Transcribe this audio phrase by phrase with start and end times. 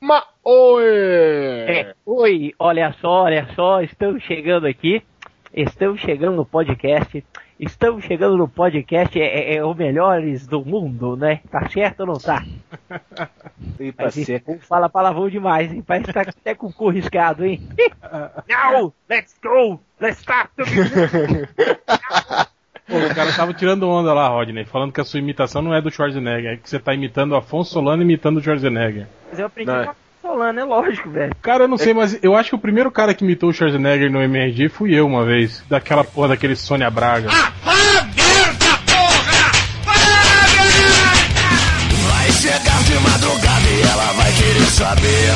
[0.00, 0.84] Ma oi!
[0.84, 5.02] É, oi, olha só, olha só, estamos chegando aqui.
[5.52, 7.24] Estamos chegando no podcast.
[7.58, 11.40] Estamos chegando no podcast, é, é, é o melhores do mundo, né?
[11.50, 12.44] Tá certo ou não tá?
[13.98, 15.82] Mas esse povo fala palavrão demais, hein?
[15.84, 17.60] Parece que tá até com o cu riscado, hein?
[18.48, 19.80] Now, let's go!
[20.00, 20.50] Let's start!
[22.88, 25.80] Pô, o cara tava tirando onda lá, Rodney, falando que a sua imitação não é
[25.80, 29.06] do Schwarzenegger, é que você tá imitando o Afonso Solano imitando o Schwarzenegger.
[29.30, 29.84] Mas eu aprendi Não.
[29.84, 31.34] com a Solano, é lógico, velho.
[31.42, 34.10] Cara, eu não sei, mas eu acho que o primeiro cara que imitou o Schwarzenegger
[34.10, 35.62] no MRG fui eu uma vez.
[35.68, 37.28] Daquela porra daquele Sônia Braga.
[42.08, 45.34] Vai chegar de madrugada e ela vai querer saber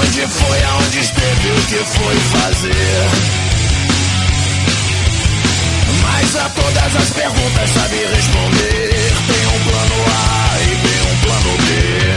[0.00, 3.43] Onde foi, aonde esteve, o que foi fazer
[6.14, 11.58] Mas a todas as perguntas sabe responder Tem um plano A e tem um plano
[11.58, 12.14] B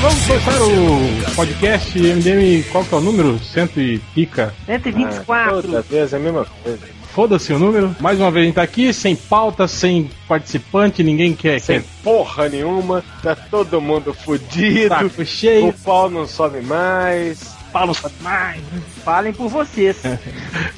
[0.00, 3.38] vamos começar o podcast MDM, qual que é o número?
[3.38, 4.52] Cento e pica.
[4.66, 5.62] 124.
[5.62, 6.88] Toda vez é a mesma coisa.
[7.14, 7.94] Foda-se o número.
[8.00, 11.60] Mais uma vez a gente tá aqui, sem pauta, sem participante, ninguém quer.
[11.60, 14.88] Sem quer porra nenhuma, tá todo mundo fudido.
[14.88, 15.68] saco cheio.
[15.68, 17.61] O pau não sobe mais.
[17.72, 18.62] Sabe mais.
[19.04, 19.96] Falem por vocês.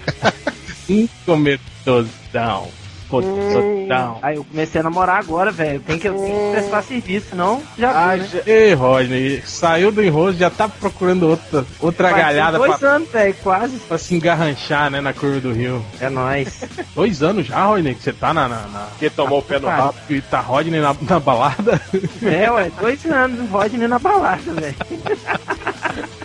[0.88, 2.68] Incometodão.
[3.08, 4.18] Fododão.
[4.22, 5.80] Aí eu comecei a namorar agora, velho.
[5.80, 8.42] Tem que, eu tenho que prestar serviço, senão já viu, né?
[8.46, 13.08] Ei, Rodney, saiu do enrosto, já tá procurando outra, outra Faz galhada dois pra, anos,
[13.10, 13.76] velho, quase.
[13.78, 15.84] pra se engarranchar, né, na curva do rio.
[16.00, 16.64] É nóis.
[16.94, 18.48] Dois anos já, Rodney, que você tá na.
[18.48, 18.86] na, na...
[18.98, 19.82] que tomou o pé no Cara.
[19.84, 19.94] rabo.
[20.08, 21.80] E tá Rodney na, na balada?
[22.22, 24.74] É, ué, dois anos, Rodney na balada, velho.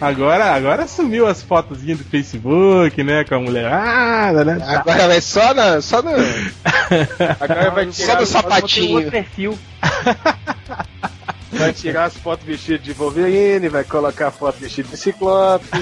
[0.00, 3.24] Agora, agora sumiu as fotozinhas do Facebook, né?
[3.24, 4.58] Com a mulherada, né?
[4.66, 5.80] Agora vai só na.
[5.80, 6.10] Só no.
[7.40, 9.10] Agora vai Só tirar, no as- Tem sapatinho.
[9.10, 9.58] perfil.
[11.52, 15.66] vai tirar as fotos vestidas de Wolverine, vai colocar a foto vestido de Ciclope.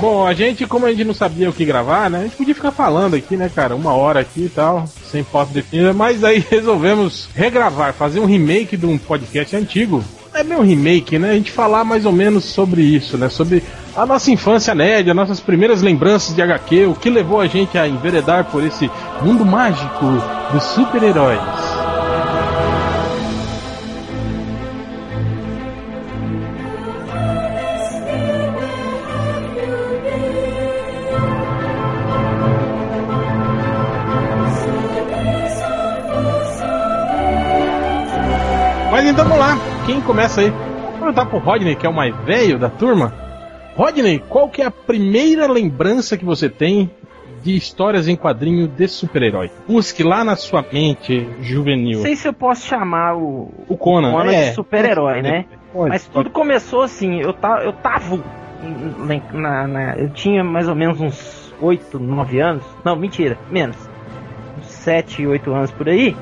[0.00, 2.20] Bom, a gente, como a gente não sabia o que gravar, né?
[2.20, 3.74] A gente podia ficar falando aqui, né, cara?
[3.74, 8.76] Uma hora aqui e tal, sem pauta definida, mas aí resolvemos regravar, fazer um remake
[8.76, 10.04] de um podcast antigo.
[10.38, 11.30] É meio remake, né?
[11.30, 13.28] A gente falar mais ou menos sobre isso, né?
[13.28, 13.60] Sobre
[13.96, 17.76] a nossa infância nerd, as nossas primeiras lembranças de HQ, o que levou a gente
[17.76, 18.88] a enveredar por esse
[19.20, 20.06] mundo mágico
[20.52, 21.77] dos super-heróis.
[39.98, 40.50] Quem começa aí?
[40.50, 43.12] Vou perguntar pro Rodney, que é o mais velho da turma.
[43.76, 46.90] Rodney, qual que é a primeira lembrança que você tem
[47.42, 49.50] de histórias em quadrinho de super-herói?
[49.66, 51.98] Busque lá na sua mente juvenil.
[51.98, 54.48] Não sei se eu posso chamar o, O Conan, Conan é.
[54.50, 55.44] de super-herói, né?
[55.72, 58.18] Pode, Mas tudo começou assim, eu tava, eu tava
[59.32, 62.64] na, na- eu tinha mais ou menos uns 8, 9 anos.
[62.84, 63.76] Não, mentira, menos.
[64.58, 66.16] Uns 7, 8 anos por aí.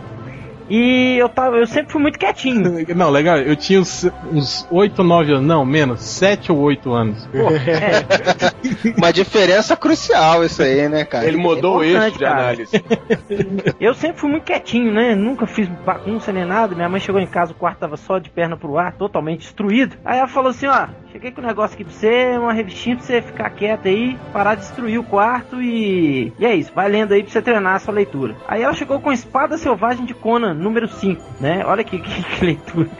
[0.68, 2.84] E eu tava, eu sempre fui muito quietinho.
[2.96, 7.26] Não, legal, eu tinha uns, uns 8, 9 anos, não, menos, 7 ou 8 anos.
[7.26, 11.26] Pô, é, Uma diferença crucial isso aí, né, cara?
[11.26, 12.40] Ele mudou o importante, eixo de cara.
[12.40, 12.84] análise.
[13.80, 15.14] eu sempre fui muito quietinho, né?
[15.14, 16.74] Nunca fiz bagunça nem nada.
[16.74, 19.96] Minha mãe chegou em casa, o quarto tava só de perna pro ar, totalmente destruído.
[20.04, 23.04] Aí ela falou assim: ó, cheguei com um negócio aqui pra você, uma revistinha pra
[23.04, 26.30] você ficar quieto aí, parar de destruir o quarto e.
[26.38, 28.36] E é isso, vai lendo aí pra você treinar a sua leitura.
[28.46, 31.64] Aí ela chegou com Espada Selvagem de Conan, número 5, né?
[31.64, 32.90] Olha que, que, que leitura.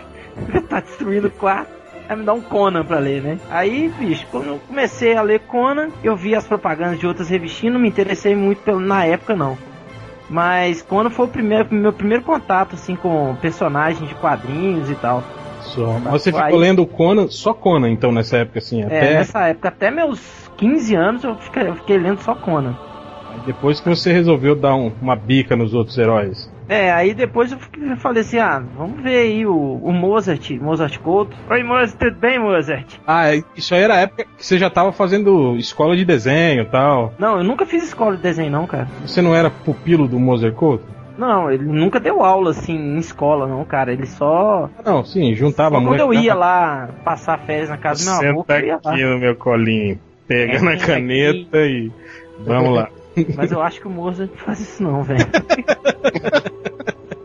[0.67, 1.77] tá destruindo o quarto.
[2.09, 3.39] Aí me dá um Conan pra ler, né?
[3.51, 7.75] Aí, bicho, quando eu comecei a ler Conan, eu vi as propagandas de outras revistinhas,
[7.75, 9.59] não me interessei muito pelo, na época, não.
[10.31, 15.23] Mas Conan foi o primeiro, meu primeiro contato, assim, com personagens de quadrinhos e tal.
[15.75, 15.99] Só.
[16.01, 19.15] Mas você Aí- ficou lendo o Conan, só Conan, então, nessa época, assim, É, até
[19.15, 20.21] nessa época, até meus
[20.57, 22.77] 15 anos, eu fiquei, eu fiquei lendo só Conan.
[23.45, 26.51] depois que você resolveu dar um- uma bica nos outros heróis.
[26.69, 27.59] É, aí depois eu
[27.99, 31.37] falei assim, ah, vamos ver aí o, o Mozart, Mozart Couto.
[31.51, 32.87] Oi, Mozart, tudo bem, Mozart?
[33.07, 36.65] Ah, isso aí era a época que você já tava fazendo escola de desenho e
[36.65, 37.13] tal.
[37.19, 38.89] Não, eu nunca fiz escola de desenho não, cara.
[39.07, 40.85] Você não era pupilo do Mozart Couto?
[41.19, 43.93] Não, ele nunca deu aula, assim, em escola, não, cara.
[43.93, 44.69] Ele só...
[44.79, 46.01] Ah, Não, sim, juntava Só quando muito.
[46.01, 48.97] eu ia lá passar férias na casa do meu avô, que eu ia lá.
[48.97, 49.99] no meu colinho,
[50.29, 51.91] pega É, na caneta e
[52.41, 52.89] vamos lá.
[53.35, 55.21] Mas eu acho que o Mozart não faz isso não, velho.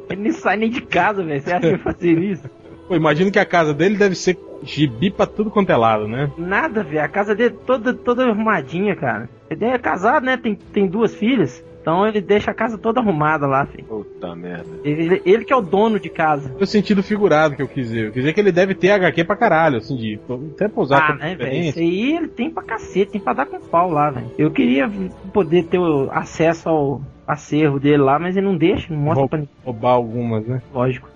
[0.10, 1.42] Ele nem sai nem de casa, velho.
[1.42, 2.50] Você acha que vai fazer isso?
[2.88, 6.30] Pô, imagino que a casa dele deve ser gibi pra tudo quanto é lado, né?
[6.38, 7.04] Nada, velho.
[7.04, 9.30] A casa dele é toda, toda arrumadinha, cara.
[9.50, 10.38] Ele é casado, né?
[10.38, 11.64] Tem, tem duas filhas.
[11.82, 13.84] Então ele deixa a casa toda arrumada lá, filho.
[13.86, 14.66] Puta merda.
[14.84, 16.54] Ele, ele que é o dono de casa.
[16.60, 18.06] No sentido figurado que eu quis dizer.
[18.08, 20.20] Eu quis dizer que ele deve ter HQ pra caralho, assim, de
[20.54, 21.54] até pra usar Ah, né, velho?
[21.70, 24.28] Isso aí ele tem pra cacete, tem pra dar com pau lá, velho.
[24.38, 24.90] Eu queria
[25.34, 29.30] poder ter o acesso ao acervo dele lá, mas ele não deixa, não mostra Rou-
[29.30, 30.62] pra ninguém, Roubar algumas, né?
[30.74, 31.10] lógico.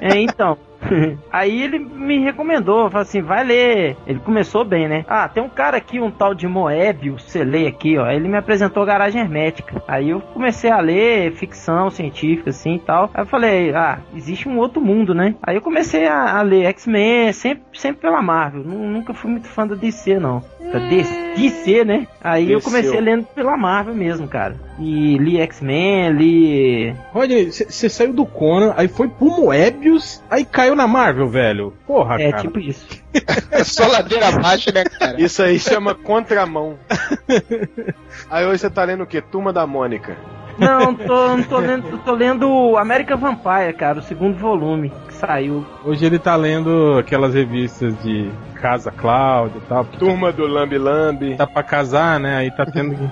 [0.00, 0.56] É, então.
[1.32, 3.96] Aí ele me recomendou, falou assim, vai ler.
[4.06, 5.04] Ele começou bem, né?
[5.08, 8.10] Ah, tem um cara aqui, um tal de Moebius, você lê aqui, ó.
[8.10, 9.82] Ele me apresentou Garagem Hermética.
[9.86, 13.10] Aí eu comecei a ler ficção científica, assim e tal.
[13.14, 15.34] Aí eu falei, ah, existe um outro mundo, né?
[15.42, 18.62] Aí eu comecei a, a ler X-Men, sempre, sempre pela Marvel.
[18.64, 20.42] Nu- Nunca fui muito fã da DC, não.
[20.72, 20.78] Da
[21.34, 22.06] DC, né?
[22.22, 22.72] Aí eu Desceu.
[22.72, 24.54] comecei lendo pela Marvel mesmo, cara.
[24.84, 30.74] E li X-Men, li Rodney, você saiu do Conan, aí foi pro Moebius, aí caiu
[30.74, 31.72] na Marvel, velho.
[31.86, 32.42] Porra, É, cara.
[32.42, 32.84] tipo isso.
[33.52, 35.20] É só ladeira abaixo, né, cara?
[35.22, 36.76] Isso aí chama contramão.
[38.30, 39.20] Aí hoje você tá lendo o quê?
[39.20, 40.16] Turma da Mônica.
[40.58, 45.64] Não, tô, não tô lendo, tô lendo American Vampire, cara, o segundo volume que saiu.
[45.84, 49.84] Hoje ele tá lendo aquelas revistas de Casa Cláudia e tal.
[49.84, 51.36] Turma do Lambi Lambi.
[51.36, 52.36] Tá pra casar, né?
[52.36, 53.10] Aí tá tendo que-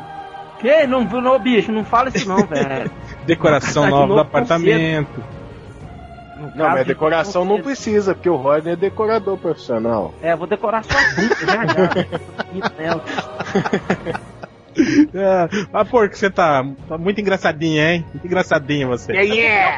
[0.60, 0.86] Que?
[0.86, 2.90] Não, não, bicho, não fala isso não, velho.
[3.26, 5.24] decoração Tá de nova do apartamento.
[6.36, 10.14] No Não, mas de- decoração não precisa, porque o Rodney é decorador profissional.
[10.22, 11.66] É, vou decorar sua bunda já
[14.06, 14.20] já.
[14.76, 18.04] É, ah, por que você tá, tá muito engraçadinha, hein?
[18.12, 19.12] Muito engraçadinha você.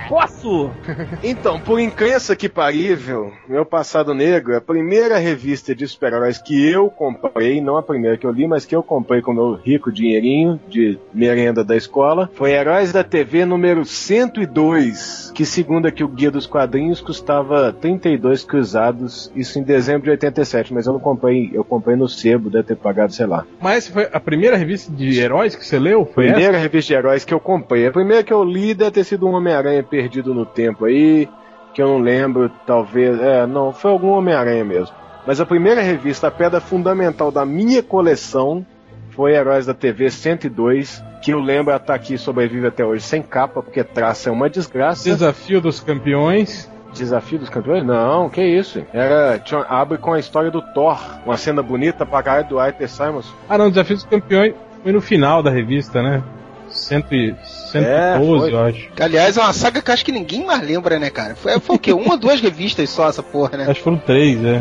[0.08, 0.70] Posso?
[1.22, 6.90] Então, por incrença que parível, meu passado negro, a primeira revista de super-heróis que eu
[6.90, 10.60] comprei, não a primeira que eu li, mas que eu comprei com meu rico dinheirinho
[10.68, 16.30] de merenda da escola, foi Heróis da TV número 102, que segundo aqui o Guia
[16.30, 21.64] dos Quadrinhos custava 32 cruzados, isso em dezembro de 87, mas eu não comprei, eu
[21.64, 23.44] comprei no sebo, deve ter pagado, sei lá.
[23.60, 26.04] Mas essa foi a primeira revista de heróis que você leu?
[26.04, 26.34] Foi essa?
[26.34, 27.86] primeira revista de heróis que eu comprei.
[27.86, 31.28] A primeira que eu li deve ter sido um Homem-Aranha perdido no tempo aí,
[31.74, 33.20] que eu não lembro, talvez.
[33.20, 34.94] É, não, foi algum Homem-Aranha mesmo.
[35.26, 38.66] Mas a primeira revista, a pedra fundamental da minha coleção,
[39.10, 43.62] foi Heróis da TV 102, que eu lembro tá aqui sobrevive até hoje sem capa,
[43.62, 45.04] porque traça é uma desgraça.
[45.04, 46.70] Desafio dos Campeões.
[46.92, 47.86] Desafio dos campeões?
[47.86, 48.84] Não, que isso.
[48.92, 52.86] Era, tinha, abre com a história do Thor, uma cena bonita pra caralho do Arthur
[52.86, 53.34] Simons.
[53.48, 56.22] Ah, não, Desafio dos Campeões foi no final da revista, né?
[56.68, 58.52] Cento e- 112, É, foi.
[58.52, 58.90] eu acho.
[58.92, 61.34] Que, aliás, é uma saga que acho que ninguém mais lembra, né, cara?
[61.34, 61.92] Foi, foi o quê?
[61.92, 63.64] Uma ou duas revistas só essa porra, né?
[63.64, 64.60] Acho que foram três, é.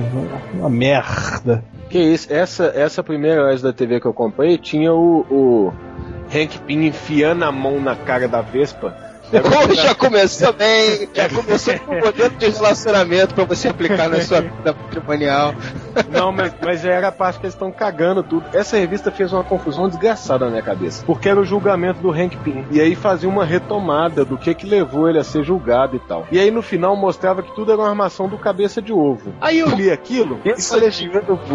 [0.53, 1.63] Uma merda.
[1.89, 5.73] Que isso, essa, essa primeira da TV que eu comprei tinha o, o
[6.33, 8.95] Hank Pym enfiando a mão na cara da Vespa.
[9.39, 14.21] Pô, já começou bem, já começou com o modelo de relacionamento pra você aplicar na
[14.21, 15.53] sua vida patrimonial.
[16.09, 18.45] Não, mas, mas era a parte que eles estão cagando tudo.
[18.53, 21.03] Essa revista fez uma confusão desgraçada na minha cabeça.
[21.05, 22.65] Porque era o julgamento do Hank Pym.
[22.71, 26.27] E aí fazia uma retomada do que que levou ele a ser julgado e tal.
[26.31, 29.33] E aí no final mostrava que tudo era uma armação do cabeça de ovo.
[29.39, 30.89] Aí eu li aquilo e falei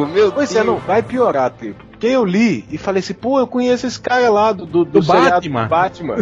[0.07, 0.63] Meu Pois Deus.
[0.63, 1.85] é, não, vai piorar, tipo.
[1.97, 5.03] Porque eu li e falei assim, pô, eu conheço esse cara lá do, do, Do
[5.03, 5.63] seriado Batman.
[5.63, 6.17] do Batman.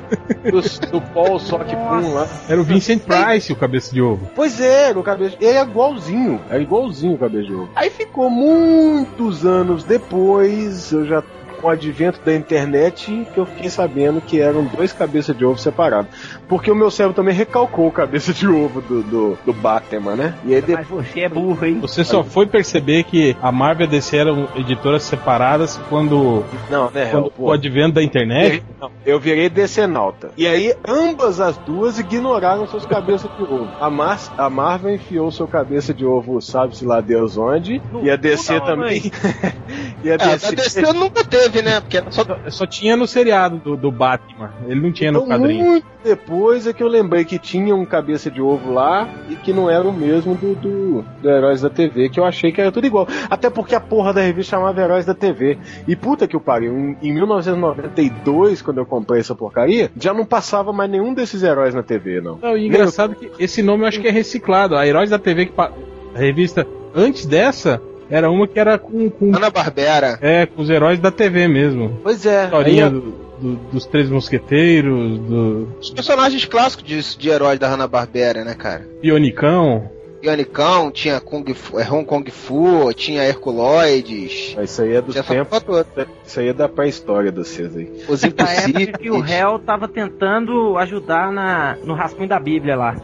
[0.45, 2.29] do, do Paul Sock Pum lá.
[2.49, 4.31] Era o Vincent Price, o cabeça de ovo.
[4.37, 5.37] Pois é, o cabeça.
[5.41, 6.41] Ele é igualzinho.
[6.49, 7.69] É igualzinho o cabeça de ovo.
[7.75, 11.23] Aí ficou muitos anos depois, eu já
[11.65, 15.59] com o advento da internet, que eu fiquei sabendo que eram dois cabeças de ovo
[15.59, 16.11] separados.
[16.49, 20.35] Porque o meu cérebro também recalcou o cabeça de ovo do, do, do Batman, né?
[20.45, 21.09] E aí Mas depois.
[21.09, 21.79] você é burro, hein?
[21.81, 26.91] Você só foi perceber que a Marvel e a DC eram editoras separadas quando, Não,
[26.91, 27.45] né, quando pô.
[27.45, 28.63] o advento da internet.
[28.81, 30.31] Não, Eu virei decenalta.
[30.37, 33.69] E aí, ambas as duas ignoraram seus cabeças de ovo.
[33.81, 37.81] A, Mar a Marvel enfiou seu cabeça de ovo, sabe-se lá Deus onde.
[37.93, 39.11] No e a DC da também.
[40.05, 40.55] e a É, a DC.
[40.57, 41.81] DC nunca teve, né?
[41.81, 44.53] Porque Só, só tinha no seriado do, do Batman.
[44.67, 45.65] Ele não tinha no Então, quadrinho.
[45.65, 46.34] muito depois
[46.67, 49.87] é que eu lembrei que tinha um cabeça de ovo lá e que não era
[49.87, 53.07] o mesmo do, do, do Heróis da TV, que eu achei que era tudo igual.
[53.31, 55.59] Até porque a porra da revista chamava Heróis da TV.
[55.87, 60.25] E puta que o pariu, em, em 1992, quando eu comprei essa porcaria, já não
[60.25, 62.39] passava mais nenhum desses heróis na TV, não.
[62.43, 64.77] Não, e engraçado que esse nome eu acho que é reciclado.
[64.77, 65.73] A Heróis da TV, que pa-
[66.15, 70.19] a revista antes dessa, era uma que era com, com, Ana Barbera.
[70.21, 71.99] é, com os heróis da TV mesmo.
[72.03, 72.45] Pois é.
[72.45, 77.69] Historinha aí- do- do- dos Três Mosqueteiros, do Os personagens clássicos de, de heróis da
[77.69, 78.87] Hanna Barbera, né, cara?
[79.01, 79.91] Pionicão.
[80.23, 84.57] Ionicão, tinha Kung Fu, é, Hong Kong Fu, tinha Herculoides.
[84.63, 86.09] Isso aí é porra toda.
[86.25, 87.93] Isso aí é da pré-história de vocês aí.
[88.09, 89.25] Os época que o Impossíveis.
[89.31, 92.97] réu tava tentando ajudar na, no rascunho da Bíblia lá.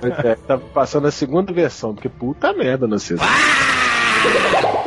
[0.00, 3.16] Pois é, tá passando a segunda versão, porque puta merda, não sei.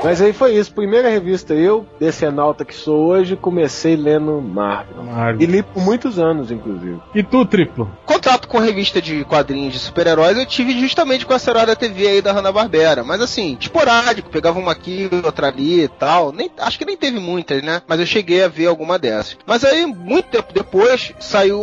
[0.04, 0.74] Mas aí foi isso.
[0.74, 5.04] Primeira revista, eu, decenalta que sou hoje, comecei lendo Marvel.
[5.04, 5.42] Marvel.
[5.42, 7.00] E li por muitos anos, inclusive.
[7.14, 7.90] E tu, triplo?
[8.06, 12.08] Contato com revista de quadrinhos de super-heróis eu tive justamente com essa herói da TV
[12.08, 13.04] aí da Hanna-Barbera.
[13.04, 16.32] Mas assim, esporádico, pegava uma aqui, outra ali e tal.
[16.32, 17.82] Nem, acho que nem teve muitas, né?
[17.88, 19.38] Mas eu cheguei a ver alguma dessas.
[19.46, 21.60] Mas aí, muito tempo depois, saiu.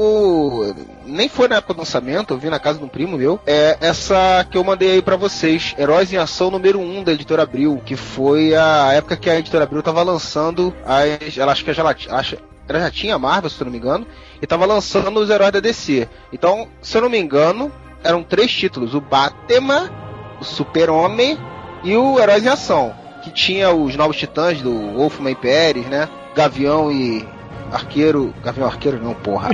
[1.09, 3.41] Nem foi na época do lançamento, eu vi na casa de um primo meu.
[3.47, 7.43] É essa que eu mandei aí pra vocês: Heróis em Ação número 1 da editora
[7.43, 7.81] Abril.
[7.85, 11.37] Que foi a época que a editora Abril tava lançando as.
[11.39, 12.37] Ela acho que já, acho,
[12.69, 14.07] ela já tinha a Marvel, se eu não me engano,
[14.41, 16.07] e tava lançando os heróis da DC.
[16.33, 17.73] Então, se eu não me engano,
[18.05, 19.91] eram três títulos: o Batman,
[20.39, 21.39] o Super-Homem
[21.83, 22.95] e o Heróis em Ação.
[23.23, 26.09] Que tinha os novos titãs do Wolfman Pérez, né?
[26.35, 27.27] Gavião e
[27.73, 28.35] Arqueiro.
[28.43, 29.51] Gavião Arqueiro não, porra.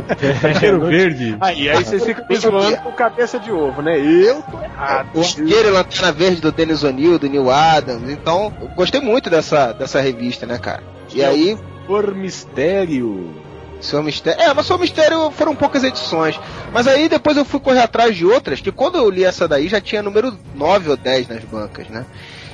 [0.58, 1.36] Cheiro verde.
[1.40, 3.98] Aí, aí vocês ficam me zoando com cabeça de ovo, né?
[3.98, 5.08] Eu tô errado.
[5.14, 8.10] O Arqueiro e Lanterna Verde do Dennis O'Neill, do Neil Adams.
[8.10, 10.82] Então, eu gostei muito dessa, dessa revista, né, cara?
[11.12, 11.56] E aí,
[11.86, 13.34] Por mistério.
[13.84, 14.40] Seu Mistério.
[14.40, 16.40] É, mas Seu Mistério foram poucas edições.
[16.72, 19.68] Mas aí depois eu fui correr atrás de outras, que quando eu li essa daí
[19.68, 22.06] já tinha número 9 ou 10 nas bancas, né?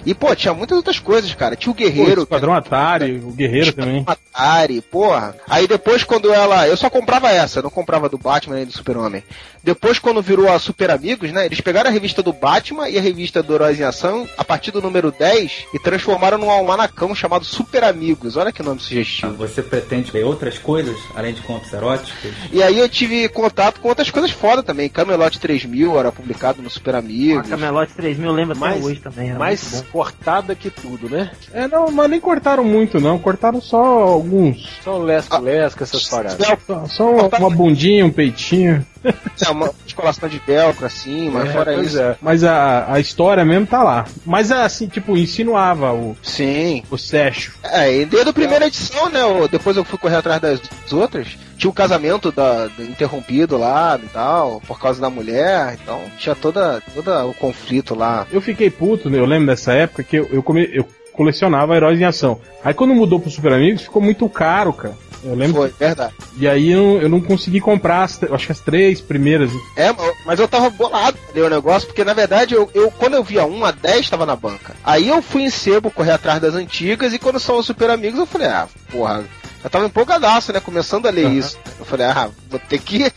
[0.05, 1.57] E, pô, tinha muitas outras coisas, cara.
[1.57, 2.23] Tinha o Pô, Guerreiro.
[2.23, 4.05] Esquadrão Atari, o Guerreiro também.
[4.07, 5.35] Atari, porra.
[5.49, 6.67] Aí depois quando ela.
[6.67, 9.23] Eu só comprava essa, não comprava do Batman nem do Super-Homem.
[9.63, 11.45] Depois, quando virou a Super Amigos, né?
[11.45, 14.71] Eles pegaram a revista do Batman e a revista do Heróis em Ação, a partir
[14.71, 18.37] do número 10, e transformaram num almanacão chamado Super Amigos.
[18.39, 19.35] Olha que nome sugestivo.
[19.35, 22.31] Você pretende ver outras coisas, além de contos eróticos?
[22.51, 24.89] E aí eu tive contato com outras coisas foda também.
[24.89, 27.47] Camelot 3000 era publicado no Super Amigos.
[27.47, 29.29] Camelot 3000 lembra até Mais- hoje também.
[29.29, 29.45] Era bom.
[29.93, 31.31] Cortada que tudo, né?
[31.53, 33.19] É, não, mas nem cortaram muito, não.
[33.19, 34.79] Cortaram só alguns.
[34.83, 36.47] Só o lesco-lesco, essas paradas.
[36.67, 38.85] Só, só uma, uma bundinha, um peitinho.
[39.05, 41.99] É, uma descolação de velcro, assim, mas É, fora isso.
[42.01, 42.17] é.
[42.21, 44.05] Mas a, a história mesmo tá lá.
[44.27, 46.83] Mas assim, tipo, insinuava o, Sim.
[46.91, 47.53] o Sérgio.
[47.63, 49.21] É, e desde a primeira edição, né?
[49.51, 50.61] Depois eu fui correr atrás das
[50.93, 51.29] outras.
[51.57, 55.79] Tinha o casamento da, do interrompido lá e tal, por causa da mulher.
[55.83, 58.27] Então tinha toda, toda o conflito lá.
[58.31, 59.19] Eu fiquei puto, né?
[59.19, 62.41] Eu lembro dessa época que eu, eu, come- eu colecionava heróis em ação.
[62.65, 64.95] Aí quando mudou pro Super Amigos, ficou muito caro, cara.
[65.23, 65.57] Eu lembro.
[65.57, 66.15] Foi, verdade.
[66.39, 69.51] E aí eu, eu não consegui comprar, as, acho que as três primeiras.
[69.77, 73.15] É, ma- mas eu tava bolado ler o negócio, porque na verdade eu, eu quando
[73.15, 74.75] eu via um a 10 tava na banca.
[74.85, 78.19] Aí eu fui em sebo correr atrás das antigas e quando são os super amigos
[78.19, 79.25] eu falei, ah, porra.
[79.63, 80.59] Eu tava empolgadaço, né?
[80.61, 81.59] Começando a ler isso.
[81.79, 83.13] Eu falei, ah, vou ter que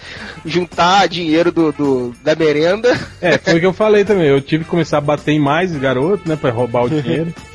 [0.45, 2.99] juntar dinheiro do, do- da merenda.
[3.21, 4.27] É, foi o que eu falei também.
[4.27, 6.35] Eu tive que começar a bater em mais garoto, né?
[6.35, 7.33] Pra roubar o dinheiro.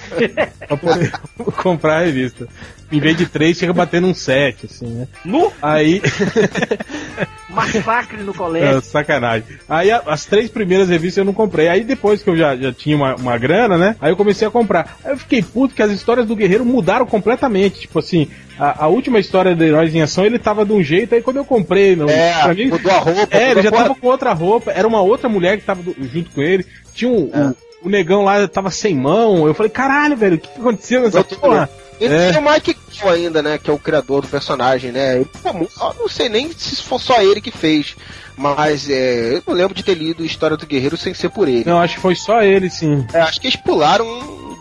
[0.66, 1.12] pra poder
[1.62, 2.46] comprar a revista.
[2.90, 5.08] Em vez de três, chega batendo um sete, assim, né?
[5.24, 5.52] Nu!
[5.60, 6.00] Aí.
[7.50, 8.80] Massacre no É, colégio.
[8.82, 9.44] sacanagem.
[9.68, 11.68] Aí a- as três primeiras revistas eu não comprei.
[11.68, 13.96] Aí depois que eu já, já tinha uma, uma grana, né?
[14.00, 14.98] Aí eu comecei a comprar.
[15.04, 17.80] Aí eu fiquei puto que as histórias do Guerreiro mudaram completamente.
[17.80, 21.14] Tipo assim, a, a última história do Heróis em Ação ele tava de um jeito.
[21.14, 23.36] Aí quando eu comprei, no, É, pra mim, mudou a roupa.
[23.36, 23.82] é, ele já porra.
[23.84, 24.70] tava com outra roupa.
[24.70, 26.64] Era uma outra mulher que tava do- junto com ele.
[26.94, 27.30] Tinha um.
[27.32, 27.48] É.
[27.48, 29.46] o, o negão lá tava sem mão.
[29.46, 31.68] Eu falei, caralho, velho, o que, que aconteceu nessa Outro porra?
[32.00, 32.30] E É.
[32.32, 33.58] tem o Mike Gill ainda, né?
[33.58, 35.16] Que é o criador do personagem, né?
[35.16, 37.96] Ele, eu não sei nem se for só ele que fez.
[38.36, 41.64] Mas é, eu não lembro de ter lido História do Guerreiro sem ser por ele.
[41.66, 43.04] Não, acho que foi só ele, sim.
[43.12, 44.06] É, acho que eles pularam,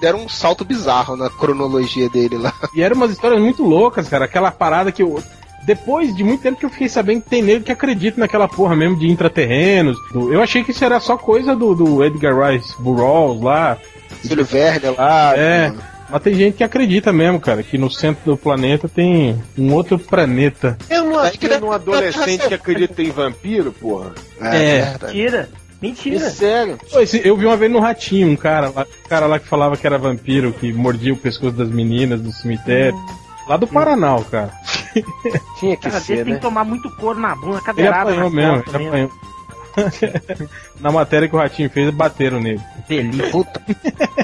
[0.02, 2.52] deram um salto bizarro na cronologia dele lá.
[2.74, 4.26] E eram umas histórias muito loucas, cara.
[4.26, 5.24] Aquela parada que eu.
[5.68, 8.74] Depois de muito tempo que eu fiquei sabendo que tem nego que acredita naquela porra
[8.76, 9.98] mesmo de intraterrenos.
[10.14, 13.78] do- Eu achei que isso era só coisa do, do Edgar Rice Burroughs lá.
[14.24, 15.36] Júlio Verne lá.
[15.38, 15.68] É.
[15.68, 15.82] mano.
[16.10, 20.00] Mas tem gente que acredita mesmo, cara, que no centro do planeta tem um outro
[20.00, 20.78] planeta.
[20.90, 24.14] Eu não que atendo um adolescente que acredita em vampiro, porra.
[24.40, 24.82] É.
[24.84, 25.06] verdade.
[25.18, 25.50] Mentira.
[25.82, 26.30] Mentira.
[26.30, 26.78] Sério.
[26.90, 29.48] Pô, esse- eu vi uma vez no Ratinho um cara lá, um cara lá que
[29.50, 32.98] falava que era vampiro, que mordia o pescoço das meninas do cemitério.
[33.48, 34.52] Lá do Paraná, cara.
[35.60, 36.40] Tinha que Cara, ser, desse tem né?
[36.40, 39.12] que tomar muito couro na bunda, Ele cadeirada apanhou nas mesmo, ele apanhou.
[40.80, 42.62] Na matéria que o Ratinho fez, bateram nele.
[42.88, 43.30] Delícia.
[43.30, 43.62] Puta.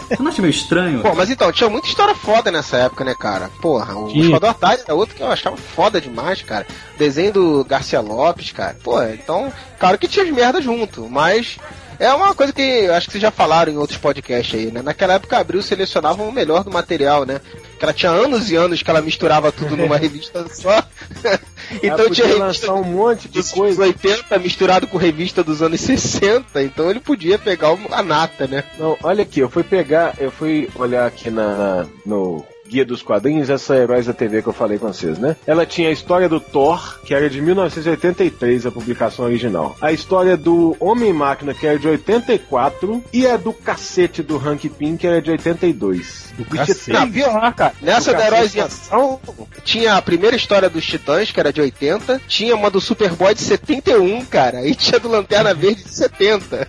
[0.10, 1.01] Você não acha meio estranho?
[1.01, 3.50] Pô, mas então, tinha muita história foda nessa época, né, cara?
[3.62, 4.10] Porra, o.
[4.10, 6.65] Esquadrão Atari era outro que eu achava foda demais, cara.
[6.98, 8.75] Desenho do Garcia Lopes, cara.
[8.84, 11.58] Pô, então, claro que tinha as merdas junto, mas
[12.00, 14.82] é uma coisa que eu acho que vocês já falaram em outros podcasts aí, né?
[14.82, 17.39] Naquela época a Abril selecionava o melhor do material, né?
[17.84, 20.88] Ela tinha anos e anos que ela misturava tudo numa revista só.
[21.84, 23.84] então tinha revista um monte de dos coisa.
[23.84, 28.63] anos 80 misturado com revista dos anos 60, então ele podia pegar a nata, né?
[28.80, 33.51] Não, olha aqui, eu fui pegar, eu fui olhar aqui na, no Guia dos Quadrinhos,
[33.51, 35.36] essa Heróis da TV que eu falei com vocês, né?
[35.46, 39.75] Ela tinha a história do Thor, que era de 1983, a publicação original.
[39.80, 44.98] A história do Homem-Máquina, que era de 84, e a do cacete do Hank Pym,
[44.98, 46.34] que era de 82.
[46.36, 46.94] Do cacete.
[46.94, 47.75] Não, pior, cara.
[47.80, 48.88] Nessa Do da Heróis em cacete.
[48.88, 49.20] Ação,
[49.63, 53.42] tinha a primeira história dos Titãs, que era de 80, tinha uma do Superboy de
[53.42, 56.68] 71, cara, e tinha do Lanterna Verde de 70.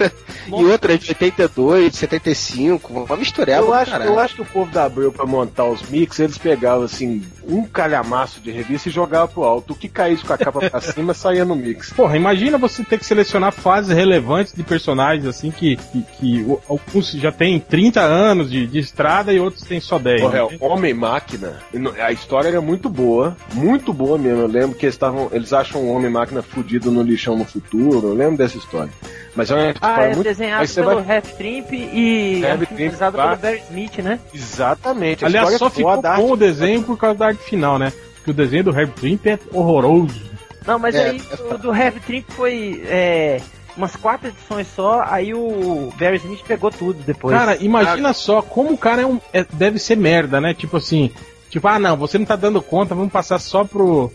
[0.48, 4.10] e outra de 82, 75, uma mistureba Eu acho, caralho.
[4.10, 7.64] eu acho que o povo da Abril, pra montar os mix, eles pegavam assim, um
[7.64, 9.72] calhamaço de revista e jogavam pro alto.
[9.72, 11.92] O que caísse com a capa pra cima saía no mix.
[11.92, 16.60] Porra, imagina você ter que selecionar fases relevantes de personagens assim que, que, que o-
[16.68, 20.20] alguns já tem 30 anos de, de estrada e outros têm só 10.
[20.20, 20.58] Porra, né?
[20.60, 24.42] é Homem-Máquina, e no- a história era muito boa, muito boa mesmo.
[24.42, 28.14] Eu lembro que eles, tavam, eles acham o Homem-Máquina fudido no lixão no futuro, eu
[28.14, 28.90] lembro dessa história.
[29.34, 30.22] Mas é uma Ah, é muito.
[30.24, 33.10] desenhado pelo vai- Half Trimp e tá.
[33.10, 34.20] pelo Barry Smith, né?
[34.34, 35.21] Exatamente.
[35.22, 37.92] A Aliás, só ficou bom o desenho por causa da arte final, né?
[38.16, 40.32] Porque o desenho do Herb Trimp é horroroso.
[40.66, 43.40] Não, mas É, aí é o do Half Trimp foi é,
[43.76, 47.36] umas quatro edições só, aí o Barry Smith pegou tudo depois.
[47.36, 50.54] Cara, imagina só como o cara é um, é- deve ser merda, né?
[50.54, 51.10] Tipo assim,
[51.50, 54.12] tipo, ah não, você não tá dando conta, vamos passar só pro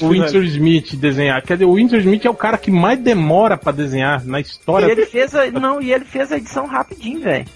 [0.00, 0.08] o.
[0.08, 1.42] Winter Smith desenhar.
[1.42, 4.42] Quer dizer, o Winter Smith é o cara que mais demora pra desenhar na e
[4.42, 4.90] história.
[4.90, 7.46] ele fez a, não, e ele fez a edição rapidinho, velho.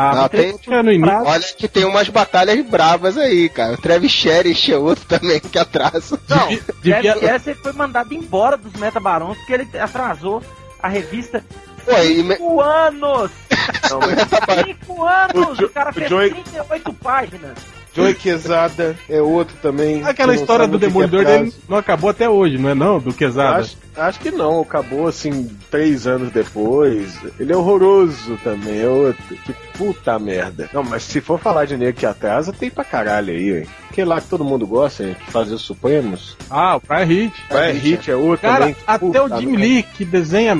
[0.00, 1.16] Ah, Não, tem- no início.
[1.24, 3.72] Olha que tem umas batalhas bravas aí, cara.
[3.74, 6.20] O Travis Sheriff é outro também que atrasa.
[6.28, 6.48] Não,
[6.80, 10.40] Jeff Jesse foi mandado embora dos Metabarons porque ele atrasou
[10.80, 11.44] a revista
[11.84, 13.30] Pô, e me- cinco anos!
[13.90, 15.58] Não, mas Cinco anos!
[15.58, 17.58] O O, cara o fez Joey- 38 páginas.
[18.02, 20.02] Joey Quesada é outro também.
[20.04, 22.98] Aquela história do que é Demolidor dele não acabou até hoje, não é não?
[22.98, 23.58] Do Quesada.
[23.58, 27.18] Acho, acho que não, acabou assim, três anos depois.
[27.38, 29.22] Ele é horroroso também, é outro.
[29.44, 30.68] Que puta merda.
[30.72, 33.68] Não, mas se for falar de negro que atrasa, tem pra caralho aí, velho.
[33.92, 36.36] Que lá que todo mundo gosta, hein, que fazer os Supremos.
[36.48, 37.36] Ah, o Brian Hitch.
[37.50, 38.76] Vai, Hit é outro Cara, também.
[38.86, 39.56] até o Jim.
[39.56, 40.56] Lee que desenha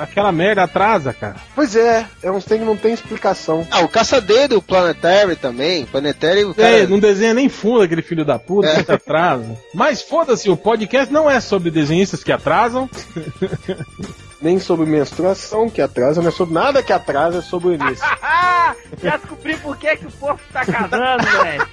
[0.00, 1.36] aquela merda atrasa, cara.
[1.54, 3.66] Pois é, é uns tem que não tem explicação.
[3.70, 5.86] Ah, o Caçadeiro do Planetary também.
[5.86, 6.80] Planetary, o cara...
[6.80, 9.56] É, não desenha nem fundo aquele filho da puta que atrasa.
[9.74, 12.88] Mas foda-se, o podcast não é sobre desenhistas que atrasam.
[14.42, 18.04] Nem sobre menstruação que atrasa, não é sobre nada que atrasa, é sobre o início.
[18.22, 21.68] Ah, já descobri por que, que o povo tá casando, velho.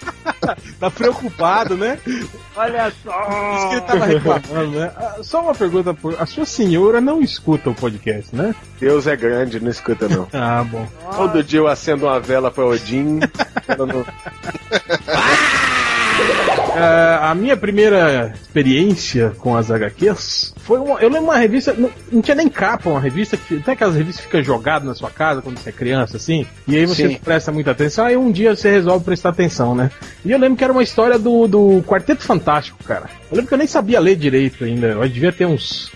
[0.79, 1.97] Tá preocupado, né?
[2.55, 2.99] Olha Isso
[3.69, 3.85] que ele só.
[3.85, 4.91] tava reclamando, né?
[4.97, 6.21] Ah, Só uma pergunta, por...
[6.21, 8.53] a sua senhora não escuta o podcast, né?
[8.79, 10.27] Deus é grande, não escuta não.
[10.33, 10.85] Ah, bom.
[11.15, 13.19] Todo dia eu acendo uma vela pra Odin.
[13.67, 14.05] ela não-
[16.75, 20.99] Ah, a minha primeira experiência com as HQs foi uma.
[20.99, 21.73] Eu lembro uma revista.
[21.73, 23.59] Não, não tinha nem capa, uma revista que.
[23.59, 26.45] Tem aquelas revistas que ficam jogadas na sua casa quando você é criança, assim.
[26.67, 27.19] E aí você Sim.
[27.23, 28.05] presta muita atenção.
[28.05, 29.89] Aí um dia você resolve prestar atenção, né?
[30.23, 33.09] E eu lembro que era uma história do, do Quarteto Fantástico, cara.
[33.31, 34.87] Eu lembro que eu nem sabia ler direito ainda.
[34.87, 35.91] Eu devia ter uns.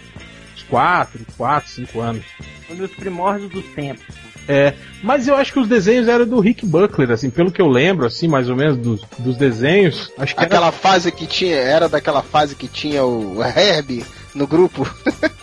[0.56, 2.24] uns 4, 4, 5 anos.
[2.70, 4.31] Um dos primórdios dos tempos.
[4.48, 4.74] É,
[5.04, 8.06] mas eu acho que os desenhos eram do Rick Buckler, assim, pelo que eu lembro,
[8.06, 10.12] assim, mais ou menos, dos, dos desenhos.
[10.18, 10.48] Acho que era.
[10.48, 14.88] Aquela fase que tinha, era daquela fase que tinha o Herb no grupo?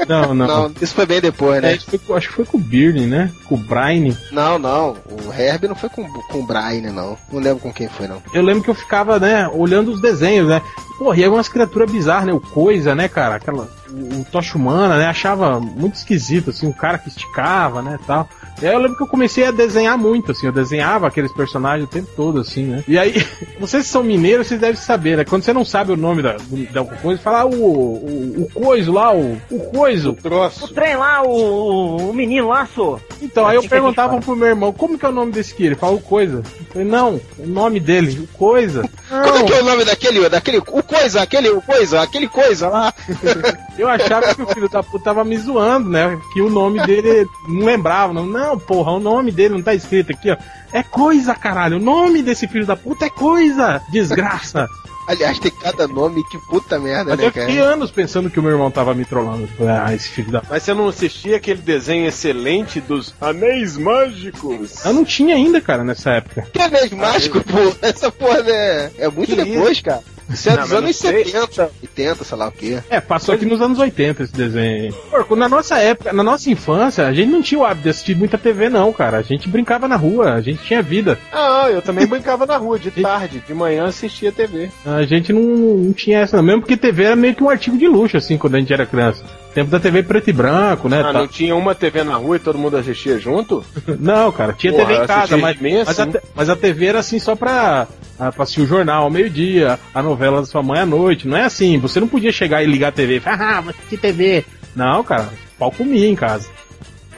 [0.08, 0.46] Não, não.
[0.46, 1.74] Não, isso foi bem depois, É, né?
[1.74, 3.30] isso foi acho que foi com o Birney, né?
[3.46, 4.16] Com o Brian.
[4.32, 7.16] Não, não, o Herb não foi com, com o Brian, não.
[7.32, 8.22] Não lembro com quem foi, não.
[8.32, 10.62] Eu lembro que eu ficava, né, olhando os desenhos, né?
[10.98, 12.32] Porra, e aí umas criaturas bizarras, né?
[12.32, 13.36] O Coisa, né, cara?
[13.36, 13.68] Aquela.
[13.90, 15.06] O, o Tocha Humana, né?
[15.06, 18.28] Achava muito esquisito, assim, um cara que esticava, né, tal.
[18.60, 21.84] E aí eu lembro que eu comecei a desenhar muito, assim, eu desenhava aqueles personagens
[21.84, 22.84] o tempo todo, assim, né?
[22.88, 23.24] E aí,
[23.60, 25.24] vocês que são mineiros, vocês devem saber, né?
[25.24, 26.36] Quando você não sabe o nome da,
[26.72, 30.10] da coisa, fala ah, o, o, o coiso lá, o, o coiso.
[30.10, 30.74] O Troço.
[30.74, 32.98] trem lá, o, o menino lá, sô.
[33.22, 35.52] Então, aí eu a gente perguntava pro meu irmão, como que é o nome desse
[35.52, 35.66] aqui?
[35.66, 36.38] Ele falou o coisa.
[36.38, 38.88] Eu falei, não, o nome dele, o coisa.
[39.08, 42.68] Como é que é o nome daquele, daquele, o coisa, aquele, o coisa, aquele coisa
[42.68, 42.92] lá?
[43.78, 46.20] Eu achava que o filho da puta tava me zoando, né?
[46.32, 48.12] Que o nome dele não lembrava.
[48.12, 50.36] Não, não, porra, o nome dele não tá escrito aqui, ó.
[50.72, 51.76] É coisa, caralho.
[51.76, 53.80] O nome desse filho da puta é coisa.
[53.90, 54.68] Desgraça.
[55.08, 57.72] Aliás, tem cada nome, que puta merda, Mas né, eu fiquei cara?
[57.72, 59.48] anos pensando que o meu irmão tava me trollando.
[59.58, 64.84] Eu Ah, esse filho da Mas você não assistia aquele desenho excelente dos Anéis Mágicos?
[64.84, 66.42] Eu não tinha ainda, cara, nessa época.
[66.52, 67.74] Que é mágico, pô?
[67.80, 70.02] Essa porra né, é muito Que depois, cara.
[70.28, 71.24] Isso é dos anos não sei.
[71.24, 72.78] 70, 80, sei lá o quê.
[72.90, 74.94] É, passou aqui nos anos 80 esse desenho.
[75.12, 75.24] aí.
[75.24, 78.16] Pô, na nossa época, na nossa infância, a gente não tinha o hábito de assistir
[78.16, 79.18] muita TV, não, cara.
[79.18, 81.18] A gente brincava na rua, a gente tinha vida.
[81.32, 84.70] Ah, eu também brincava na rua de tarde, de manhã assistia TV.
[84.84, 86.42] A gente não, não tinha essa, não.
[86.42, 88.86] mesmo porque TV era meio que um artigo de luxo, assim, quando a gente era
[88.86, 89.24] criança.
[89.58, 91.00] Tempo da TV preto e branco, né?
[91.00, 93.64] Ah, tá- não tinha uma TV na rua e todo mundo assistia junto?
[93.98, 97.18] Não, cara, tinha Porra, TV em casa, mas, mas, a, mas a TV era assim
[97.18, 97.88] só pra,
[98.20, 101.26] ah, pra assistir o jornal ao meio-dia, a novela da sua mãe à noite.
[101.26, 103.70] Não é assim, você não podia chegar e ligar a TV e falar, ah, vou
[103.70, 104.44] assistir TV.
[104.76, 106.48] Não, cara, pau comia em casa.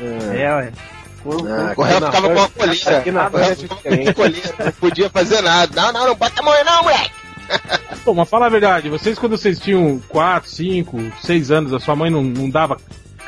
[0.01, 0.73] É, ué.
[1.27, 2.97] Ah, O réu ficava com a colheira.
[2.99, 4.05] Aqui na O rua réu é ficava diferente.
[4.05, 5.83] com a colheira, não podia fazer nada.
[5.83, 7.11] Não, não, não bota a mão aí não, moleque.
[8.05, 11.97] Pô, mas fala a verdade, vocês quando vocês tinham 4, 5, 6 anos, a sua
[11.97, 12.77] mãe não, não dava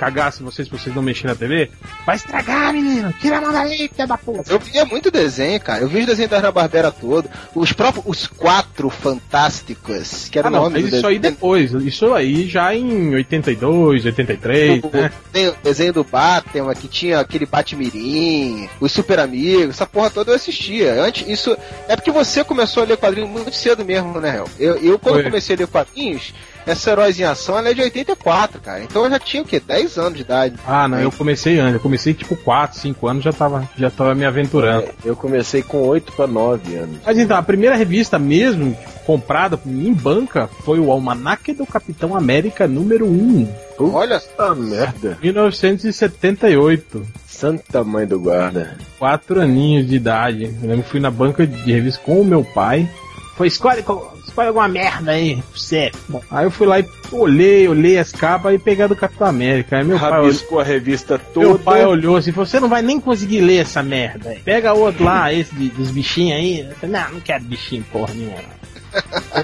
[0.03, 1.71] cagasse vocês pra vocês não mexerem na TV?
[2.05, 3.15] Vai estragar, menino!
[3.21, 4.53] Tira a mão daí, filha da puta!
[4.53, 5.81] Eu via muito desenho, cara.
[5.83, 7.31] Eu vi os desenhos da Hanna-Barbera todo.
[7.55, 11.19] Os próprios, os quatro fantásticos, que era Ah, o não, nome mas do isso aí
[11.19, 11.73] depois.
[11.73, 15.13] Isso aí já em 82, 83, O- né?
[15.33, 20.33] Tem o desenho do Batman, que tinha aquele Batmirim, os Super Amigos, essa porra toda
[20.33, 21.01] eu assistia.
[21.03, 21.57] Antes, isso.
[21.89, 24.49] É porque você começou a ler quadrinhos muito cedo mesmo, né, Hel?
[24.59, 25.25] Eu, eu quando Foi.
[25.25, 26.35] comecei a ler quadrinhos,
[26.67, 28.83] essa Heróis em Ação ela é de 84, cara.
[28.83, 29.61] Então eu já tinha o quê?
[29.61, 30.57] 10 anos de idade.
[30.67, 31.75] Ah, não, eu comecei antes.
[31.75, 34.89] Eu comecei tipo 4, 5 anos, já tava, já tava me aventurando.
[35.05, 36.97] Eu comecei com 8 para 9 anos.
[37.05, 42.69] Mas então, a primeira revista mesmo comprada em banca foi o Almanaque do Capitão América
[42.69, 43.49] número 1,
[43.79, 45.19] Olha, Puta merda.
[45.23, 47.07] 1978.
[47.27, 48.77] Santa mãe do guarda.
[48.99, 50.55] Quatro aninhos de idade.
[50.63, 52.89] Eu lembro que fui na banca de revista com o meu pai.
[53.37, 55.91] Foi, escolhe, co- escolhe alguma merda aí, você.
[56.09, 59.27] Bom, aí eu fui lá e olhei, olhei as capas e peguei a do Capitão
[59.27, 59.79] América.
[59.79, 61.47] Aí meu pai, olhou, Rabiscou a revista toda.
[61.47, 64.31] meu pai olhou assim, você não vai nem conseguir ler essa merda.
[64.31, 64.39] aí.
[64.41, 66.69] Pega outro lá, esse de- dos bichinhos aí.
[66.81, 68.37] Falei, não, não quero bichinho porra nenhuma.
[68.37, 68.63] não."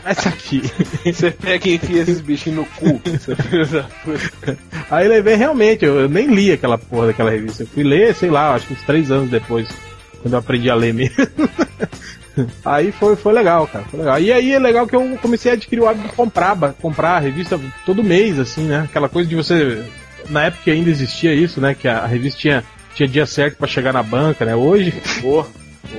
[0.05, 0.61] Essa aqui.
[1.11, 3.01] Você pega e enfia esses bichinhos no cu.
[4.90, 7.62] Aí levei realmente, eu, eu nem li aquela porra daquela revista.
[7.62, 9.66] Eu fui ler, sei lá, acho que uns três anos depois,
[10.20, 11.16] quando eu aprendi a ler mesmo.
[12.64, 13.85] aí foi, foi legal, cara.
[13.85, 14.20] Foi legal.
[14.20, 17.18] E aí é legal que eu comecei a adquirir o hábito de comprar, comprar a
[17.18, 18.87] revista todo mês, assim, né?
[18.88, 19.85] Aquela coisa de você.
[20.29, 21.74] Na época ainda existia isso, né?
[21.74, 24.55] Que a, revista tinha, tinha dia certo pra chegar na banca, né?
[24.55, 25.44] Hoje, Pô,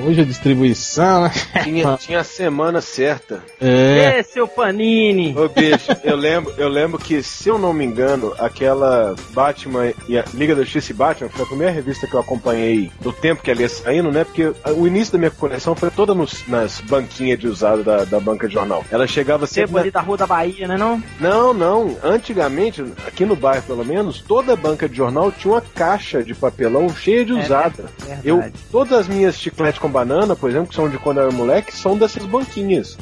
[0.01, 1.31] hoje a distribuição, né?
[1.63, 3.43] tinha, tinha a semana certa.
[3.59, 4.17] É.
[4.19, 5.35] Ê, seu Panini!
[5.37, 10.17] Ô, bicho, eu lembro, eu lembro que, se eu não me engano, aquela Batman e
[10.17, 13.41] a Liga da Justiça e Batman foi a primeira revista que eu acompanhei do tempo
[13.41, 14.23] que ela ia saindo, né?
[14.23, 18.19] Porque o início da minha coleção foi toda nos- nas banquinhas de usado da, da
[18.19, 18.83] banca de jornal.
[18.91, 19.73] Ela chegava sempre.
[19.73, 21.01] Na- ali da Rua da Bahia, né não?
[21.19, 21.97] Não, não.
[22.03, 26.89] Antigamente, aqui no bairro pelo menos, toda banca de jornal tinha uma caixa de papelão
[26.95, 27.85] cheia de É, usada.
[27.99, 28.21] Verdade.
[28.23, 31.31] Eu, todas as minhas chicletes com banana, por exemplo, que são de quando eu era
[31.31, 32.97] moleque, são dessas banquinhas.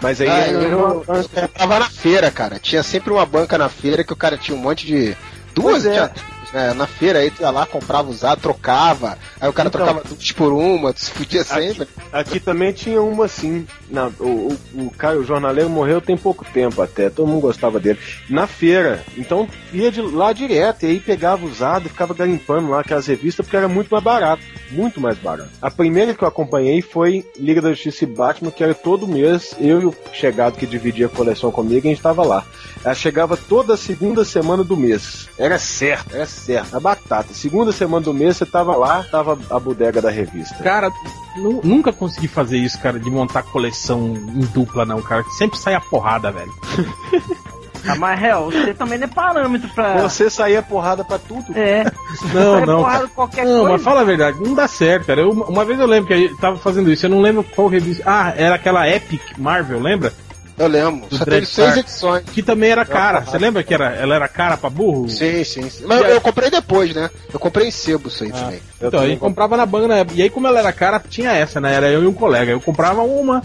[0.00, 2.58] Mas aí Ah, eu, eu, eu- eu, eu tava na feira, cara.
[2.58, 5.16] Tinha sempre uma banca na feira que o cara tinha um monte de.
[5.54, 5.92] Duas Pois é.
[5.92, 6.12] tinha,
[6.52, 9.18] né, na feira aí tu ia lá, comprava usado, trocava.
[9.40, 9.84] Aí o cara Então.
[9.84, 11.88] trocava duas por uma, tu se fudia sempre.
[12.12, 13.66] Aqui também tinha uma assim.
[13.90, 17.78] Na, o, o, o cara, o jornaleiro morreu tem pouco tempo até, todo mundo gostava
[17.78, 17.98] dele.
[18.28, 19.04] Na feira.
[19.16, 23.44] Então ia de lá direto, e aí pegava usado e ficava garimpando lá aquelas revistas
[23.44, 24.42] porque era muito mais barato.
[24.70, 25.50] Muito mais barato.
[25.62, 29.54] A primeira que eu acompanhei foi Liga da Justiça e Batman, que era todo mês,
[29.58, 32.44] eu e o chegado que dividia a coleção comigo, a gente tava lá.
[32.84, 35.28] Ela chegava toda segunda semana do mês.
[35.38, 36.37] Era certo, era certo.
[36.72, 37.34] A batata.
[37.34, 40.62] Segunda semana do mês você tava lá, tava a bodega da revista.
[40.62, 40.90] Cara,
[41.36, 45.24] nu- nunca consegui fazer isso, cara, de montar coleção em dupla, não, cara.
[45.36, 46.52] Sempre sai a porrada, velho.
[47.86, 50.02] Ah, mas, Hel, você também não é parâmetro pra...
[50.02, 51.56] Você saía porrada pra tudo.
[51.56, 51.84] É.
[52.34, 53.72] Não, não, porrada qualquer Não, coisa.
[53.72, 55.20] mas fala a verdade, não dá certo, cara.
[55.20, 58.02] Eu- uma vez eu lembro que gente tava fazendo isso, eu não lembro qual revista.
[58.04, 60.12] Ah, era aquela Epic Marvel, lembra?
[60.58, 61.06] Eu lembro.
[61.16, 62.24] Só teve seis edições.
[62.32, 63.20] Que também era cara.
[63.20, 65.08] Você lembra que era, ela era cara pra burro?
[65.08, 65.84] Sim, sim, sim.
[65.86, 67.08] Mas eu, eu comprei depois, né?
[67.32, 68.38] Eu comprei em sebo isso aí Ah.
[68.38, 68.60] também.
[68.80, 70.18] Eu Então, gente comprava na banca na época.
[70.18, 71.74] E aí, como ela era cara, tinha essa, né?
[71.74, 72.50] Era eu e um colega.
[72.50, 73.40] Eu comprava uma,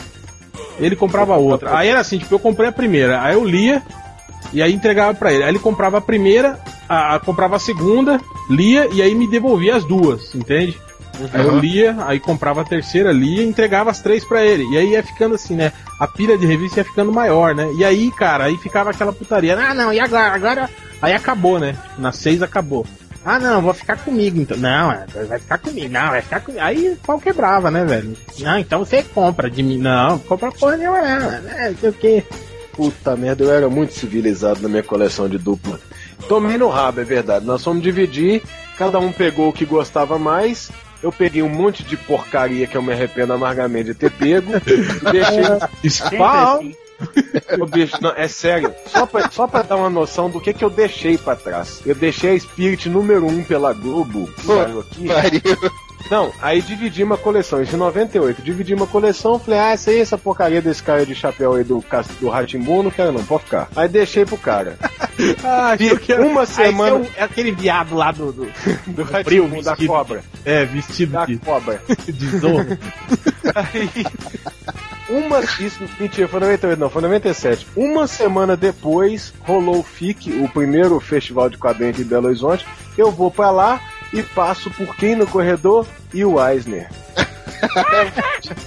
[0.80, 1.78] ele comprava outra.
[1.78, 3.82] Aí era assim, tipo, eu comprei a primeira, aí eu lia
[4.52, 5.44] e aí entregava pra ele.
[5.44, 9.76] Aí ele comprava a primeira, a, a- comprava a segunda, lia e aí me devolvia
[9.76, 10.78] as duas, entende?
[11.32, 14.64] Aí eu lia, aí comprava a terceira, lia e entregava as três pra ele.
[14.72, 15.72] E aí ia ficando assim, né?
[16.00, 17.72] A pilha de revista ia ficando maior, né?
[17.78, 19.58] E aí, cara, aí ficava aquela putaria.
[19.58, 20.34] Ah, não, e agora?
[20.34, 20.70] Agora.
[21.02, 21.78] Aí acabou, né?
[21.98, 22.86] Na seis acabou.
[23.26, 24.58] Ah, não, vou ficar comigo então.
[24.58, 25.90] Não, é, vai ficar comigo.
[25.90, 26.64] Não, vai ficar comigo.
[26.64, 28.18] Aí o pau quebrava, né, velho?
[28.40, 29.78] Não, então você compra de mim.
[29.78, 31.32] Não, compra porra nenhuma, não.
[31.32, 32.24] É, não sei o quê.
[32.74, 35.80] Puta merda, eu era muito civilizado na minha coleção de dupla.
[36.28, 37.46] Tomei no rabo, é verdade.
[37.46, 38.42] Nós fomos dividir,
[38.78, 40.72] cada um pegou o que gostava mais.
[41.04, 44.54] Eu peguei um monte de porcaria que eu me arrependo amargamente de ter pego.
[45.12, 45.90] deixei.
[45.90, 46.72] Spawn.
[47.60, 48.74] Ô, bicho, não, é sério.
[48.88, 51.82] Só pra, só pra dar uma noção do que, que eu deixei pra trás.
[51.86, 54.28] Eu deixei a Spirit número 1 pela Globo.
[54.28, 55.08] que Pô, saiu aqui.
[55.08, 55.42] Pariu.
[56.12, 58.42] Não, aí dividi uma coleção, isso em 98.
[58.42, 61.84] Dividi uma coleção, falei, ah, essa aí, essa porcaria desse cara de chapéu aí do,
[62.20, 63.68] do Ratimbun, não quero não, pode ficar.
[63.76, 64.78] Aí deixei pro cara.
[65.44, 68.32] Ah, que Uma Ah, esse semana- É, o- é aquele viado lá do.
[68.32, 68.46] do,
[68.88, 70.24] Do frio Ratimbun, da cobra.
[70.44, 71.80] é, vestido Da de, cobra.
[72.08, 72.66] de zorro.
[73.54, 73.90] Aí,
[75.08, 75.40] uma.
[75.60, 77.68] Isso, mentira, foi 98, não, foi 97.
[77.76, 82.66] Uma semana depois, rolou o FIC, o primeiro festival de quadrinhos de Belo Horizonte.
[82.98, 83.80] Eu vou pra lá
[84.14, 85.86] e passo por quem no corredor?
[86.14, 86.88] E o Eisner.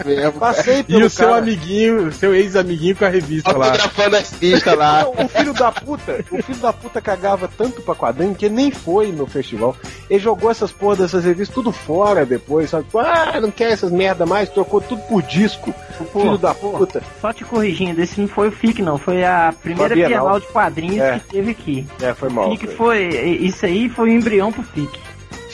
[0.04, 0.32] Mesmo.
[0.40, 1.38] Passei E pelo o seu cara.
[1.38, 3.66] amiguinho, seu ex-amiguinho com a revista lá.
[3.66, 5.02] Autografando as pistas lá.
[5.02, 8.54] Não, o filho da puta, o filho da puta cagava tanto pra quadrinho que ele
[8.54, 9.76] nem foi no festival.
[10.09, 12.87] Ele jogou essas porra dessas revistas tudo fora depois, sabe?
[12.96, 15.74] Ah, não quer essas merda mais, trocou tudo por disco.
[16.00, 17.02] O filho da puta.
[17.20, 18.96] Só te corrigindo, esse não foi o FIC, não.
[18.98, 20.22] Foi a primeira Foi Bienal.
[20.24, 21.18] Bienal de quadrinhos É.
[21.18, 21.87] que teve aqui.
[22.00, 22.50] É, foi O mal.
[22.50, 23.09] FIC foi.
[23.42, 24.98] Isso aí foi o embrião pro FIC.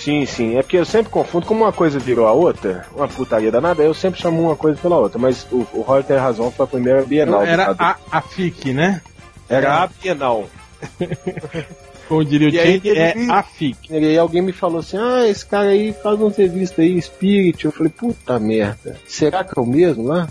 [0.03, 0.57] Sim, sim.
[0.57, 3.95] É porque eu sempre confundo, como uma coisa virou a outra, uma putaria danada, eu
[3.95, 5.19] sempre chamo uma coisa pela outra.
[5.19, 7.43] Mas o, o Roy tem razão, foi a primeira Bienal.
[7.45, 9.01] Era a, a FIC, né?
[9.49, 10.47] Era a Bienal.
[12.09, 13.79] Como diria o E ele- é a FIC.
[13.93, 17.65] E aí alguém me falou assim, ah, esse cara aí faz uma revista aí, Spirit.
[17.65, 20.29] Eu falei, puta merda, será que é o mesmo lá?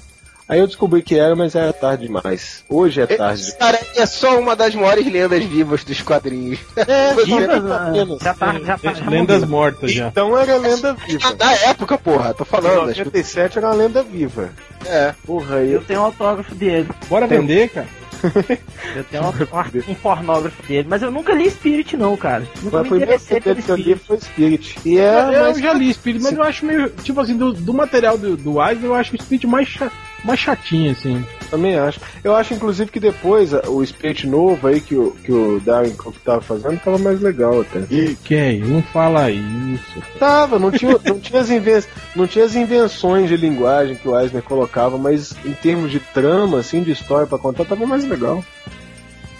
[0.52, 2.62] Aí eu descobri que era, mas era tarde demais.
[2.68, 3.42] Hoje é tarde.
[3.42, 6.60] Esse cara é só uma das maiores lendas vivas dos quadrinhos.
[6.76, 8.18] É, tá vendo?
[8.22, 8.94] já tá, já tá.
[8.94, 10.10] já Lendas mortas já.
[10.10, 11.34] Então era lenda viva.
[11.36, 12.90] Da época, porra, tô falando.
[12.90, 14.50] acho que- 97 era uma lenda viva.
[14.86, 15.16] É.
[15.26, 16.90] Porra, aí Eu tenho um autógrafo dele.
[17.08, 17.88] Bora vender, cara.
[18.96, 20.86] Eu tenho um, um pornógrafo dele.
[20.88, 22.44] Mas eu nunca li Spirit, não, cara.
[22.62, 24.06] Nunca Foi a me interessei pelo que eu li Spirit.
[24.06, 24.80] foi Spirit.
[24.86, 26.90] E é, eu mas já li Spirit, mas eu acho meio.
[26.90, 29.92] Tipo assim, do, do material do, do Eisner, eu acho o Spirit mais, cha-
[30.24, 31.26] mais chatinho, assim.
[31.50, 32.00] também acho.
[32.24, 36.16] Eu acho, inclusive, que depois o Spirit novo aí que o, que o Darwin Cook
[36.24, 37.82] tava fazendo tava mais legal até.
[38.24, 38.60] Quem?
[38.60, 40.02] Não fala isso.
[40.20, 41.84] Tava, não tinha, não, tinha as inven-
[42.16, 46.60] não tinha as invenções de linguagem que o Eisner colocava, mas em termos de trama,
[46.60, 48.44] assim, de história pra contar, tava mais legal.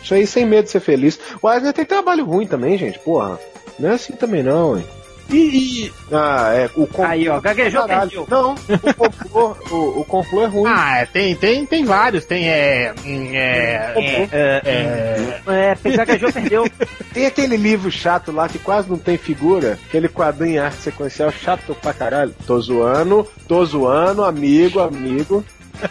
[0.04, 1.20] Isso aí sem medo de ser feliz.
[1.42, 3.40] O Eisner tem trabalho ruim também, gente, porra.
[3.80, 4.86] Não é assim também não, hein?
[5.32, 6.66] E, e- Ah, é.
[6.66, 8.10] O complô- Aí, ó, gaguejou, Caralho.
[8.10, 8.28] perdeu.
[8.30, 10.70] Não, o complô, o, o complô é ruim.
[10.70, 12.26] Ah, tem, tem, tem vários.
[12.26, 12.94] Tem, é.
[13.06, 14.28] É.
[14.32, 16.70] É, É, gaguejou, perdeu.
[17.14, 21.32] Tem aquele livro chato lá que quase não tem figura, aquele quadrinho em arte sequencial
[21.32, 22.34] chato pra caralho.
[22.46, 25.44] Tô zoando, tô zoando, amigo, amigo.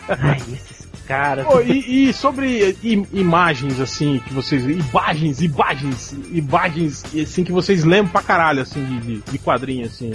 [0.08, 0.79] Ai, esses
[1.10, 1.44] caras.
[1.44, 2.76] Pô, e, e sobre
[3.12, 4.64] imagens, assim, que vocês.
[4.64, 10.12] Imagens, imagens, imagens, assim, que vocês lembram pra caralho, assim, de, de, quadrinho, assim.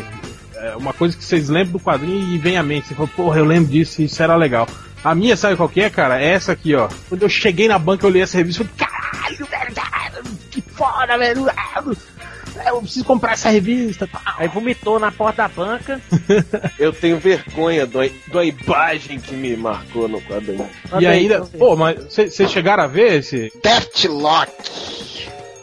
[0.56, 2.88] É uma coisa que vocês lembram do quadrinho e vem à mente.
[2.88, 4.68] Você fala, porra, eu lembro disso isso era legal.
[5.04, 6.22] A minha, sabe qual que é, cara?
[6.22, 6.88] É essa aqui, ó.
[7.10, 10.62] Quando eu cheguei na banca, eu li essa revista e falei, caralho, velho, caralho, que
[10.62, 11.46] foda, velho.
[12.60, 14.08] Ah, Eu preciso comprar essa revista.
[14.08, 14.22] tal.
[14.38, 16.02] Aí vomitou na porta da banca.
[16.80, 18.00] Eu tenho vergonha do,
[18.32, 20.68] da imagem que me marcou no quadrinho.
[21.00, 23.52] E ainda, pô, mas vocês chegaram a ver esse?
[23.64, 24.52] Deathlock.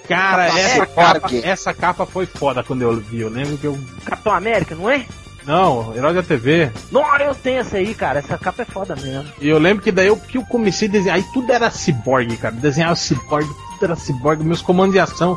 [0.08, 3.20] Cara, Capa essa capa, essa capa foi foda quando eu vi.
[3.20, 3.78] Eu lembro que eu.
[4.04, 5.06] Capitão América, não é?
[5.46, 6.70] Não, Herói da TV.
[6.90, 8.18] Não, eu tenho essa aí, cara.
[8.20, 9.28] Essa capa é foda mesmo.
[9.40, 11.16] E eu lembro que daí eu, que eu comecei a desenhar.
[11.16, 12.54] Aí tudo era ciborgue, cara.
[12.54, 14.44] Desenhava ciborgue, tudo era ciborgue.
[14.44, 15.36] Meus comandos de ação.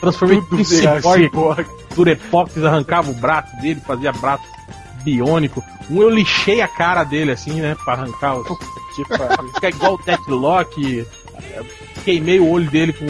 [0.00, 1.30] Transformei tudo em ciborgue.
[1.94, 4.44] Durepox arrancava o braço dele, fazia braço
[5.02, 5.62] biônico.
[5.90, 7.76] Um eu lixei a cara dele, assim, né?
[7.84, 8.46] Pra arrancar os.
[8.94, 11.06] Tipo, pra ficar igual o Deathlock.
[12.04, 13.04] Queimei o olho dele com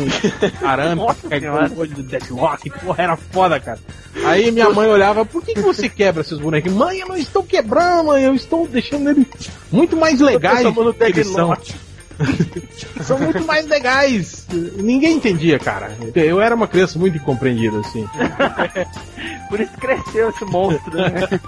[0.67, 2.71] arame, Nossa ficar igual o olho do Deathlock.
[2.71, 3.79] Porra, era foda, cara.
[4.25, 6.73] Aí minha mãe olhava, por que, que você quebra seus bonecos?
[6.73, 9.27] Mãe, eu não estou quebrando, mãe, eu estou deixando eles
[9.71, 11.57] muito mais legais do que eles são.
[13.05, 14.46] são muito mais legais.
[14.57, 15.97] Ninguém entendia, cara.
[16.15, 18.07] Eu era uma criança muito incompreendida, assim.
[19.49, 21.41] Por isso cresceu esse monstro, né?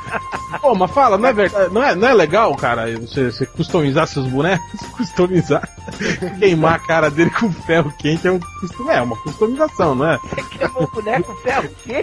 [0.60, 4.06] Pô, mas fala, não é, verdade, não é, não é legal, cara, você, você customizar
[4.06, 4.80] seus bonecos?
[4.96, 5.68] Customizar.
[6.38, 10.18] Queimar a cara dele com ferro quente é, um, custom- é uma customização, não é?
[10.18, 12.02] Você queimou o boneco ferro o quê?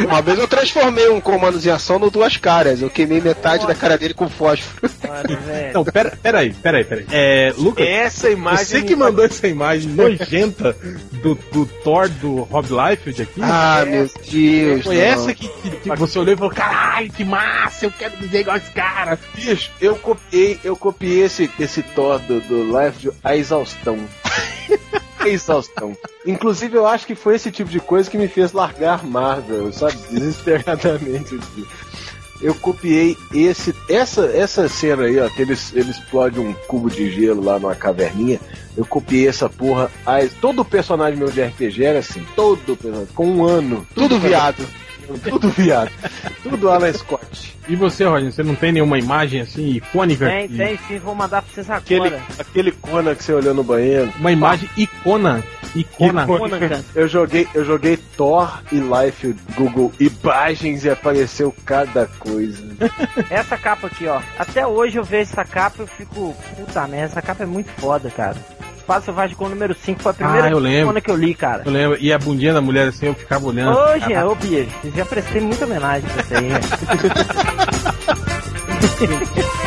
[0.06, 2.80] Uma vez eu transformei um comandos em ação no duas caras.
[2.80, 4.90] Eu queimei metade da cara dele com fósforo.
[5.06, 5.74] Mano, velho.
[5.74, 7.06] Não, pera, pera aí, pera aí, pera aí.
[7.10, 8.64] É, Lucas, Essa imagem.
[8.64, 10.76] você que mandou essa imagem nojenta
[11.22, 13.40] do, do Thor do Rob Liefeld aqui?
[13.42, 14.84] Ah, meu Deus.
[14.84, 15.02] Foi não.
[15.02, 18.56] essa que, que- que você olhou e falou, caralho, que massa, eu quero dizer igual
[18.56, 19.18] esse cara.
[19.34, 23.98] Bicho, eu copiei, eu copiei esse, esse Thor do, do Life a exaustão.
[25.18, 25.96] a exaustão.
[26.24, 29.96] Inclusive, eu acho que foi esse tipo de coisa que me fez largar Marvel, sabe?
[30.10, 31.34] Desesperadamente.
[31.34, 31.66] assim.
[32.40, 37.10] Eu copiei esse, essa, essa cena aí, ó, que eles, eles explodem um cubo de
[37.10, 38.38] gelo lá numa caverninha.
[38.76, 39.90] Eu copiei essa porra.
[40.04, 43.86] Aí, todo personagem meu de RPG era assim, todo personagem, com um ano.
[43.94, 44.66] Tudo viado.
[45.28, 45.90] Tudo viado.
[46.42, 47.56] Tudo Alan Scott.
[47.68, 50.26] E você, Roger, você não tem nenhuma imagem assim icônica?
[50.28, 52.22] Tem, que- tem sim, vou mandar pra vocês Aquele, agora.
[52.38, 54.12] aquele Conan que você olhou no banheiro.
[54.20, 55.42] Uma imagem icona.
[55.74, 56.24] Icona.
[56.26, 56.84] Conan, cara.
[56.94, 62.64] Eu joguei, eu joguei Thor e Life Google Imagens e apareceu cada coisa.
[63.28, 64.20] Essa capa aqui, ó.
[64.38, 66.36] Até hoje eu vejo essa capa e eu fico.
[66.56, 68.36] Puta merda, essa capa é muito foda, cara.
[68.86, 71.02] Espaço Selvagem com o número 5 foi a primeira Ah, eu lembro.
[71.02, 71.64] Que eu li, cara.
[71.66, 71.98] Eu lembro.
[72.00, 73.76] E a bundinha da mulher assim, eu ficava olhando.
[73.76, 76.50] Hoje, é, ô Bia, já prestei muita homenagem pra isso aí.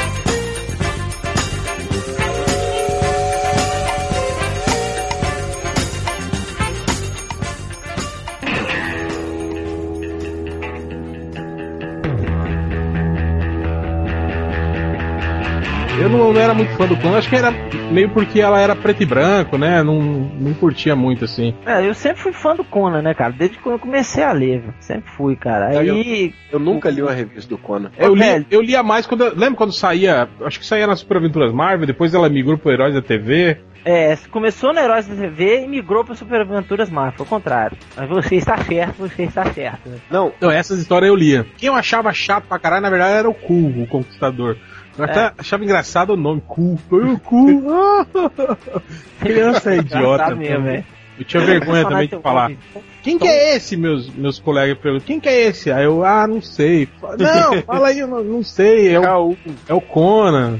[16.40, 17.52] não, não era muito fã do Conan, acho que era
[17.92, 19.84] meio porque ela era preto e branco, né?
[19.84, 21.54] Não, não curtia muito assim.
[21.66, 23.34] É, eu sempre fui fã do Conan, né, cara?
[23.34, 24.74] Desde quando eu comecei a ler, viu?
[24.80, 25.80] sempre fui, cara.
[25.80, 26.34] Aí.
[26.52, 27.92] Eu nunca li uma revista do Conan.
[27.98, 29.24] Eu, li, eu lia mais quando.
[29.36, 30.28] Lembra quando saía.
[30.42, 33.58] Acho que saía nas Super Aventuras Marvel, depois ela migrou pro Heróis da TV.
[33.86, 37.78] É, começou no Heróis da TV e migrou pra Super Aventuras Marvel, foi o contrário.
[37.96, 39.90] Mas você está certo, você está certo.
[39.90, 39.98] né?
[40.12, 41.46] Não, Então, essas histórias eu lia.
[41.58, 44.58] Quem eu achava chato pra caralho, na verdade, era o Cool, o Conquistador.
[45.00, 45.32] Eu até É.
[45.38, 46.78] achava engraçado o nome, Cool.
[46.90, 47.64] Foi o Cool.
[49.20, 50.36] Criança é idiota.
[50.36, 50.64] Mesmo, também.
[50.74, 50.86] velho.
[51.18, 52.50] Eu tinha vergonha também de falar.
[53.04, 55.06] Quem que é esse, meus, meus colegas perguntam?
[55.06, 55.70] Quem que é esse?
[55.70, 56.88] Aí eu, ah, não sei.
[57.18, 58.96] Não, fala aí, eu não, não sei.
[58.96, 59.36] É o,
[59.68, 60.58] é o Conan.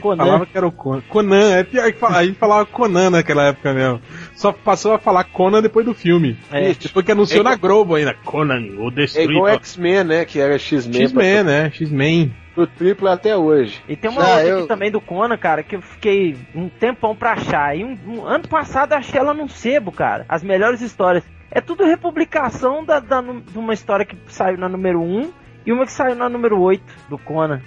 [0.00, 0.24] Conan.
[0.24, 1.02] Falava que era o Conan.
[1.08, 4.00] Conan, é pior que fala- a gente falava Conan naquela época mesmo.
[4.34, 6.36] Só passou a falar Conan depois do filme.
[6.50, 6.72] É.
[6.74, 8.14] Depois que anunciou É na Globo ainda.
[8.24, 9.34] Conan, o É Destruidor.
[9.36, 10.24] igual X-Men, né?
[10.24, 11.02] Que era X-Men.
[11.02, 11.66] X-Men, né?
[11.72, 12.34] X-Men.
[12.54, 13.82] Pro triplo até hoje.
[13.88, 16.68] E tem uma Ah, outra eu- aqui também do Conan, cara, que eu fiquei um
[16.68, 17.76] tempão pra achar.
[17.76, 20.26] E um, um- ano passado achei ela num sebo, cara.
[20.28, 21.24] As melhores histórias.
[21.50, 25.32] É tudo republicação da, da de uma história que saiu na número 1
[25.66, 27.60] e uma que saiu na número 8 do Conan.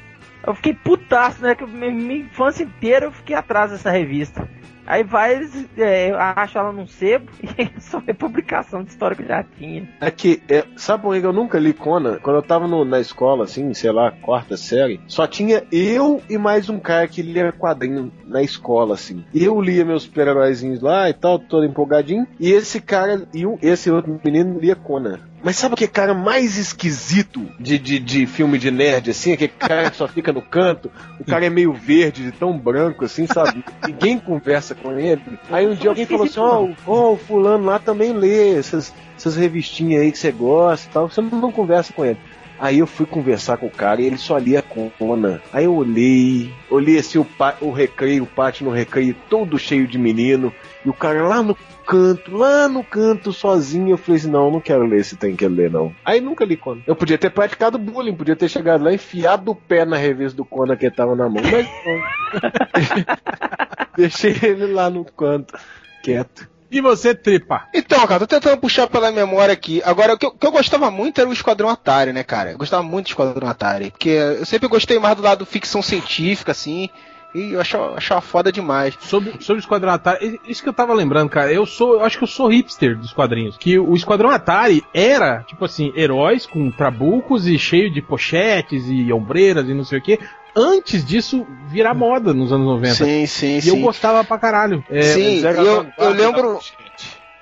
[0.45, 1.55] Eu fiquei putaço, né?
[1.55, 4.47] Que minha, infância inteira eu fiquei atrás dessa revista.
[4.87, 5.41] Aí vai,
[5.79, 9.89] é, acham ela num sebo e é só republicação de história que já tinha.
[9.99, 12.19] Aqui, é, sabe por que eu nunca li Conan?
[12.21, 16.37] Quando eu tava no- na escola, assim, sei lá, quarta série, só tinha eu e
[16.37, 19.25] mais um cara que lia quadrinho na escola, assim.
[19.33, 24.21] Eu lia meus super-heróizinhos lá e tal, todo empolgadinho, e esse cara, e esse outro
[24.23, 25.19] menino lia Conan.
[25.45, 29.31] Mas sabe o que cara mais esquisito de, de, de filme de nerd, assim?
[29.31, 33.05] Aquele cara que só fica no canto, o cara é meio verde, de tão branco,
[33.05, 33.63] assim, sabe?
[33.85, 35.21] Ninguém conversa com ele.
[35.51, 39.35] Aí um dia alguém falou assim, ó, oh, o fulano lá também lê essas, essas
[39.35, 42.17] revistinhas aí que você gosta e tal, você não, conversa com ele.
[42.57, 44.63] Aí eu fui conversar com o cara e ele só lia
[44.97, 45.39] Conan.
[45.53, 47.27] Aí eu olhei, olhei assim o,
[47.61, 50.51] o recreio, o pátio no recreio todo cheio de menino,
[50.85, 53.89] e o cara lá no canto, lá no canto, sozinho.
[53.91, 55.93] Eu falei assim: não, não quero ler esse tem que ler, não.
[56.05, 56.81] Aí nunca li Conan.
[56.85, 60.37] Eu podia ter praticado bullying, podia ter chegado lá e enfiado o pé na revista
[60.37, 62.75] do Conan que tava na mão, mas não.
[63.97, 65.57] Deixei ele lá no canto,
[66.03, 66.47] quieto.
[66.69, 67.63] E você, Tripa?
[67.73, 69.81] Então, cara, tô tentando puxar pela memória aqui.
[69.85, 72.51] Agora, o que, eu- o que eu gostava muito era o Esquadrão Atari, né, cara?
[72.51, 73.91] Eu gostava muito do Esquadrão Atari.
[73.91, 76.89] Porque eu sempre gostei mais do lado ficção científica, assim.
[77.35, 78.97] E eu achava, achava foda demais.
[79.01, 81.51] Sobre, sobre o Esquadrão Atari, isso que eu tava lembrando, cara.
[81.51, 83.57] Eu sou, eu acho que eu sou hipster dos quadrinhos.
[83.57, 89.11] Que o Esquadrão Atari era, tipo assim, heróis com trabucos e cheio de pochetes e
[89.11, 90.17] ombreiras e não sei o que.
[90.55, 92.95] Antes disso virar moda nos anos 90.
[92.95, 93.69] Sim, sim, E sim.
[93.69, 94.81] eu gostava pra caralho.
[94.89, 96.59] É, sim, eu, eu lembro,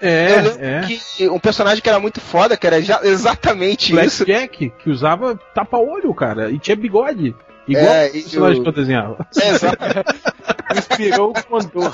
[0.02, 0.82] é, eu lembro é.
[0.82, 4.26] que um personagem que era muito foda, que era já- exatamente isso.
[4.26, 7.36] Blackjack, que usava tapa-olho, cara, e tinha bigode.
[7.68, 9.28] Igual É, o personagem o- que eu desenhava.
[9.42, 9.78] É, exato.
[10.78, 11.94] Inspirou o Condor.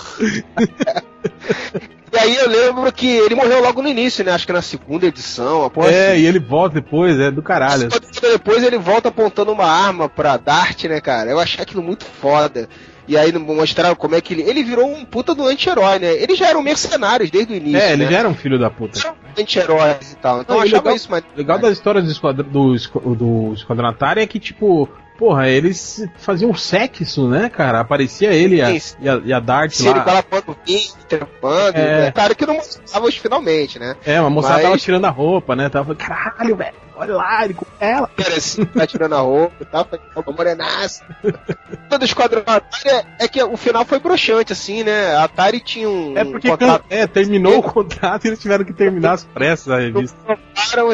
[2.11, 4.31] E aí eu lembro que ele morreu logo no início, né?
[4.31, 6.21] Acho que na segunda edição, É, assim.
[6.21, 7.87] e ele volta depois, é do caralho.
[8.21, 11.29] Depois ele volta apontando uma arma pra Dart, né, cara?
[11.29, 12.67] Eu achei aquilo muito foda.
[13.07, 14.43] E aí mostraram como é que ele.
[14.43, 16.13] Ele virou um puta do anti-herói, né?
[16.13, 17.79] Eles já eram mercenários desde o início.
[17.79, 18.11] É, ele né?
[18.11, 18.99] já era um filho da puta.
[18.99, 20.41] Eram anti-heróis e tal.
[20.41, 21.23] Então Não, eu achava legal- isso, mas.
[21.23, 24.87] O legal das histórias do Esquadrão, do, do Esquadrão Atari é que, tipo,
[25.19, 27.81] porra, eles faziam sexo, né, cara?
[27.81, 28.95] Aparecia ele e a, Sim.
[29.01, 30.23] e a, e a Dart Se ele lá.
[30.23, 32.01] colocando vinho, trepando, É.
[32.05, 32.11] né?
[32.11, 33.97] Claro que não mostrava os finalmente, né?
[34.05, 35.67] É, uma moçada Mas- tava tirando a roupa, né?
[35.67, 38.09] Tava, caralho, velho, olha lá, ele com ela.
[38.17, 41.03] Era assim, tá tirando a roupa e tal, foi uma morenaça.
[41.89, 45.15] Todo esquadrão Atari é, é que o final foi broxante, assim, né?
[45.15, 46.17] A Atari tinha um.
[46.17, 49.69] É porque um contrato é, terminou o contrato e eles tiveram que terminar às pressas
[49.73, 50.17] a revista.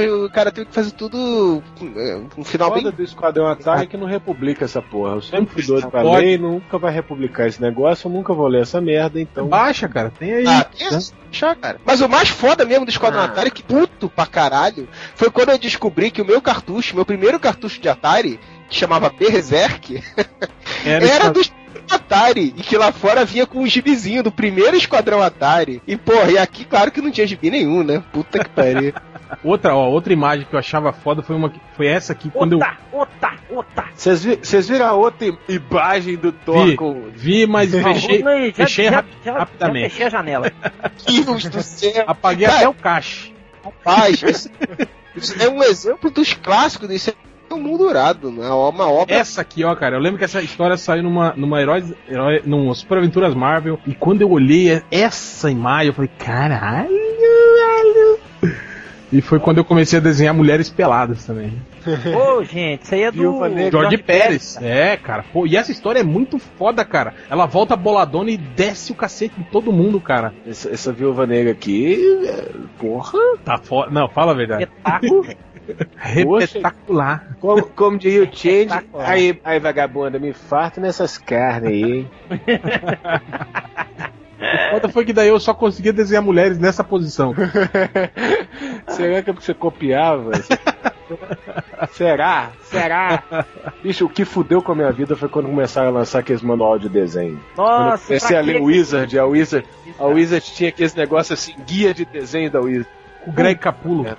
[0.02, 1.62] e o cara teve que fazer tudo
[1.96, 2.92] é, um final foda bem.
[2.92, 5.16] do Esquadrão é que não republica essa porra.
[5.16, 6.26] Eu sempre fui doido pra Pode.
[6.26, 9.48] ler, nunca vai republicar esse negócio, eu nunca vou ler essa merda, então.
[9.48, 10.48] Baixa, cara, tem aí.
[10.48, 11.80] Ah, tem essa, deixa, cara.
[11.86, 13.26] Mas o mais foda mesmo do Esquadrão Ah.
[13.26, 17.40] Atari, que puto pra caralho, foi quando eu descobri que o meu cartucho, meu primeiro
[17.40, 18.40] cartucho de Atari,
[18.70, 20.02] que chamava Berserk,
[20.86, 22.54] Era, era do Esquadrão Atari.
[22.58, 25.82] E que lá fora vinha com um gibizinho do primeiro Esquadrão Atari.
[25.86, 28.04] E, porra, e aqui, claro que não tinha gibi nenhum, né?
[28.12, 28.94] Puta que pariu.
[29.44, 32.54] Outra, ó, outra imagem que eu achava foda foi uma que- foi essa aqui quando
[32.54, 33.86] eu Ota, ota, ota.
[33.96, 36.76] Vocês vi- vocês viram a outra im- imagem do Thor Vi.
[36.76, 37.10] com.
[37.14, 39.90] vi, mas fechei, já, fechei já, rap- já, já rapidamente.
[39.90, 40.52] fechei a janela.
[41.06, 42.04] Deus do céu.
[42.08, 43.34] Apaguei Cara, até o cache.
[43.64, 44.50] Rapaz, isso,
[45.16, 47.10] isso é um exemplo dos clássicos, isso
[47.50, 48.48] é um moldurado, né?
[48.50, 51.92] Uma obra Essa aqui, ó, cara, eu lembro que essa história saiu numa, numa Heróis,
[52.10, 58.20] Herói, num Super Aventuras Marvel, e quando eu olhei essa imagem, eu falei, caralho, velho.
[59.16, 61.54] E foi quando eu comecei a desenhar mulheres peladas também.
[62.14, 63.72] Ô, gente, isso aí é do Negra.
[63.72, 64.58] George Pérez.
[64.62, 65.24] É, cara.
[65.32, 67.14] Pô, e essa história é muito foda, cara.
[67.30, 70.34] Ela volta boladona e desce o cacete em todo mundo, cara.
[70.46, 71.98] Essa, essa viúva negra aqui.
[72.28, 73.18] é, Porra.
[73.46, 73.90] Tá foda.
[73.90, 74.64] Não, fala a verdade.
[74.64, 75.26] Espetáculo.
[76.44, 77.38] Espetacular.
[77.40, 82.08] Como, como diria o Change, aí, aí vagabunda, me farta nessas carnes aí.
[84.54, 87.34] O foda foi que daí eu só conseguia desenhar mulheres nessa posição.
[88.88, 90.32] Será que é porque você copiava?
[91.92, 92.52] Será?
[92.64, 93.24] Será?
[93.84, 96.80] Bicho, o que fudeu com a minha vida foi quando começaram a lançar aqueles manual
[96.80, 97.40] de desenho.
[97.56, 98.62] Quando Nossa, comecei pra a ler quê?
[98.62, 99.68] Wizard, a Wizard,
[100.00, 102.90] a Wizard tinha aqueles negócios assim, guia de desenho da Wizard.
[103.28, 104.08] O Greg Capulo.
[104.08, 104.16] É,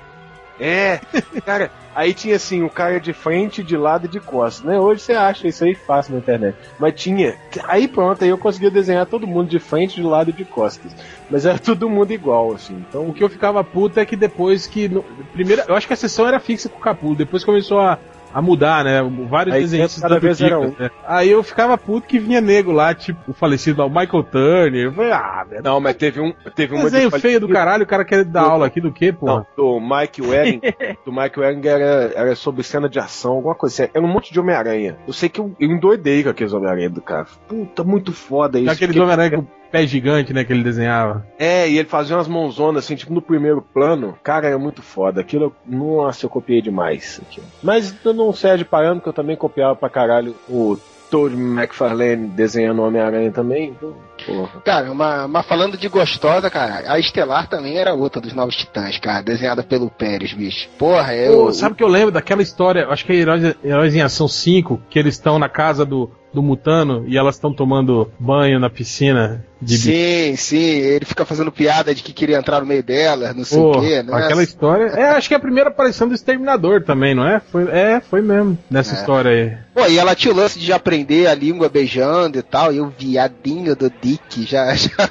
[1.45, 4.79] cara, aí tinha assim, o cara de frente, de lado e de costas, né?
[4.79, 6.57] Hoje você acha isso aí fácil na internet.
[6.79, 7.35] Mas tinha.
[7.65, 10.95] Aí pronto, aí eu conseguia desenhar todo mundo de frente, de lado e de costas.
[11.31, 12.75] Mas era todo mundo igual, assim.
[12.89, 14.89] Então, O que eu ficava puto é que depois que.
[14.89, 17.99] no- primeiro, eu acho que a sessão era fixa com o Capulo, depois começou a,
[18.37, 19.01] a mudar, né?
[19.31, 20.91] Vários Aí desenhistas cada vez era dicas, né?
[21.07, 24.85] Aí eu ficava puto que vinha nego lá, tipo, o falecido lá, o Michael Turner.
[24.85, 25.63] Eu falei, ah, velho.
[25.65, 26.35] não, mas teve um.
[26.55, 29.11] Teve uma Desenho de- feio do caralho, o cara quer dar aula aqui do quê,
[29.11, 29.25] pô?
[29.25, 30.61] Não, do Mike Waring,
[31.07, 33.91] do Mike Waring era, era sobre cena de ação, alguma coisa assim.
[33.95, 34.99] Era um monte de Homem-Aranha.
[35.07, 37.27] Eu sei que eu, eu endoidei com aqueles Homem-Aranha do cara.
[37.49, 38.71] Puta, muito foda isso.
[38.71, 39.47] Aquele porque- Homem-Aranha o
[39.77, 41.27] pé gigante, né, que ele desenhava.
[41.39, 44.19] É, e ele fazia umas mãozonas assim, tipo no primeiro plano.
[44.23, 45.21] Cara, era muito foda.
[45.21, 47.21] Aquilo, nossa, eu copiei demais.
[47.29, 47.47] aquilo.
[47.63, 50.79] Mas não serve parâmetro, que eu também copiava pra caralho o
[51.11, 53.69] Toad McFarlane desenhando Homem-Aranha também.
[53.71, 53.95] Então,
[54.27, 54.61] porra.
[54.65, 58.99] Cara, mas, mas falando de gostosa, cara, a Estelar também era outra dos Novos Titãs,
[58.99, 60.69] cara, desenhada pelo Pérez, bicho.
[60.79, 61.47] Porra, eu.
[61.47, 64.29] Pô, sabe o que eu lembro daquela história, acho que é Heróis, Heróis em Ação
[64.29, 68.69] 5, que eles estão na casa do, do Mutano e elas estão tomando banho na
[68.69, 73.33] piscina de Sim, sim, ele fica fazendo piada de que queria entrar no meio dela,
[73.33, 74.13] não sei o quê, né?
[74.13, 74.85] aquela história.
[74.89, 77.41] É, acho que é a primeira aparição do Exterminador também, não é?
[77.41, 78.99] Foi, é, foi mesmo, nessa É.
[78.99, 79.57] história aí.
[79.75, 82.89] Pô, e ela tinha o lance de aprender a língua beijando e tal, e o
[82.89, 85.11] viadinho do Dick já, já,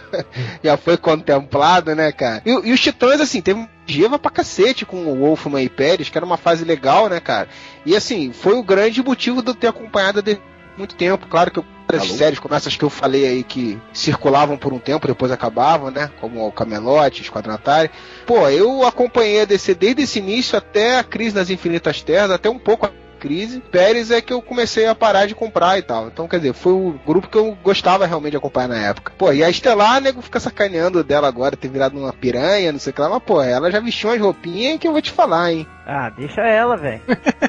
[0.64, 2.42] já foi contemplado, né, cara?
[2.46, 6.10] E, e os Titãs, assim, teve um Geva pra cacete com o Wolfman e Pérez,
[6.10, 7.48] que era uma fase legal, né, cara?
[7.86, 10.40] E assim, foi o grande motivo de eu ter acompanhado de
[10.76, 11.28] muito tempo.
[11.28, 12.14] Claro que eu as Alô?
[12.16, 16.10] séries como essas que eu falei aí que circulavam por um tempo, depois acabavam, né?
[16.20, 17.92] Como o Camelote, Esquadrão Atari.
[18.26, 22.50] Pô, eu acompanhei a DC desde esse início até a crise nas Infinitas Terras, até
[22.50, 22.90] um pouco
[23.26, 23.60] crise.
[23.72, 26.08] Pérez é que eu comecei a parar de comprar e tal.
[26.08, 29.12] Então, quer dizer, foi o grupo que eu gostava realmente de acompanhar na época.
[29.18, 32.92] Pô, e a Estelar, nego fica sacaneando dela agora, ter virado uma piranha, não sei
[32.92, 35.52] o que lá, mas pô, ela já vestiu umas roupinhas que eu vou te falar,
[35.52, 35.68] hein?
[35.86, 37.02] Ah, deixa ela, velho.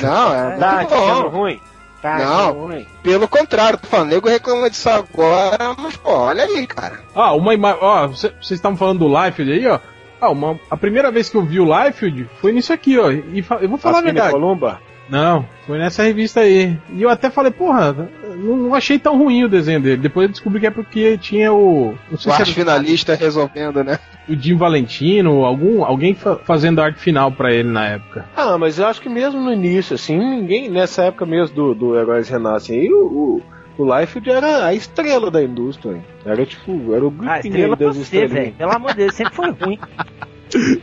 [0.00, 1.28] Não, é Tá bom.
[1.28, 1.60] ruim?
[2.02, 2.24] Tá Não.
[2.48, 2.86] achando ruim?
[3.02, 7.00] Pelo contrário, tô falando, nego reclama disso agora, mas pô, olha aí, cara.
[7.14, 7.78] Ah, uma imagem.
[7.82, 9.78] Ó, cê- vocês estavam falando do Liefeld aí, ó.
[10.20, 13.10] Ah, uma, a primeira vez que eu vi o Liefeld foi nisso aqui, ó.
[13.10, 14.32] E fa- eu vou falar a verdade.
[14.32, 14.80] Columba?
[15.08, 16.76] Não, foi nessa revista aí.
[16.92, 17.96] E eu até falei, porra,
[18.36, 19.96] não, não achei tão ruim o desenho dele.
[19.96, 21.94] Depois eu descobri que é porque tinha o.
[22.10, 23.98] Não sei O se arte era finalista resolvendo, né?
[24.28, 28.26] o Jim Valentino, algum, alguém fa- fazendo arte final pra ele na época.
[28.36, 31.96] Ah, mas eu acho que mesmo no início, assim, ninguém, nessa época mesmo do, do
[31.98, 33.42] Heróis Renascem aí, o, o,
[33.78, 36.04] o Liefeld era a estrela da indústria.
[36.24, 38.52] Era tipo, era o Ah, estrela pra das velho.
[38.52, 39.78] Pelo amor de Deus, sempre foi ruim.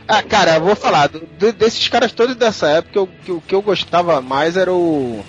[0.06, 3.40] Ah, cara, eu vou falar, do- do- desses caras todos dessa época, o que, o
[3.40, 5.24] que eu gostava mais era o.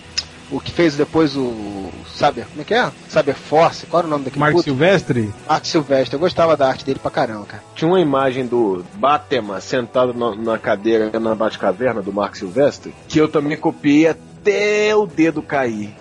[0.52, 1.90] O que fez depois o.
[2.14, 2.90] Saber, como é que é?
[3.10, 4.64] Saber Force, qual era o nome daquele Mark puto?
[4.66, 5.34] Silvestre?
[5.50, 7.64] Mark Silvestre, eu gostava da arte dele pra caramba, cara.
[7.76, 13.20] Tinha uma imagem do Batman sentado na, na cadeira na Batcaverna do Mark Silvestre, que
[13.20, 15.94] eu também copiei até o dedo cair.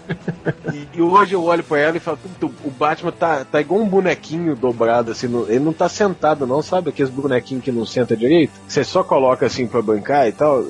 [0.72, 3.80] e, e hoje eu olho pra ela e falo, "Puta, o Batman tá, tá igual
[3.80, 6.91] um bonequinho dobrado, assim, no- ele não tá sentado não, sabe?
[6.91, 8.53] Aqueles bonequinhos que não senta direito?
[8.68, 10.64] Você só coloca assim pra bancar e tal.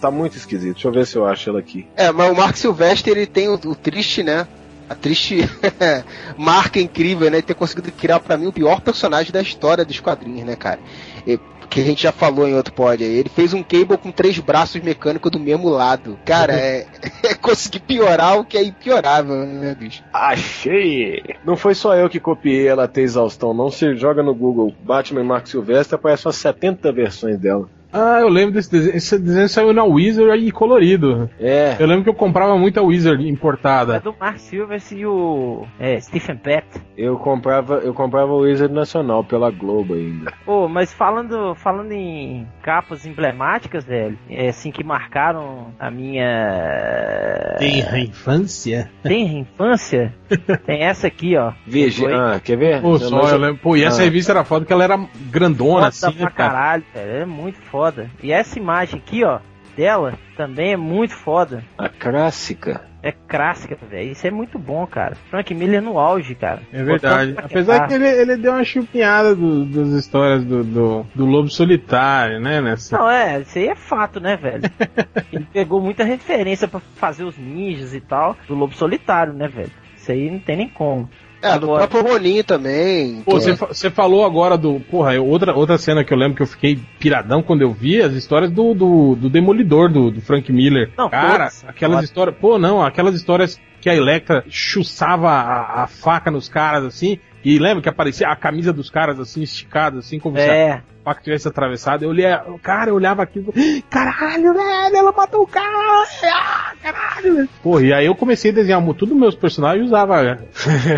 [0.00, 0.72] Tá muito esquisito.
[0.74, 1.86] Deixa eu ver se eu acho ela aqui.
[1.94, 4.48] É, mas o Mark Silvestre ele tem o, o triste, né?
[4.88, 5.40] A triste
[6.36, 7.42] marca incrível, né?
[7.42, 10.80] Ter conseguido criar pra mim o pior personagem da história dos quadrinhos, né, cara?
[11.26, 11.38] E-
[11.72, 13.10] que a gente já falou em outro pod aí.
[13.10, 16.18] Ele fez um Cable com três braços mecânicos do mesmo lado.
[16.24, 16.86] Cara, é,
[17.24, 20.04] é conseguir piorar o que é impiorável, né, bicho?
[20.12, 21.22] Achei!
[21.44, 23.70] Não foi só eu que copiei ela até exaustão, não.
[23.70, 27.68] Você joga no Google Batman Mark Silvestre, aparece umas 70 versões dela.
[27.92, 28.96] Ah, eu lembro desse desenho.
[28.96, 31.28] Esse desenho saiu na Wizard e colorido.
[31.38, 31.76] É.
[31.78, 34.00] Eu lembro que eu comprava muita Wizard É importada.
[34.00, 36.66] do Mark Silvers e o é, Stephen Pett.
[36.96, 40.32] Eu comprava, eu comprava o Wizard Nacional pela Globo ainda.
[40.44, 47.82] Pô, mas falando, falando em capas emblemáticas, velho, é, assim que marcaram a minha Tem
[47.82, 48.90] a infância?
[49.02, 50.14] tem infância,
[50.66, 51.52] tem essa aqui, ó.
[51.66, 52.80] Veja, ah, quer ver?
[52.80, 53.58] Pô, só, eu lembro.
[53.58, 54.04] Pô, e essa Ah.
[54.04, 54.98] revista era foda que ela era
[55.30, 56.50] grandona, Foda assim, pra né, cara?
[56.52, 57.81] caralho, velho, é muito foda.
[58.22, 59.40] E essa imagem aqui, ó,
[59.76, 61.64] dela também é muito foda.
[61.78, 62.82] A clássica.
[63.04, 64.12] É clássica, velho.
[64.12, 65.16] Isso é muito bom, cara.
[65.28, 66.60] Frank Miller no auge, cara.
[66.72, 67.34] É verdade.
[67.36, 72.38] Apesar que ele, ele deu uma chupinhada do- das histórias do, do, do Lobo Solitário,
[72.38, 72.60] né?
[72.60, 72.96] Nessa.
[72.96, 74.62] Não, é, isso aí é fato, né, velho?
[75.32, 79.70] Ele pegou muita referência pra fazer os ninjas e tal, do Lobo Solitário, né, velho?
[79.96, 81.10] Isso aí não tem nem como.
[81.42, 83.20] É, do Agora- próprio Ronin também.
[83.24, 84.78] Pô, você, é- fa- você falou agora do.
[84.80, 88.12] Porra, outra, outra cena que eu lembro que eu fiquei piradão quando eu vi as
[88.14, 90.90] histórias do, do, do Demolidor, do, do Frank Miller.
[90.96, 91.64] Não, Cara, todas.
[91.66, 92.04] aquelas Ótimo.
[92.04, 92.36] histórias.
[92.40, 97.18] Pô, não, aquelas histórias que a Electra chuçava a, a faca nos caras assim.
[97.44, 100.82] E lembra que aparecia a camisa dos caras assim, esticada, assim, como se a É,
[101.04, 102.02] faca tivesse atravessado.
[102.04, 102.26] Eu olhei,
[102.62, 103.52] cara, eu olhava aquilo.
[103.90, 106.04] Caralho, velho, ela matou o cara!
[106.24, 107.48] Ah, caralho, velho.
[107.62, 110.34] Pô, e aí eu comecei a desenhar tudo meus personagens e usava a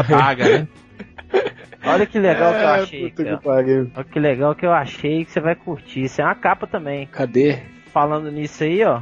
[0.08, 0.68] daga, né?
[1.84, 3.06] olha que legal que eu É, achei.
[3.06, 3.90] aqui, que pariu.
[3.94, 6.02] Olha que legal que eu achei que você vai curtir.
[6.04, 7.06] Isso é uma capa também.
[7.06, 7.58] Cadê?
[7.92, 9.00] Falando nisso aí, ó.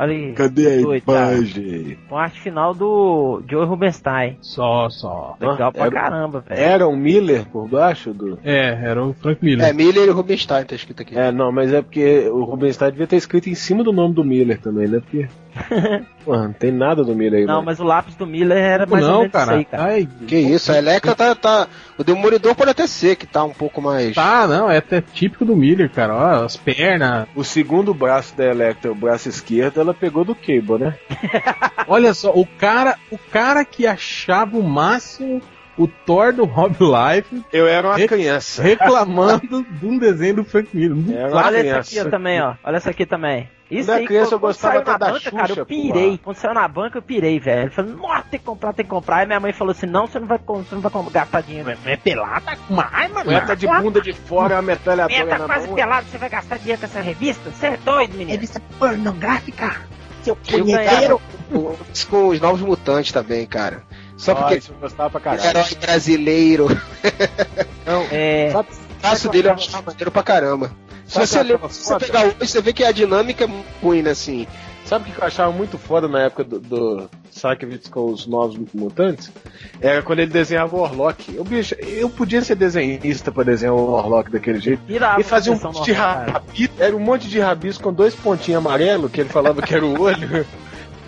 [0.00, 0.32] Olha aí.
[0.32, 1.32] Cadê a cara.
[1.36, 1.98] imagem?
[2.08, 4.38] Com a arte final do Joe Rubenstein.
[4.40, 5.36] Só, só.
[5.38, 6.60] Legal Ah, pra era- caramba, velho.
[6.60, 8.38] Era um Miller por baixo do.
[8.42, 9.66] É, era o Frank Miller.
[9.68, 11.18] É, Miller e Rubenstein, tá escrito aqui.
[11.18, 14.24] É, não, mas é porque o Rubenstein devia ter escrito em cima do nome do
[14.24, 15.00] Miller também, né?
[15.00, 15.28] Porque.
[16.26, 17.62] Não tem nada do Miller aí, Não, não.
[17.62, 19.56] mas o lápis do Miller era mais ou não, menos isso cara.
[19.58, 19.82] aí, cara.
[19.84, 21.66] Ai, Que isso, a Electra tá, tá.
[21.98, 24.14] O Demolidor pode até ser, que tá um pouco mais.
[24.14, 26.14] Tá, não, é até típico do Miller, cara.
[26.14, 27.26] Ó, as pernas.
[27.34, 30.94] O segundo braço da Electra, o braço esquerdo, ela pegou do Cable, né?
[31.88, 35.40] Olha só, o cara, o cara que achava o máximo
[35.82, 38.62] o Thor do Rob Life Eu era uma criança.
[38.62, 41.32] reclamando de um desenho do Frank Miller.
[41.34, 42.54] Olha essa aqui ó, também, ó.
[42.64, 43.48] Olha essa aqui também.
[43.70, 45.42] Isso Quando era aí, criança, quando- eu quando gostava saiu até na da banca, cara,
[45.44, 46.04] eu Xuxa, pirei.
[46.06, 46.18] porra.
[46.24, 47.66] Quando saiu na banca, eu pirei, velho.
[47.68, 49.16] Eu falei, nossa, tem que comprar, tem que comprar.
[49.18, 51.70] Aí minha mãe falou assim, não, você não vai, você não vai com- gastar dinheiro.
[51.84, 55.66] É pelada com uma arma, tá de bunda de fora, a metralhadora tá na quase
[55.68, 55.76] mão.
[55.76, 57.48] pelado, você vai gastar dinheiro com essa revista?
[57.50, 58.30] Você é doido, menino.
[58.32, 59.76] Revista pornográfica,
[60.22, 61.20] seu Eu punheteiro.
[61.52, 63.82] Os novos mutantes também, cara.
[64.20, 65.48] Só porque eu gostava pra caralho.
[65.48, 66.68] herói brasileiro.
[68.12, 70.70] É, Sabe, O traço dele eu achava maneiro pra caramba.
[71.06, 74.00] Se você, ler, se você pegar hoje, você vê que a dinâmica é muito ruim,
[74.00, 74.46] né, assim.
[74.84, 78.56] Sabe o que eu achava muito foda na época do, do Sarkevitz com os novos
[78.72, 79.32] mutantes?
[79.80, 81.34] Era quando ele desenhava o Orlock.
[81.34, 84.82] Eu, bicho, eu podia ser desenhista pra desenhar o Orlock daquele jeito.
[84.88, 88.64] E fazia um monte de normal, rabisco, era um monte de rabisco com dois pontinhos
[88.64, 90.46] amarelos, que ele falava que era o olho.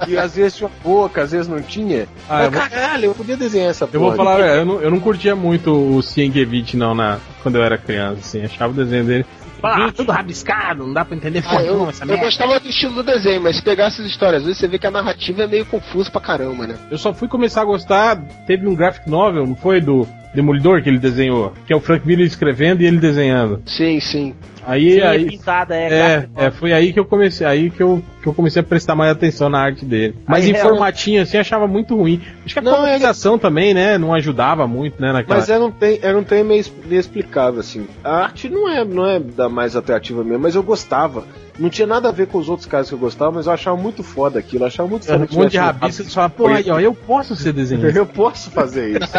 [0.08, 2.06] E às vezes tinha boca, às vezes não tinha.
[2.28, 4.16] Ah, Mas, eu vou- caralho, eu podia desenhar essa Eu vou porra.
[4.16, 7.76] falar, velho, eu não, eu não curtia muito o Sienkiewicz, não, na, quando eu era
[7.78, 8.44] criança, assim.
[8.44, 9.26] Achava o desenho dele.
[9.64, 12.24] Ah, tudo rabiscado, não dá pra entender Ah, porra eu, essa eu merda.
[12.24, 14.88] gostava do estilo do desenho, mas se pegar essas histórias, às vezes você vê que
[14.88, 16.74] a narrativa é meio confusa pra caramba, né?
[16.90, 19.80] Eu só fui começar a gostar, teve um graphic novel, não foi?
[19.80, 23.62] Do Demolidor que ele desenhou, que é o Frank Miller escrevendo e ele desenhando.
[23.66, 24.34] Sim, sim.
[24.64, 27.82] Aí, Sim, é aí pintada, é, é, é, foi aí que eu comecei, aí que
[27.82, 30.14] eu, que eu comecei a prestar mais atenção na arte dele.
[30.26, 32.20] Mas Aí, em é, formatinho assim, achava muito ruim.
[32.44, 35.38] Acho que a Não, é- colorização também, né, não ajudava muito, né, naquela...
[35.40, 37.86] Mas era um tem, era um tem meio inexplicável, assim.
[38.04, 41.24] A arte não é, não é da mais atrativa mesmo, mas eu gostava.
[41.58, 43.76] Não tinha nada a ver com os outros caras que eu gostava, mas eu achava
[43.76, 44.62] muito foda aquilo.
[44.62, 46.94] Eu achava muito foda um monte de um rabisco, você fala, pô, aí, ó, eu
[46.94, 47.92] posso ser desenhista.
[47.98, 49.12] Eu posso fazer isso.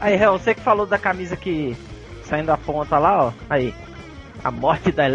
[0.00, 1.76] Aí, Hel, você que falou da camisa que
[2.32, 3.32] saindo da ponta lá, ó.
[3.50, 3.74] Aí.
[4.42, 5.06] A morte da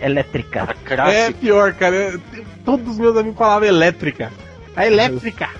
[0.00, 0.68] elétrica.
[1.10, 1.94] É pior, cara.
[1.94, 2.20] eu-
[2.64, 4.30] todos os meus amigos falavam elétrica.
[4.76, 5.50] A elétrica.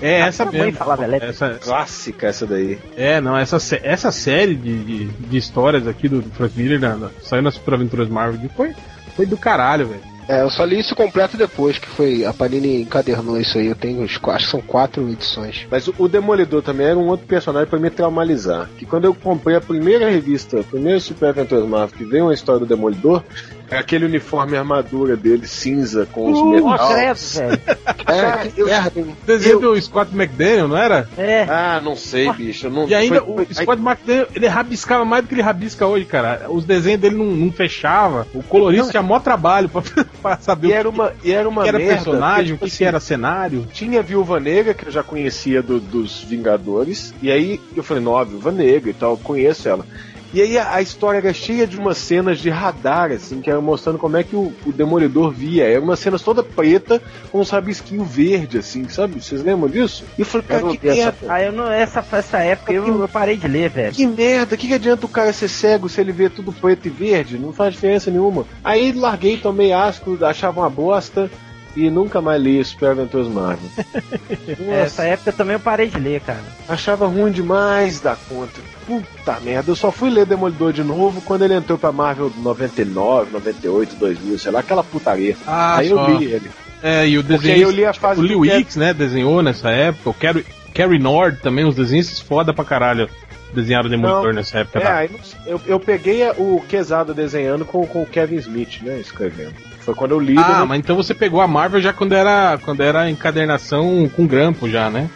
[0.00, 0.72] É, essa mesmo.
[0.72, 1.32] falava elétrica.
[1.32, 2.78] Essa, Clássica essa daí.
[2.96, 7.42] é, não, essa, essa série de, de, de histórias aqui do, Frank Miller, da, saiu
[7.42, 8.72] nas Super Aventuras Marvel, foi,
[9.16, 10.17] foi do caralho, velho.
[10.28, 12.24] É, eu só li isso completo depois, que foi.
[12.26, 13.66] A Panini encadernou isso aí.
[13.68, 15.66] Eu tenho, acho que são quatro edições.
[15.70, 18.68] Mas o- o Demolidor também era um outro personagem pra me traumatizar.
[18.76, 22.34] Que quando eu comprei a primeira revista, a primeira Super Aventuras Marvel, que veio uma
[22.34, 23.24] história do Demolidor,
[23.70, 27.34] aquele uniforme armadura dele cinza com os Uh, metais.
[27.38, 27.60] credo, velho.
[28.06, 29.16] É, que merda, hein?
[29.26, 31.08] Desenho do Scott McDaniel, não era?
[31.18, 31.42] É.
[31.42, 32.66] Ah, não sei, bicho.
[32.66, 35.86] eu Não, E ainda foi- o Scott McDaniel, ele rabiscava mais do que ele rabisca
[35.86, 36.46] hoje, cara.
[36.48, 38.26] Os desenhos dele não, não fechava.
[38.34, 39.82] O colorista tinha mó trabalho pra,
[40.22, 42.64] pra saber E o era uma, e era uma que era merda, personagem, o que,
[42.66, 43.66] tipo que era cenário.
[43.72, 48.02] Tinha a Viúva Negra, que eu já conhecia do- dos Vingadores, e aí eu falei,
[48.02, 49.84] não, a Viúva Negra e tal, eu conheço ela.
[50.32, 53.60] E aí a, a história era cheia de umas cenas de radar, assim, que era
[53.60, 55.64] mostrando como é que o, o Demolidor via.
[55.64, 57.00] Era uma cena toda preta
[57.30, 59.22] com um rabisquinho verde, assim, sabe?
[59.22, 60.04] Vocês lembram disso?
[60.18, 61.14] E eu falei, cara, não que essa.
[61.28, 63.94] Ah, eu não, essa, essa época eu, eu parei de ler, velho.
[63.94, 66.86] Que merda, o que, que adianta o cara ser cego se ele vê tudo preto
[66.86, 67.38] e verde?
[67.38, 68.44] Não faz diferença nenhuma.
[68.62, 71.30] Aí larguei, tomei asco, achava uma bosta
[71.76, 73.68] e nunca mais li Super Aventuras Marvel.
[74.72, 76.42] Essa época também eu parei de ler, cara.
[76.68, 78.60] Achava ruim demais da conta.
[78.86, 83.32] Puta merda, eu só fui ler Demolidor de novo quando ele entrou pra Marvel 99,
[83.32, 85.36] 98, 2000, sei lá, aquela putaria.
[85.46, 86.08] Ah, aí só.
[86.08, 86.50] eu li ele.
[86.82, 87.70] É, e o Porque aí eu desenho.
[87.70, 90.10] li a fase O Lee Weeks, né, desenhou nessa época.
[90.10, 90.44] O Carrie,
[90.74, 93.08] Carrie Nord também, os desenhos foda pra caralho.
[93.52, 94.78] Desenharam o Demolidor Não, nessa época.
[94.78, 95.14] É, tá?
[95.46, 99.54] eu, eu peguei o Quesada desenhando com, com o Kevin Smith, né, escrevendo.
[99.88, 100.36] Foi quando eu li.
[100.36, 104.26] Ah, né, mas então você pegou a Marvel já quando era, quando era encadernação com
[104.26, 105.08] grampo já, né?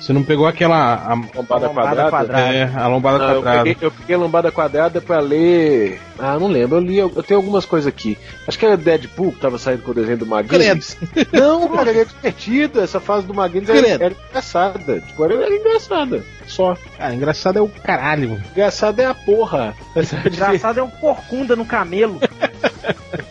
[0.00, 0.94] Você não pegou aquela.
[0.94, 2.10] A, lombada Lombada quadrada.
[2.10, 2.52] quadrada.
[2.52, 3.62] é, a lombada Não, eu, quadrada.
[3.62, 6.00] peguei, eu peguei a lombada quadrada pra ler.
[6.18, 6.78] Ah, não lembro.
[6.78, 8.18] Eu li, eu, eu tenho algumas coisas aqui.
[8.44, 10.96] Acho que era Deadpool que tava saindo com o desenho do Maguires.
[11.32, 12.80] Não, cara, era divertido.
[12.80, 15.00] Essa fase do Maguires era, era engraçada.
[15.00, 16.24] Tipo, era, era engraçada.
[16.48, 16.76] Só.
[16.98, 18.30] Cara, engraçado é o caralho.
[18.30, 18.42] mano.
[18.50, 19.72] Engraçada é a porra.
[19.94, 22.18] É a Engraçado é um corcunda no camelo.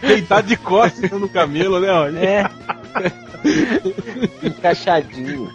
[0.00, 1.90] Deitado de costas no camelo, né?
[1.90, 2.18] Olha.
[2.18, 2.46] É.
[4.46, 5.50] encaixadinho.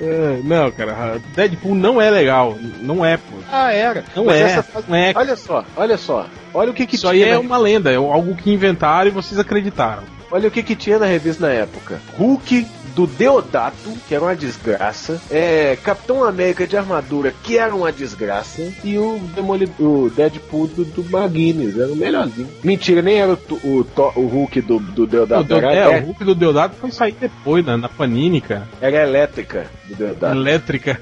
[0.00, 2.56] É, não, cara, Deadpool não é legal.
[2.80, 3.36] Não é, pô.
[3.50, 4.04] Ah, era.
[4.16, 4.42] Não Mas é.
[4.44, 5.12] essa fase- Não é.
[5.14, 6.26] Olha só, olha só.
[6.54, 7.30] Olha o que que Isso aí tinha.
[7.30, 10.02] é na- uma lenda, é algo que inventaram e vocês acreditaram.
[10.30, 12.00] Olha o que que tinha na revista na época.
[12.16, 15.20] Hulk do Deodato, que era uma desgraça.
[15.30, 18.62] É, Capitão América de armadura, que era uma desgraça.
[18.84, 22.48] E o, Demolidor, o Deadpool do, do Maguines, era o melhorzinho.
[22.62, 25.44] Mentira, nem era o, o, o Hulk do, do O Deodato.
[25.44, 28.68] Deo- Era, é, é- o Hulk do Deodato foi sair depois, né, na Panini, cara.
[28.80, 30.34] era elétrica do Deodato.
[30.36, 31.00] Elétrica.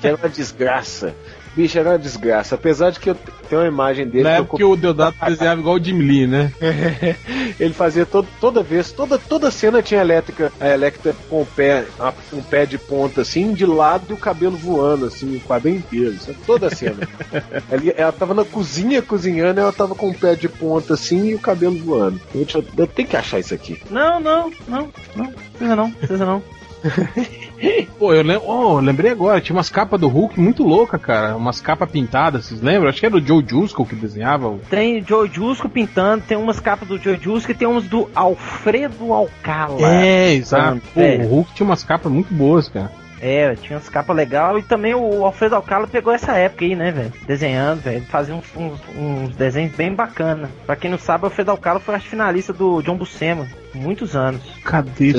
[0.00, 1.14] que era uma desgraça.
[1.54, 2.54] Bicho, era uma desgraça.
[2.54, 5.18] Apesar de que eu te- tenho uma imagem dele Na que eu época o Deodato
[5.26, 6.52] desenhava igual o Jim Lee, né?
[7.60, 11.46] Ele fazia todo, toda vez, toda, toda cena tinha a elétrica, a Electra com o
[11.46, 15.40] pé, a- um pé de ponta assim, de lado e o cabelo voando, assim, o
[15.40, 16.38] quadro inteiro, sabe?
[16.46, 17.06] toda a cena.
[17.70, 21.28] Ele- ela tava na cozinha cozinhando e ela tava com o pé de ponta assim
[21.28, 22.20] e o cabelo voando.
[22.34, 23.78] Eu, eu, eu tenho que achar isso aqui.
[23.90, 25.32] Não, não, não, não.
[25.52, 26.42] Precisa não, precisa não.
[27.98, 31.36] Pô, eu, lem oh, eu lembrei agora, tinha umas capas do Hulk muito louca, cara.
[31.36, 32.88] Umas capas pintadas, vocês lembram?
[32.90, 34.48] Acho que era o Joe Jusko que desenhava.
[34.48, 37.84] o- Tem o Joe Jusco pintando, tem umas capas do Joe Jusco e tem umas
[37.84, 39.80] do Alfredo Alcala.
[39.94, 40.80] É, exato.
[40.92, 41.18] Pô, É.
[41.18, 42.90] o Hulk tinha umas capas muito boas, cara.
[43.24, 46.90] É, tinha umas capas legais e também o Alfredo Alcala pegou essa época aí, né,
[46.90, 47.12] velho?
[47.24, 47.98] Desenhando, velho.
[47.98, 50.50] Ele Fazia uns, uns, uns desenhos bem bacanas.
[50.66, 54.42] Pra quem não sabe, o Alfredo Alcala foi arte finalista do John Buscema, muitos anos.
[54.64, 55.12] Cadê?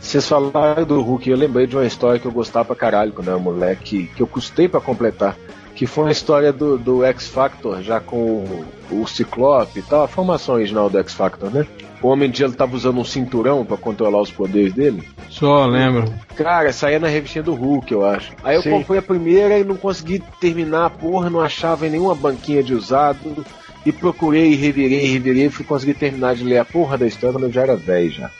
[0.00, 3.28] Vocês falaram do Hulk, eu lembrei de uma história que eu gostava pra caralho quando
[3.28, 5.36] eu era moleque, que eu custei pra completar.
[5.74, 10.02] Que foi uma história do, do X Factor, já com o, o Ciclope e tal,
[10.02, 11.66] a formação original do X Factor, né?
[12.02, 15.06] O Homem de Gelo tava usando um cinturão pra controlar os poderes dele.
[15.28, 16.12] Só lembro.
[16.34, 18.32] Cara, saía na revistinha do Hulk, eu acho.
[18.42, 18.70] Aí eu Sim.
[18.70, 22.74] comprei a primeira e não consegui terminar a porra, não achava em nenhuma banquinha de
[22.74, 23.44] usado.
[23.84, 27.52] E procurei, revirei, revirei, fui conseguir terminar de ler a porra da história quando eu
[27.52, 28.30] já era velho já.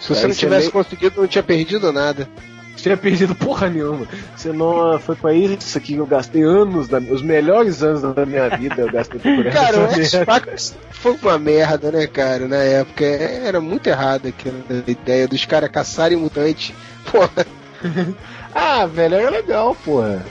[0.00, 2.28] Se você Aí não tivesse lê- conseguido, não tinha perdido nada.
[2.76, 4.06] tinha perdido porra nenhuma.
[4.36, 8.24] Você não foi pra isso aqui que eu gastei anos, da- os melhores anos da
[8.24, 9.20] minha vida eu gastei
[9.52, 10.04] Cara, o essa merda.
[10.04, 10.54] X-Factor
[10.92, 13.04] foi uma merda, né, cara, na época.
[13.04, 14.56] Era muito errado aquela
[14.86, 16.72] ideia dos caras caçarem mutante.
[17.10, 17.44] Porra,
[18.54, 20.24] Ah, velho, era legal, porra.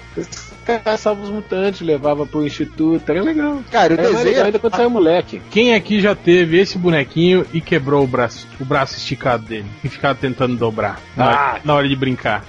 [0.84, 3.60] Caçava os mutantes, levava pro instituto, era legal.
[3.72, 5.42] cara, o Era desenho legal ainda quando saiu moleque.
[5.50, 9.66] Quem aqui já teve esse bonequinho e quebrou o braço, o braço esticado dele?
[9.84, 11.60] E ficava tentando dobrar na, hora, Ah.
[11.64, 12.44] na hora de brincar.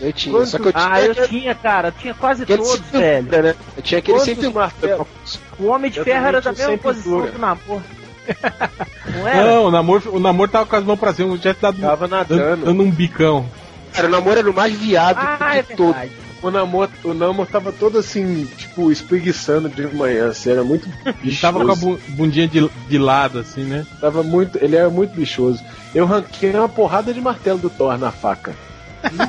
[0.00, 3.00] eu tinha, só que eu tinha Ah, eu aquele- tinha, cara, tinha quase todos, sem
[3.00, 3.42] velho.
[3.42, 3.54] né?
[3.76, 4.64] Eu tinha aquele sem Quantos pintura.
[4.66, 5.40] martelos?
[5.58, 7.32] O Homem de Eu Ferro era da mesma posição pintura.
[7.32, 7.82] do Namor.
[9.16, 9.44] Não era?
[9.50, 12.18] Não, o namoro, o namoro tava com as mãos pra cima, já dado, Tava dando,
[12.36, 12.64] nadando.
[12.66, 13.46] dando um bicão.
[13.94, 15.92] Cara, o namoro era o mais viado Ah, é de todo.
[15.94, 16.12] verdade.
[16.42, 21.14] O namoro, o namoro tava todo assim, tipo, espreguiçando de manhã, assim, era muito Ele
[21.22, 21.40] bichoso.
[21.40, 23.86] tava com a bu- bundinha de, de lado, assim, né?
[24.00, 25.64] Tava muito, ele era muito bichoso.
[25.94, 28.54] Eu ranquei uma porrada de martelo do Thor na faca.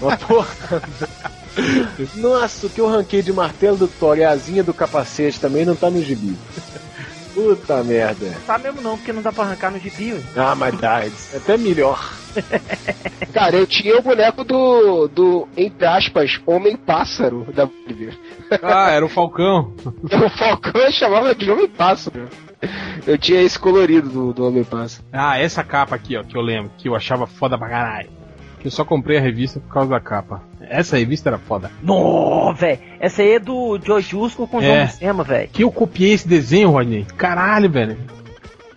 [0.01, 1.09] Uma porrada.
[2.15, 5.63] Nossa, o que eu ranquei de martelo do Thor e a asinha do capacete também
[5.63, 6.35] não tá no gibi.
[7.35, 8.33] Puta merda.
[8.47, 10.19] Tá mesmo não, porque não dá pra arrancar no gibi.
[10.35, 12.13] Ah, mas dá, é até melhor.
[13.33, 18.17] Cara, eu tinha o boneco do, do entre aspas, Homem-Pássaro da Oliver.
[18.63, 19.73] Ah, era o Falcão.
[19.85, 22.29] O Falcão eu chamava de Homem-Pássaro.
[23.05, 25.05] Eu tinha esse colorido do, do Homem-Pássaro.
[25.11, 28.09] Ah, essa capa aqui, ó, que eu lembro, que eu achava foda pra caralho.
[28.59, 30.41] Que eu só comprei a revista por causa da capa.
[30.69, 31.71] Essa revista era foda.
[31.81, 32.79] Nó, velho.
[32.99, 34.65] Essa aí é do Joe Jusco com o É.
[34.65, 35.49] João Buscema, velho.
[35.51, 37.05] Que eu copiei esse desenho, Rodney.
[37.17, 37.97] Caralho, velho.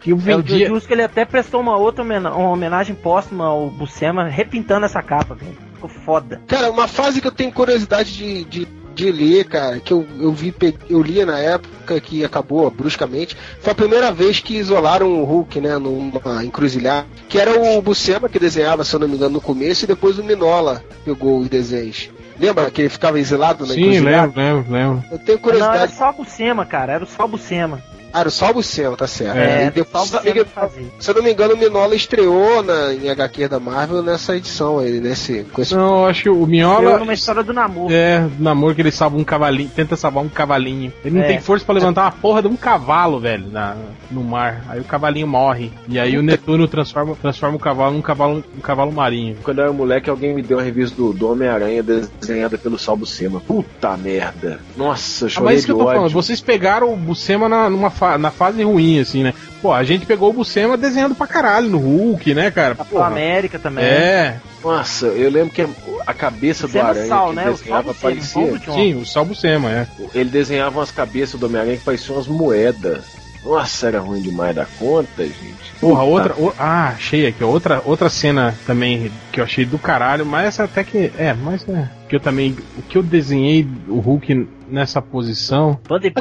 [0.01, 0.69] Que eu É, o vendia.
[0.69, 5.35] Jusco ele até prestou uma outra homena- uma homenagem póstuma ao Buscema, repintando essa capa,
[5.35, 5.57] velho.
[5.75, 6.41] Ficou foda.
[6.47, 8.69] Cara, uma fase que eu tenho curiosidade de, de,
[8.99, 10.53] de ler, cara, que eu, eu vi,
[10.91, 15.61] eu lia na época que acabou bruscamente, foi a primeira vez que isolaram o Hulk,
[15.61, 19.41] né, numa encruzilhada, que era o Buscema que desenhava, se eu não me engano, no
[19.41, 22.11] começo, e depois o Minola pegou os desenhos.
[22.41, 24.33] Lembra que ele ficava exilado na Sim, encruzilhada?
[24.35, 25.05] lembro, lembro, lembro.
[25.13, 25.93] Eu tenho Não, era curiosidade.
[25.95, 26.93] só o Buscema, cara.
[26.95, 27.83] Era só o Buscema.
[28.13, 29.37] Ah, o Buscema, tá certo.
[29.37, 30.87] É, E depois, só o Buscema que fazia.
[30.99, 34.79] se eu não me engano, o Minola estreou na, em HQ da Marvel nessa edição
[34.79, 36.99] aí, nesse, com esse Não, eu acho que o Eu Minhola.
[36.99, 37.93] numa história do namoro.
[37.93, 40.93] É, do namoro que ele salva um cavalinho, tenta salvar um cavalinho.
[41.05, 41.29] Ele não É.
[41.29, 43.77] tem força pra levantar uma porra de um cavalo, velho, na,
[44.11, 44.65] no mar.
[44.69, 45.71] Aí o cavalinho morre.
[45.89, 49.37] E aí o Netuno transforma, transforma o cavalo num cavalo, um cavalo marinho.
[49.43, 52.97] Quando eu era moleque, alguém me deu uma revista do, do Homem-Aranha desenhada pelo Sal
[52.97, 53.41] Buscema.
[53.41, 54.61] Puta merda.
[54.77, 55.95] Nossa, eu Ah, chorei mas isso que eu tô ódio.
[55.97, 59.35] falando, vocês pegaram o Buscema na, numa fa- na fase ruim, assim, né?
[59.61, 62.75] Pô, a gente pegou o Buscema desenhando pra caralho no Hulk, né, cara?
[62.77, 63.11] Capitão Porra.
[63.11, 63.85] América também.
[63.85, 65.67] É, Nossa, eu lembro que
[66.07, 67.43] a cabeça do Buscema Aranha Sal, que né?
[67.49, 68.75] O desenhava Buscema, parecia...
[68.75, 69.87] Sim, o Sal Buscema, é.
[70.15, 73.05] Ele desenhava umas cabeças do Homem-Aranha que pareciam umas moedas.
[73.45, 75.73] Nossa, era ruim demais da conta, gente.
[75.81, 76.11] Porra, Puta.
[76.13, 76.35] outra.
[76.37, 80.47] o- ah, achei aqui, ó, outra, outra cena também que eu achei do caralho, mas
[80.49, 81.11] essa até que.
[81.17, 81.89] É, mas é.
[82.09, 82.57] Que eu também.
[82.77, 85.79] O que eu desenhei o Hulk nessa posição.
[85.89, 86.13] Banda e.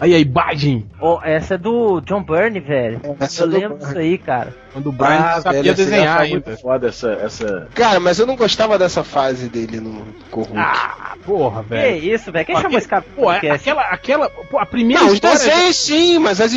[0.00, 3.00] Aí a imagem, Ó, essa é do John Byrne, velho.
[3.18, 4.54] Essa Eu é lembro disso aí, cara.
[4.72, 6.42] quando o Brian Ah, sabia velho, desenhar ainda.
[6.46, 7.68] muito foda essa, essa...
[7.74, 10.58] Cara, mas eu não gostava dessa fase dele no com o Hulk.
[10.58, 12.14] Ah, porra, Que velho.
[12.14, 12.46] isso, velho?
[12.46, 13.04] Quem Ó, chamou que- esse cara?
[13.14, 14.30] Pô, é aquela, aquela.
[14.30, 16.52] Pô, a primeira não, os desenhos sim, mas as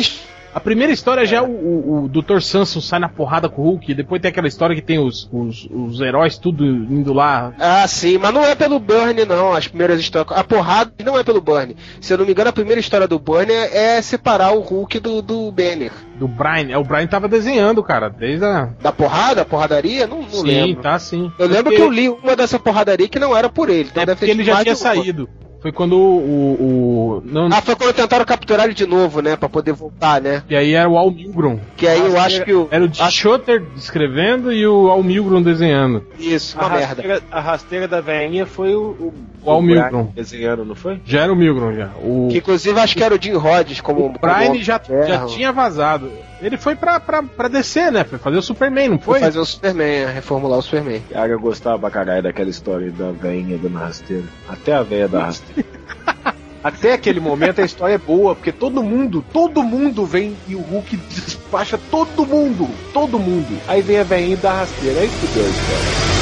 [0.52, 2.40] A primeira história já é o, o, o Dr.
[2.40, 5.28] Samson sai na porrada com o Hulk, e depois tem aquela história que tem os,
[5.32, 7.52] os, os heróis tudo indo lá.
[7.58, 9.52] Ah, sim, mas não é pelo Burn, não.
[9.52, 10.36] As primeiras histórias.
[10.36, 11.76] A porrada não é pelo Burn.
[12.00, 14.98] Se eu não me engano, a primeira história do Burn é, é separar o Hulk
[14.98, 15.92] do, do Banner.
[16.18, 16.68] Do Brian.
[16.70, 18.70] É, o Brian tava desenhando, cara, desde a.
[18.82, 20.06] Da porrada, porradaria?
[20.06, 20.82] Não, não Sim, lembro.
[20.82, 21.30] tá sim.
[21.38, 23.88] Eu lembro Porque- que eu li uma dessa porradaria que não era por ele.
[23.90, 25.28] Então É deve porque ele já tinha uma.
[25.60, 26.16] Foi quando o.
[26.18, 29.36] o, o- não, Ah, foi quando tentaram capturar ele de novo, né?
[29.36, 30.42] Pra poder voltar, né?
[30.48, 31.58] E aí era o Al Milgrom.
[31.76, 32.66] Que aí eu acho que o.
[32.70, 33.10] Era o D.
[33.10, 36.04] Shutter escrevendo e o Al Milgrom desenhando.
[36.18, 36.86] Isso, A uma merda.
[36.86, 38.80] rasteira, a rasteira da veinha foi o...
[39.00, 39.12] O,
[39.44, 40.08] O Al Milgrom.
[40.14, 41.00] desenhando, não foi?
[41.04, 41.90] Já era o Milgrom já.
[42.02, 44.06] O, Que inclusive acho que era o Jim Rhodes como.
[44.06, 46.10] o Brian como já, já tinha vazado.
[46.42, 48.02] Ele foi pra, pra, pra descer, né?
[48.04, 49.20] Foi fazer o Superman, não Foi foi?
[49.20, 51.02] fazer o Superman, reformular o Superman.
[51.10, 54.24] Cara, eu gostava pra caralho daquela história da veinha dando rasteira.
[54.48, 55.68] Até a veia da rasteira.
[56.62, 60.60] Até aquele momento a história é boa, porque todo mundo, todo mundo vem e o
[60.60, 63.58] Hulk despacha todo mundo, todo mundo.
[63.66, 66.19] Aí vem a veinha da rasteira, aí fudeu a história.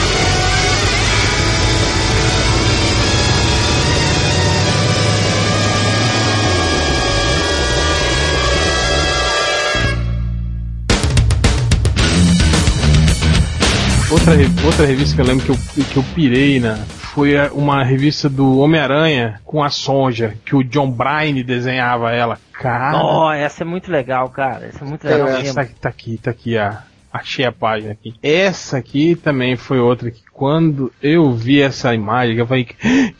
[14.10, 14.32] Outra,
[14.64, 16.76] outra revista que eu lembro que eu, que eu pirei na.
[16.76, 22.38] Foi a- uma revista do Homem-Aranha com a Sonja, que o John Bryan desenhava ela.
[22.52, 24.66] Cara, Ó, essa é muito legal, cara.
[24.66, 26.82] Essa é muito legal É, essa tá aqui, tá aqui, a,
[27.12, 28.14] achei a página aqui.
[28.22, 32.66] Essa aqui também foi outra que quando eu vi essa imagem, eu falei,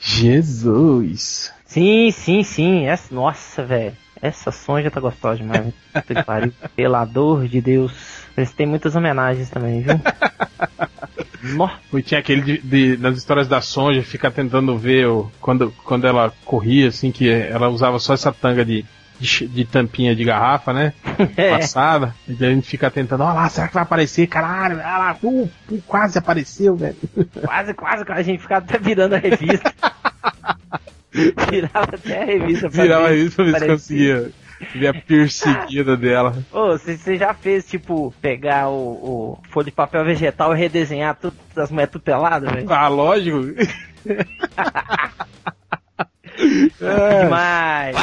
[0.01, 1.53] Jesus!
[1.67, 2.87] Sim, sim, sim.
[2.87, 3.93] Essa, nossa, velho.
[4.23, 5.73] Essa sonja tá gostosa demais.
[6.27, 6.53] pariu.
[6.75, 8.18] Pelador de Deus.
[8.57, 10.01] Têm muitas homenagens também, viu?
[11.95, 16.07] E tinha aquele de, de- nas histórias da Sonja, fica tentando ver o, quando, quando
[16.07, 18.85] ela corria, assim, que ela usava só essa tanga de,
[19.21, 20.93] de, de tampinha de garrafa, né?
[21.37, 21.51] É.
[21.57, 22.15] Passada.
[22.29, 24.27] E a gente fica tentando, olha lá, será que vai aparecer?
[24.27, 26.97] Caralho, olha lá, uh, uh, quase apareceu, velho.
[27.45, 29.73] Quase, quase, a gente ficava até virando a revista.
[31.51, 34.31] Virava até a revista pra Virava ver isso pra ver se conseguia
[34.75, 36.37] ver a perseguida dela.
[36.53, 41.17] Ô, você você já fez, tipo, pegar o, o folha de papel vegetal e redesenhar
[41.17, 42.73] tudo, as mulheres tudo peladas, velho?
[42.73, 43.39] Ah, lógico.
[46.79, 47.97] Demais.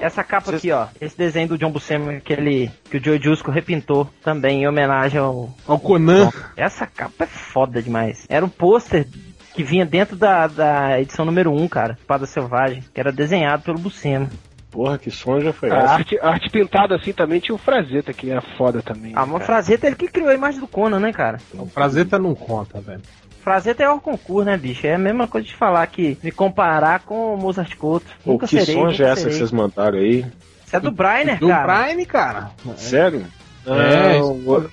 [0.00, 0.86] Essa capa aqui, ó.
[1.00, 5.18] Esse desenho do John Buscema que, ele, que o Joe Jusco repintou também em homenagem
[5.18, 5.54] ao.
[5.66, 6.30] Ao Conan.
[6.56, 8.26] Essa capa é foda demais.
[8.28, 9.06] Era um pôster
[9.54, 11.96] que vinha dentro da, da edição número 1, cara.
[11.98, 12.84] Espada Selvagem.
[12.92, 14.28] Que era desenhado pelo Buscema.
[14.74, 15.92] Porra, que som já foi A essa?
[15.94, 19.12] arte, a arte pintada assim também tinha o Frazetta, que era foda também.
[19.14, 19.44] Ah, uma cara.
[19.44, 21.38] Frazetta ele que criou a imagem do Conan, né, cara?
[21.54, 23.00] O Frazetta não conta, velho.
[23.40, 24.84] Frazetta é o concurso, né, bicho?
[24.84, 28.06] É a mesma coisa de falar que me comparar com o Mozart Couto.
[28.24, 30.26] Pô, Nunca que serei, nunca é essa que vocês mandaram aí?
[30.66, 31.84] Isso é do Brainer, Do cara.
[31.84, 32.50] Prime, cara.
[32.76, 33.24] Sério?
[33.66, 34.70] É, isso-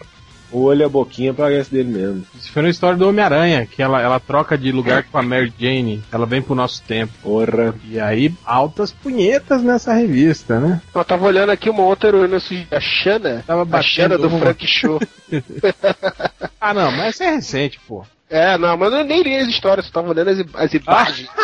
[0.52, 2.24] o, olho- e a boquinha parece dele mesmo.
[2.36, 5.54] Isso foi na história do Homem-Aranha, que ela, ela troca de lugar com a Mary
[5.60, 6.04] Jane.
[6.12, 7.14] Ela vem pro nosso tempo.
[7.22, 7.74] Porra.
[7.88, 10.82] E aí, altas punhetas nessa revista, né?
[10.93, 13.43] Eu tava olhando aqui uma outra heroína surgida, a Shana.
[13.47, 14.39] Tava A batendo do uma.
[14.39, 14.99] Frank Show.
[16.60, 18.04] Ah, não, mas essa é recente, pô.
[18.32, 21.30] É, não, mas eu nem li as histórias, só tava olhando as, as imagens.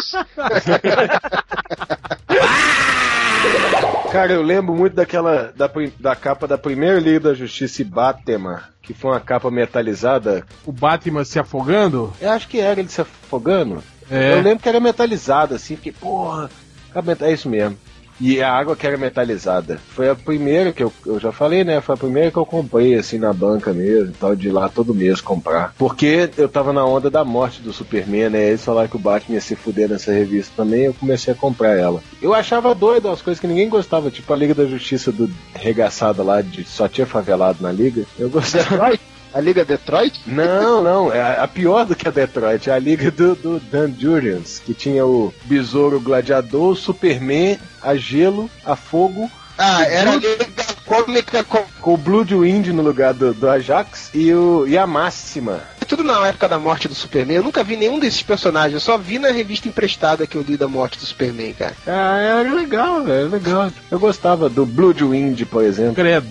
[4.10, 5.52] Cara, eu lembro muito daquela.
[5.54, 5.70] Da,
[6.00, 10.46] da capa da primeira Liga da Justiça e Batman, que foi uma capa metalizada.
[10.66, 12.14] O Batman se afogando.
[12.22, 13.84] Eu acho que era ele se afogando.
[14.10, 14.32] É.
[14.34, 16.50] Eu lembro que era metalizada, assim, fiquei, porra,
[17.22, 17.78] é isso mesmo.
[18.20, 19.80] E a água que era metalizada.
[19.90, 21.82] Foi a primeira que eu, eu já falei, né?
[21.82, 24.94] Foi a primeira que eu comprei, assim, na banca mesmo, tal, de ir lá todo
[24.94, 25.74] mês comprar.
[25.78, 28.48] Porque eu tava na onda da morte do Superman, né?
[28.48, 31.76] Eles falaram que o Batman ia se fuder nessa revista também, eu comecei a comprar
[31.76, 32.02] ela.
[32.22, 36.24] Eu achava doido as coisas que ninguém gostava, tipo a Liga da Justiça do regaçado
[36.24, 38.04] lá, de só tinha favelado na Liga.
[38.18, 38.98] Eu gostava.
[39.34, 40.20] A Liga Detroit?
[40.26, 43.92] Não, não, é a, pior do que a Detroit, é a liga do, do Dan
[43.98, 50.48] Jurgens, que tinha o Besouro Gladiador, Superman, a Gelo, a Fogo, Ah, era a Liga
[50.86, 55.62] Cômica com com o Bloodwind no lugar do, do Ajax e, o, e a Máxima.
[55.88, 57.38] Tudo na época da morte do Superman.
[57.38, 58.74] Eu nunca vi nenhum desses personagens.
[58.74, 61.76] Eu só vi na revista emprestada que eu li da morte do Superman, cara.
[61.88, 63.72] Ah, era legal, velho, legal.
[63.90, 65.96] Eu gostava do Bloodwind, por exemplo.
[65.96, 66.28] Credo.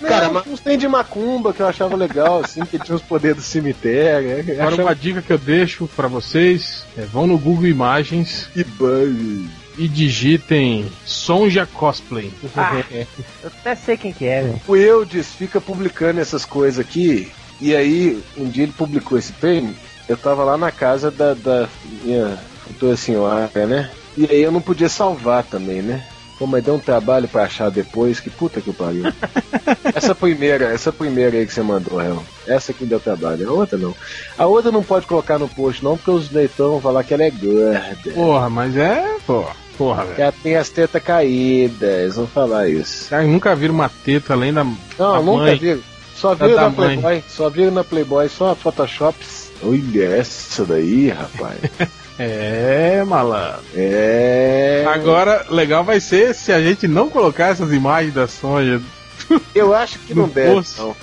[0.00, 3.02] Cara, Não, mas- uns tem de macumba que eu achava legal, assim, que tinha os
[3.02, 4.30] poderes do cemitério.
[4.30, 8.48] é, Agora achava uma dica que eu deixo pra vocês é vão no Google Imagens
[8.52, 9.48] que bug.
[9.78, 12.32] e digitem Sonja Cosplay.
[12.56, 13.06] Ah, eu
[13.44, 14.60] até sei quem que é, velho.
[14.66, 17.30] O Eudes fica publicando essas coisas aqui,
[17.60, 19.74] e aí um dia ele publicou esse prêmio,
[20.08, 21.68] eu tava lá na casa da, da
[22.02, 23.90] minha futura senhora, né?
[24.16, 26.04] E aí eu não podia salvar também, né?
[26.38, 29.04] Pô, mas deu um trabalho pra achar depois, que puta que pariu.
[29.94, 32.22] essa primeira, essa primeira aí que você mandou, Real.
[32.46, 33.94] Essa que deu trabalho, a outra não.
[34.36, 37.24] A outra não pode colocar no post não, porque os leitores vão falar que ela
[37.24, 37.96] é gorda.
[38.14, 39.16] Porra, mas é.
[39.26, 40.22] Porra, porra, Que velho.
[40.24, 43.08] ela tem as tetas caídas, vão falar isso.
[43.08, 44.62] Cara, nunca viram uma teta além da.
[44.62, 45.82] Não, da nunca mãe.
[46.16, 46.98] Só da na mãe.
[47.00, 47.24] Playboy.
[47.28, 49.50] Só viram na Playboy, só Photoshops.
[49.62, 51.58] Olha essa daí, rapaz.
[52.18, 53.60] É, malandro.
[53.74, 54.86] é.
[54.88, 58.80] Agora, legal vai ser se a gente não colocar essas imagens da Sonja.
[59.54, 60.54] Eu acho que não deve.
[60.78, 60.96] Não.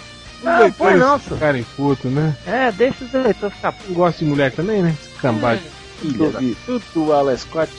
[0.44, 1.36] Não, põe não, senhor.
[1.36, 2.36] Ficarem putos, né?
[2.48, 4.96] É, deixa os eleitores ficar Não gosta de mulher também, né?
[5.22, 5.64] Cambagem.
[6.02, 7.72] Tudo, vi- tudo Alan Scott.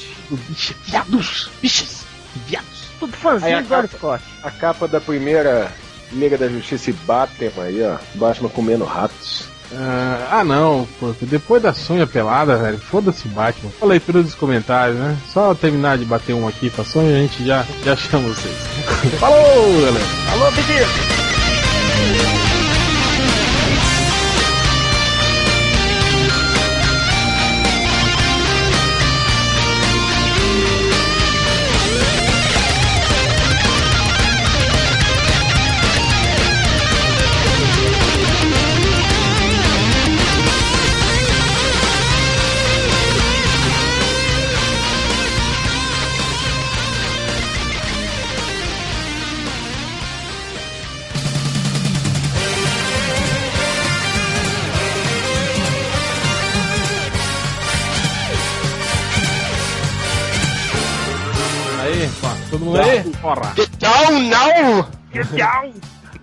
[0.86, 2.02] Viados, bichos,
[2.46, 2.84] viados.
[3.00, 4.24] tudo fãzinho do capa- Scott.
[4.44, 5.72] A capa da primeira
[6.14, 7.96] Liga da Justiça e Batman aí, ó.
[8.14, 9.48] Batman comendo ratos.
[9.76, 13.70] Ah, ah, não, porque depois da Sonja pelada, velho, foda-se Batman.
[13.80, 15.16] A leitura dos comentários, né?
[15.32, 18.54] Só terminar de bater um aqui pra Sonja, a gente já, já chama vocês.
[19.18, 20.04] Falou, galera!
[20.32, 21.33] Alô, Bidir!
[62.80, 63.02] Aí?
[63.20, 63.54] Porra!
[63.56, 64.88] Get down now!
[65.12, 65.72] Get down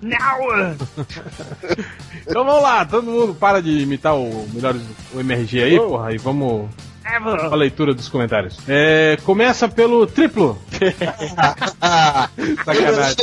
[0.01, 0.75] now.
[2.27, 4.81] Então vamos lá, todo mundo para de imitar o melhores
[5.13, 6.69] o MRG aí, porra, e vamos.
[7.17, 8.57] A leitura dos comentários.
[8.67, 10.59] É, começa pelo triplo.
[12.65, 13.15] Sacanagem.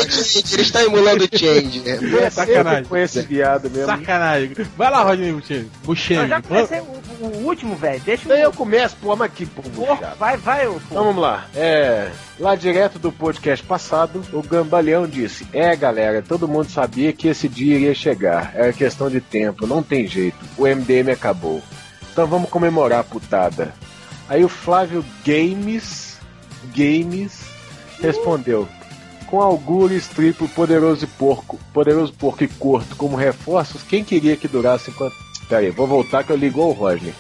[0.53, 1.99] Ele está emulando o Change, né?
[2.23, 2.85] É Sacanagem.
[2.85, 3.87] com esse viado mesmo.
[3.87, 4.53] Sacanagem.
[4.77, 5.61] Vai lá, Rodney Buchene.
[5.65, 6.29] Eu Buchene.
[6.29, 8.01] já comecei o, o último, velho.
[8.05, 8.29] Deixa o.
[8.29, 9.69] Daí eu começo, pô, mas que porra.
[9.71, 10.81] Porra, vai, vai, ô.
[10.91, 11.47] Então vamos lá.
[11.55, 17.29] É, lá direto do podcast passado, o Gambaleão disse: É, galera, todo mundo sabia que
[17.29, 18.53] esse dia iria chegar.
[18.55, 20.37] Era questão de tempo, não tem jeito.
[20.57, 21.63] O MDM acabou.
[22.19, 23.73] Então vamos comemorar, putada.
[24.29, 26.19] Aí o Flávio Games,
[26.75, 27.43] Games
[28.01, 28.69] respondeu:
[29.29, 34.49] com algures, triplo, poderoso e porco, poderoso porco e corto como reforços, quem queria que
[34.49, 35.15] durasse enquanto.
[35.49, 37.15] Pera aí, vou voltar que eu ligo o Rodney.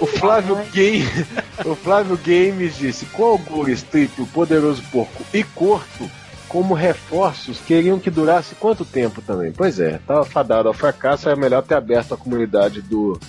[0.00, 1.06] O Flávio, Game,
[1.66, 6.10] o Flávio Games disse: com algures, triplo, poderoso porco e corto
[6.48, 9.52] como reforços, queriam que durasse quanto tempo também?
[9.52, 13.20] Pois é, tava fadado ao fracasso, é melhor ter aberto a comunidade do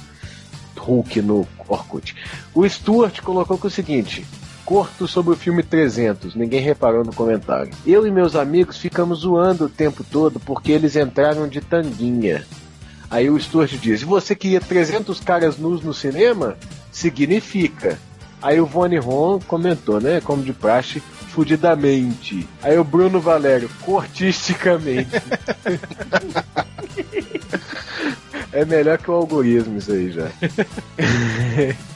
[0.78, 2.16] Hulk no Orkut.
[2.54, 4.26] O Stuart colocou que o seguinte:
[4.66, 7.72] corto sobre o filme 300, ninguém reparou no comentário.
[7.86, 12.46] Eu e meus amigos ficamos zoando o tempo todo porque eles entraram de tanguinha.
[13.10, 16.58] Aí o Stuart diz: Você queria 300 caras nus no cinema?
[16.92, 17.98] Significa.
[18.42, 20.20] Aí o Vone Ron comentou, né?
[20.20, 21.00] Como de praxe,
[21.30, 22.46] fudidamente.
[22.62, 25.12] Aí o Bruno Valério, cortisticamente.
[28.54, 30.28] é melhor que o algoritmo isso aí já.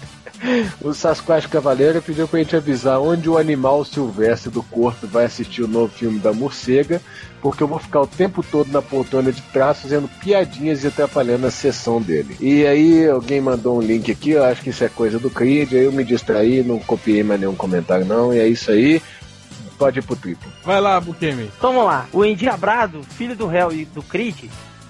[0.81, 5.63] O Sasquatch Cavaleiro pediu pra gente avisar onde o animal silvestre do corpo vai assistir
[5.63, 7.01] o novo filme da morcega,
[7.41, 11.47] porque eu vou ficar o tempo todo na poltrona de trás fazendo piadinhas e atrapalhando
[11.47, 12.37] a sessão dele.
[12.39, 15.73] E aí alguém mandou um link aqui, eu acho que isso é coisa do Creed,
[15.73, 19.01] aí eu me distraí, não copiei mais nenhum comentário não, e é isso aí.
[19.77, 20.51] Pode ir pro triplo.
[20.63, 21.51] Vai lá, Bukemi.
[21.55, 22.07] Então vamos lá.
[22.11, 24.45] O endiabrado, filho do réu e do Creed,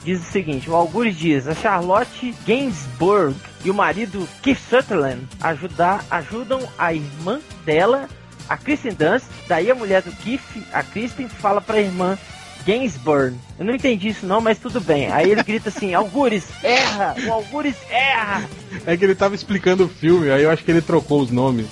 [0.08, 3.36] diz o seguinte: o Algures diz, a Charlotte Gainsbourg
[3.66, 8.08] e o marido Keith Sutherland ajudar, ajudam a irmã dela,
[8.48, 9.26] a Kristen Dunst.
[9.50, 10.42] Daí a mulher do Keith,
[10.72, 12.18] a Kristen, fala pra irmã
[12.66, 13.36] Gainsbourg.
[13.60, 15.12] Eu não entendi isso não, mas tudo bem.
[15.12, 17.14] Aí ele grita assim: Algures, erra!
[17.28, 18.50] O Algures erra!
[18.86, 21.68] É que ele tava explicando o filme, aí eu acho que ele trocou os nomes.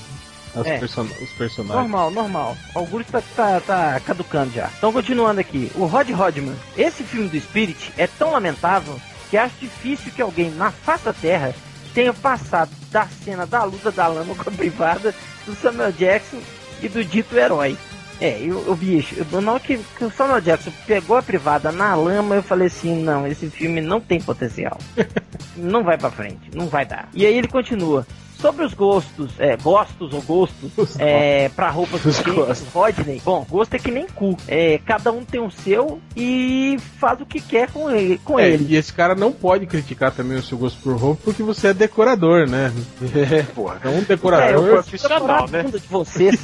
[0.63, 0.75] É.
[1.23, 1.81] os personagens.
[1.81, 2.57] Normal, normal.
[2.73, 4.69] O Augusto tá, tá, tá caducando já.
[4.77, 5.71] Então, continuando aqui.
[5.75, 6.55] O Rod Rodman.
[6.77, 8.99] Esse filme do Spirit é tão lamentável
[9.29, 11.53] que acho difícil que alguém na face da Terra
[11.93, 16.39] tenha passado da cena da luta da lama com a privada do Samuel Jackson
[16.81, 17.77] e do dito herói.
[18.19, 21.71] É, eu, eu bicho, eu, na hora que, que o Samuel Jackson pegou a privada
[21.71, 24.77] na lama, eu falei assim, não, esse filme não tem potencial.
[25.55, 27.09] não vai pra frente, não vai dar.
[27.13, 28.05] E aí ele continua.
[28.39, 32.67] Sobre os gostos, é, gostos ou gostos, é, pra roupas do Os James gostos.
[32.73, 34.37] Rodney, bom, gosto é que nem cu.
[34.47, 38.19] É, cada um tem o seu e faz o que quer com ele.
[38.23, 38.65] Com É, ele.
[38.73, 41.73] e esse cara não pode criticar também o seu gosto por roupa porque você é
[41.73, 42.71] decorador, né?
[43.15, 43.77] É, porra.
[43.79, 44.61] Então um É, eu decorador.
[44.61, 45.63] vou profissional, né?
[45.63, 46.39] de vocês.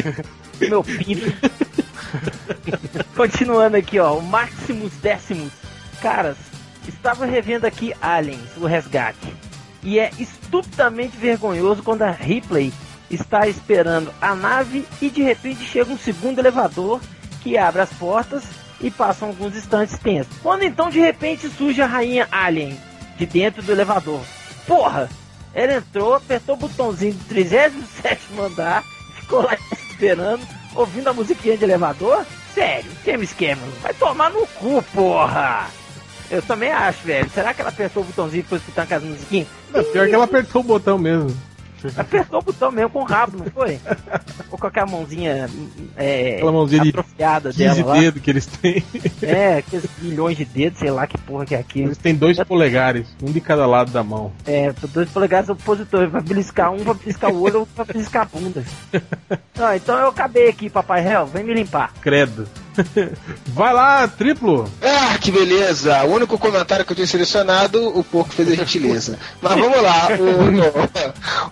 [0.60, 1.32] Meu pinto.
[3.16, 4.14] Continuando aqui, ó.
[4.18, 5.50] O Maximus Décimos.
[6.00, 6.36] Caras,
[6.86, 9.18] estava revendo aqui Aliens, o resgate.
[9.82, 12.72] E é estupidamente vergonhoso quando a Ripley
[13.10, 17.00] está esperando a nave e de repente chega um segundo elevador
[17.42, 18.44] que abre as portas
[18.80, 20.36] e passam alguns instantes tensos.
[20.42, 22.78] Quando então de repente surge a rainha Alien
[23.16, 24.22] de dentro do elevador.
[24.66, 25.08] Porra!
[25.54, 28.82] Ela entrou, apertou o botãozinho do 37 andar,
[29.16, 32.24] ficou lá esperando, ouvindo a musiquinha de elevador?
[32.54, 35.68] Sério, James Cameron, vai tomar no cu, porra!
[36.30, 37.28] Eu também acho, velho.
[37.28, 39.46] Será que ela apertou o botãozinho depois escutando aquela musiquinha?
[39.72, 41.34] Não, pior que ela apertou o botão mesmo.
[41.96, 43.80] Apertou o botão mesmo com o rabo, não foi?
[44.50, 45.48] Ou com aquela mãozinha
[45.96, 48.84] é, Aquela mãozinha de atrofiada 15 dela dedos que eles têm.
[49.20, 51.88] É, aqueles milhões de dedos, sei lá que porra que é aquilo.
[51.88, 54.32] Eles têm dois polegares, um de cada lado da mão.
[54.46, 58.38] É, dois polegares opositores, pra beliscar um, pra beliscar o olho, outro pra beliscar a
[58.38, 58.64] bunda.
[59.64, 61.92] Ah, então eu acabei aqui, Papai Réu, vem me limpar.
[62.00, 62.48] Credo.
[63.46, 64.68] Vai lá, triplo.
[64.82, 66.02] Ah, que beleza!
[66.04, 69.18] O único comentário que eu tinha selecionado, o porco fez a gentileza.
[69.40, 70.08] Mas vamos lá,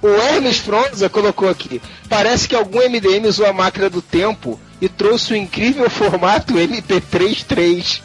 [0.03, 1.81] o, o Hermes Fronza colocou aqui.
[2.09, 8.01] Parece que algum MDM usou a máquina do tempo e trouxe o incrível formato MP33.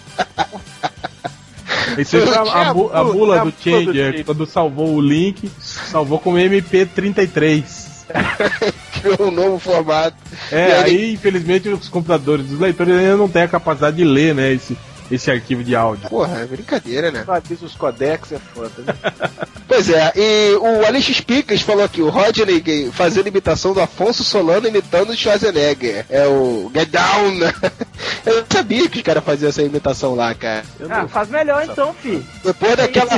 [1.98, 4.26] Isso foi a, a, a bula do Changer, Changer.
[4.26, 7.64] quando salvou o link, salvou como MP33.
[9.20, 10.16] Um novo formato.
[10.52, 14.04] É, E aí- aí infelizmente os computadores dos leitores ainda não têm a capacidade de
[14.04, 14.78] ler, né, esse,
[15.12, 16.10] esse arquivo de áudio.
[16.10, 17.24] Porra, é brincadeira, né?
[17.28, 18.94] Avisa os codecs é foda, né?
[19.68, 24.68] Pois é, e o Alex Pickles falou aqui, o Rodney fazendo imitação do Afonso Solano
[24.68, 26.06] imitando o Schwarzenegger.
[26.10, 27.40] É o Get Down.
[28.26, 30.64] Eu não sabia que os caras faziam essa imitação lá, cara.
[30.88, 32.24] Ah, não- faz melhor então, fi.
[32.44, 33.10] Depois daquela.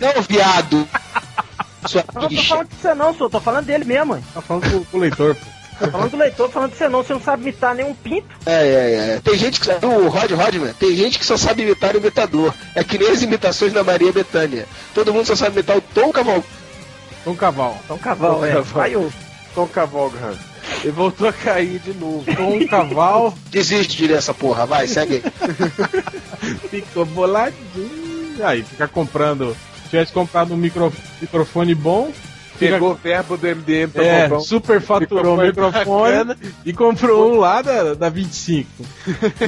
[0.00, 0.86] Não, viado.
[1.86, 2.48] Sua Eu não tô bicha.
[2.48, 4.24] falando de você não, senhor, tô falando dele mesmo, mãe.
[4.32, 5.54] Tá falando com, com o leitor, pô.
[5.78, 8.28] Tô falando do leitor, tô falando de você não, você não sabe imitar nenhum pinto.
[8.46, 9.20] É, é, é.
[9.22, 9.68] Tem gente que.
[9.84, 12.54] O Rod Rodman, tem gente que só sabe imitar o imitador.
[12.74, 14.66] É que nem as imitações da Maria Bethânia.
[14.94, 16.64] Todo mundo só sabe imitar o Tom Cavalcante.
[17.24, 17.78] Tom Cavalo.
[18.00, 18.48] Cavalo, Tom é.
[18.48, 18.64] Cavalo.
[18.64, 19.10] Vai ô.
[19.54, 20.34] Tom Cavalgan.
[20.82, 22.24] Ele voltou a cair de novo.
[22.36, 26.58] Tom Cavalo Desiste de ler essa porra, vai, segue aí.
[26.68, 28.44] ficou boladinho.
[28.44, 29.56] Aí, fica comprando.
[29.84, 32.10] Se tivesse comprado um micro, microfone bom,
[32.56, 37.32] Pegou o verbo do MDM pra É, comprar um superfaturou o microfone microfone e comprou
[37.34, 38.68] um lá da, da 25.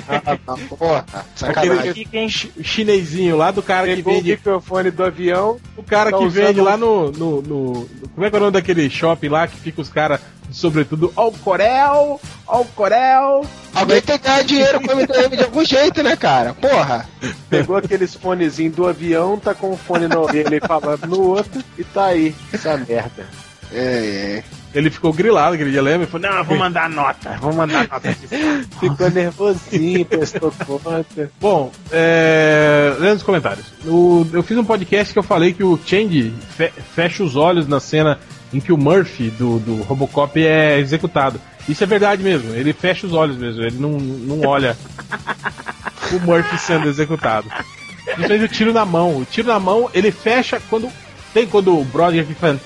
[0.09, 0.37] Ah,
[0.69, 1.05] porra,
[1.41, 1.95] Aquele sacanagem.
[1.95, 4.31] Fica, chi- chinesinho lá do cara que Pegou o vende.
[4.33, 5.57] microfone do avião.
[5.77, 8.53] O cara tá que vende lá no, no, no- Como é que é o nome
[8.53, 10.21] daquele shopping lá que fica os caras,
[10.51, 13.45] sobretudo, ó o Corel, ó o Corel.
[13.75, 16.55] Alguém tem que ganhar dinheiro com o MDM de algum jeito, né, cara?
[16.55, 17.07] Porra.
[17.51, 21.63] Pegou aqueles fonezinhos do avião, tá com o fone na orelha e falando no outro,
[21.79, 22.35] e tá aí.
[22.53, 23.27] Essa merda.
[23.73, 24.45] É, é.
[24.73, 26.03] Ele ficou grilado aquele dia, lembra?
[26.03, 28.13] Ele falou, não, eu vou mandar nota, vou mandar nota.
[28.79, 31.31] Ficou nervosinho, prestou conta.
[31.41, 32.95] Bom, é...
[32.99, 33.67] lendo os comentários.
[33.87, 37.67] O- Eu fiz um podcast que eu falei que o Change fe- fecha os olhos
[37.67, 38.21] na cena
[38.53, 41.41] em que o Murphy do, do Robocop é executado.
[41.69, 44.77] Isso é verdade mesmo, ele fecha os olhos mesmo, ele não, não olha
[46.13, 47.49] o Murphy sendo executado.
[48.17, 49.17] Diferente o tiro na mão.
[49.17, 50.89] O tiro na mão, ele fecha quando.
[51.35, 52.59] Tem quando o Brother fica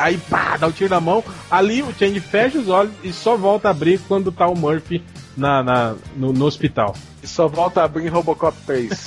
[0.00, 1.22] Aí pá, dá o um tiro na mão.
[1.50, 5.02] Ali o Change fecha os olhos e só volta a abrir quando tá o Murphy
[5.36, 6.96] na, na no, no hospital.
[7.22, 9.04] E só volta a abrir em Robocop 3.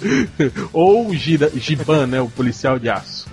[0.72, 2.20] Ou o Gira- Giban, né?
[2.20, 3.26] O policial de aço.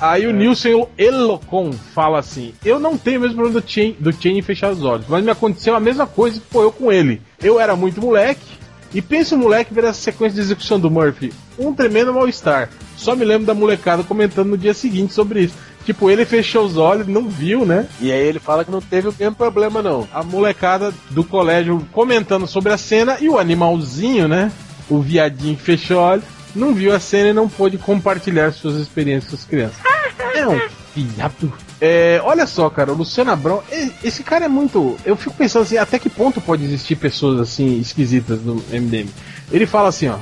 [0.00, 4.12] Aí o Nilson Elocon fala assim: Eu não tenho o mesmo problema do Chain, do
[4.12, 6.90] Chain em fechar os olhos, mas me aconteceu a mesma coisa que foi eu com
[6.90, 7.22] ele.
[7.40, 8.40] Eu era muito moleque,
[8.94, 11.32] e pensa o moleque ver essa sequência de execução do Murphy.
[11.58, 12.68] Um tremendo mal-estar.
[12.96, 15.54] Só me lembro da molecada comentando no dia seguinte sobre isso.
[15.84, 17.88] Tipo, ele fechou os olhos, não viu, né?
[18.00, 20.06] e aí ele fala que não teve o mesmo problema, não.
[20.14, 24.52] a molecada do colégio comentando sobre a cena e o animalzinho, né?
[24.88, 26.22] O viadinho fechou olho,
[26.54, 29.78] não viu a cena e não pôde compartilhar suas experiências com as crianças.
[30.34, 30.60] É um
[30.94, 31.52] viado.
[31.80, 33.62] É, olha só, cara, o Luciano Abrão,
[34.02, 34.96] esse cara é muito.
[35.04, 39.08] Eu fico pensando assim, até que ponto pode existir pessoas assim esquisitas no MDM?
[39.50, 40.16] Ele fala assim, ó.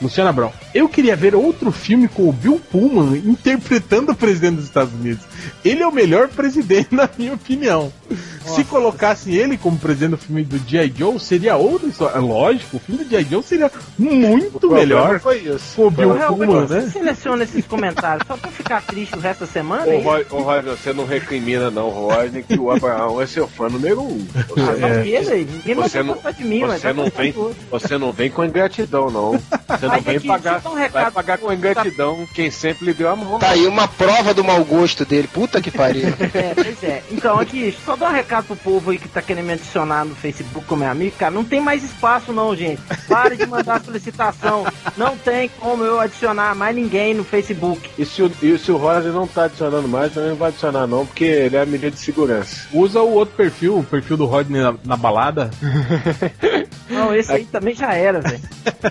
[0.00, 4.66] Luciano Abrão, eu queria ver outro filme com o Bill Pullman interpretando o presidente dos
[4.66, 5.24] Estados Unidos.
[5.64, 7.90] Ele é o melhor presidente, na minha opinião.
[8.46, 10.94] Se colocassem ele como presidente do filme do G.I.
[10.96, 12.18] Joe, seria outra história.
[12.20, 13.24] Lógico, o filme do G.I.
[13.24, 15.74] Joe seria muito melhor foi isso.
[15.76, 16.90] com o Bill Pullman, você né?
[16.92, 19.86] seleciona esses comentários só pra ficar triste o resto da semana?
[19.86, 20.02] Ô, hein?
[20.02, 24.00] Roy- ô, Roger, você não recrimina não, Rodney, que o Abraão é seu fã número
[24.02, 24.24] um.
[24.34, 25.02] Ah, Você, É.
[25.02, 27.56] que ele aí, ninguém Você não- de mim, você não vem, tudo.
[27.70, 29.32] você não vem com ingratidão, não.
[29.32, 33.08] Você não Mas vem pagar, um vai recado pagar com ingratidão quem sempre lhe deu
[33.10, 33.38] a mão.
[33.38, 35.26] Tá aí uma prova do mau gosto dele.
[35.32, 36.06] Puta que pariu.
[36.36, 37.02] É, pois é.
[37.10, 40.14] Então, aqui, só dar um recado pro povo aí que tá querendo me adicionar no
[40.14, 41.16] Facebook como meu amigo.
[41.16, 42.80] Cara, não tem mais espaço não, gente.
[43.08, 44.64] Pare de mandar solicitação.
[44.96, 47.90] Não tem como eu adicionar mais ninguém no Facebook.
[47.98, 50.86] E se, o, e se o Roger não tá adicionando mais, também não vai adicionar
[50.86, 52.68] não, porque ele é a medida de segurança.
[52.72, 55.50] Usa o outro perfil, o perfil do Rodney na, na balada.
[56.88, 58.40] Não, esse aí também já era, velho.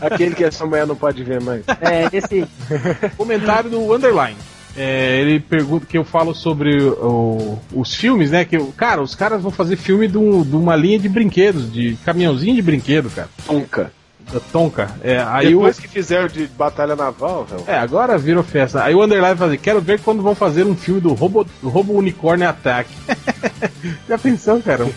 [0.01, 1.63] Aquele que essa mulher não pode ver mais.
[1.79, 2.45] É, esse.
[3.15, 4.35] Comentário do Underline.
[4.77, 8.43] É, ele pergunta que eu falo sobre o- os filmes, né?
[8.43, 11.71] Que, eu- cara, os caras vão fazer filme de, um- de uma linha de brinquedos,
[11.71, 13.29] de caminhãozinho de brinquedo, cara.
[13.49, 13.91] Nunca.
[14.33, 14.89] Da Tonka.
[15.03, 17.63] É, aí o, Depois que fizeram de batalha naval, velho.
[17.67, 18.83] É, agora virou festa.
[18.83, 21.69] Aí o Underline vai fazer, quero ver quando vão fazer um filme do Robo, do
[21.69, 22.89] Robo Unicórnio Attack.
[24.09, 24.87] Já pensou, cara?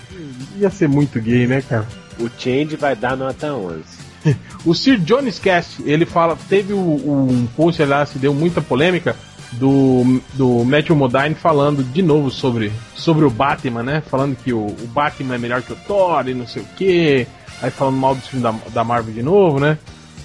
[0.56, 1.86] Ia ser muito gay, né, cara?
[2.18, 3.84] O Change vai dar nota 11.
[4.64, 9.14] O Sir Jones Cast, ele fala, teve o- um post lá, se deu muita polêmica,
[9.52, 14.02] do, do Matthew Modine falando de novo sobre, sobre o Batman, né?
[14.02, 17.26] Falando que o, o Batman é melhor que o Thor e não sei o que.
[17.62, 19.78] Aí falando mal do filme da, da Marvel de novo, né?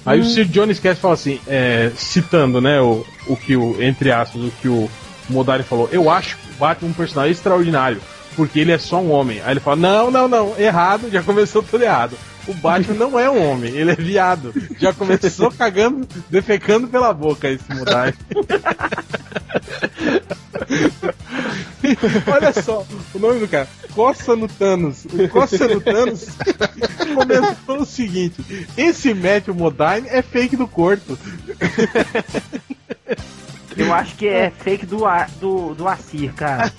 [0.06, 4.12] Aí o Sir Jones Cast fala assim, é, citando, né, o, o que o, entre
[4.12, 4.90] aspas, o que o
[5.30, 8.02] Modine falou, eu acho o Batman um personagem extraordinário,
[8.36, 9.42] porque ele é só um homem.
[9.42, 12.18] Aí ele fala, não, não, não, errado, já começou tudo errado.
[12.48, 14.54] O Batman não é um homem, ele é viado.
[14.78, 18.14] Já começou cagando, defecando pela boca esse Modine.
[22.28, 25.06] Olha só, o nome do cara, Coça no Thanos.
[25.06, 26.28] O Coça no Thanos
[27.16, 28.44] comentou o seguinte:
[28.76, 31.18] esse Matthew Modine é fake do corpo.
[33.78, 36.72] Eu acho que é fake do, A- do, do Assir, cara.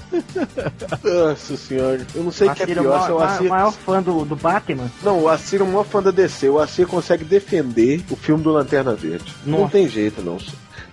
[1.02, 2.06] Nossa senhora.
[2.14, 3.48] Eu não sei o o que é é o pior, é maior, o Assir...
[3.48, 4.90] maior fã do, do Batman.
[5.02, 6.48] Não, o Assir é o maior fã da DC.
[6.48, 9.32] O Assir consegue defender o filme do Lanterna Verde.
[9.44, 9.72] Não Nossa.
[9.72, 10.38] tem jeito, não.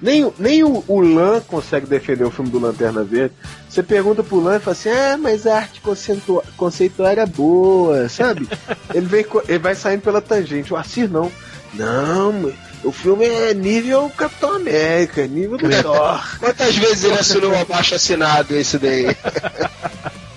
[0.02, 3.34] Nem, o- nem o, o Lan consegue defender o filme do Lanterna Verde.
[3.70, 8.10] Você pergunta pro Lan e fala assim: Ah, mas a arte conceitua- conceitual era boa,
[8.10, 8.48] sabe?
[8.94, 10.74] ele, vem, ele vai saindo pela tangente.
[10.74, 11.32] O Assir não.
[11.74, 16.40] Não, mas o filme é nível Capitão América, nível do Thor.
[16.40, 19.16] Quantas vezes ele assinou um abaixo assinado esse daí?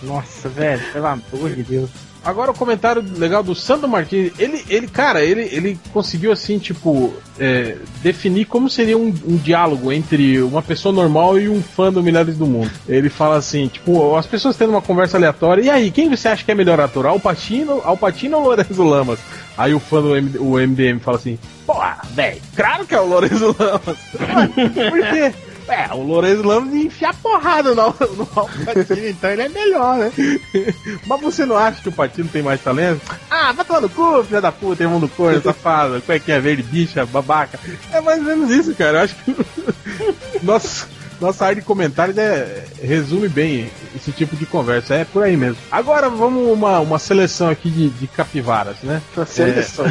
[0.03, 1.91] Nossa, velho, pelo amor de Deus.
[2.25, 7.13] Agora o comentário legal do Sandro Martins, ele, ele cara, ele, ele conseguiu assim, tipo,
[7.39, 12.03] é, definir como seria um, um diálogo entre uma pessoa normal e um fã do
[12.03, 12.71] Milhares do Mundo.
[12.89, 16.45] Ele fala assim, tipo, as pessoas tendo uma conversa aleatória, e aí, quem você acha
[16.45, 17.05] que é melhor ator?
[17.07, 19.19] Al Pacino, Al Pacino ou Lorenzo Lamas?
[19.57, 23.07] Aí o fã do M- o MDM fala assim, porra, velho, claro que é o
[23.07, 23.99] Lorenzo Lamas.
[24.91, 25.33] Por quê?
[25.69, 29.99] É, o Lorenzo Lamas ia enfiar porrada no, no Al Pacino, então ele é melhor,
[29.99, 30.13] né?
[31.07, 33.01] Mas você não acha que o Patino tem mais talento?
[33.31, 36.31] Ah, vai tomar no cu, filha da puta, irmão do corno, safado, como é que
[36.31, 37.59] é verde, bicha, babaca.
[37.93, 38.99] É mais ou menos isso, cara.
[38.99, 39.37] Eu acho que.
[40.45, 40.87] Nossa,
[41.21, 44.95] nossa área de comentários é, resume bem esse tipo de conversa.
[44.95, 45.57] É por aí mesmo.
[45.71, 49.01] Agora vamos uma, uma seleção aqui de, de capivaras, né?
[49.17, 49.87] Uma seleção.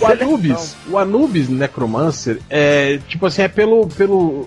[0.00, 3.86] O Anubis, o Anubis Necromancer é tipo assim, é pelo.
[3.88, 4.46] pelo.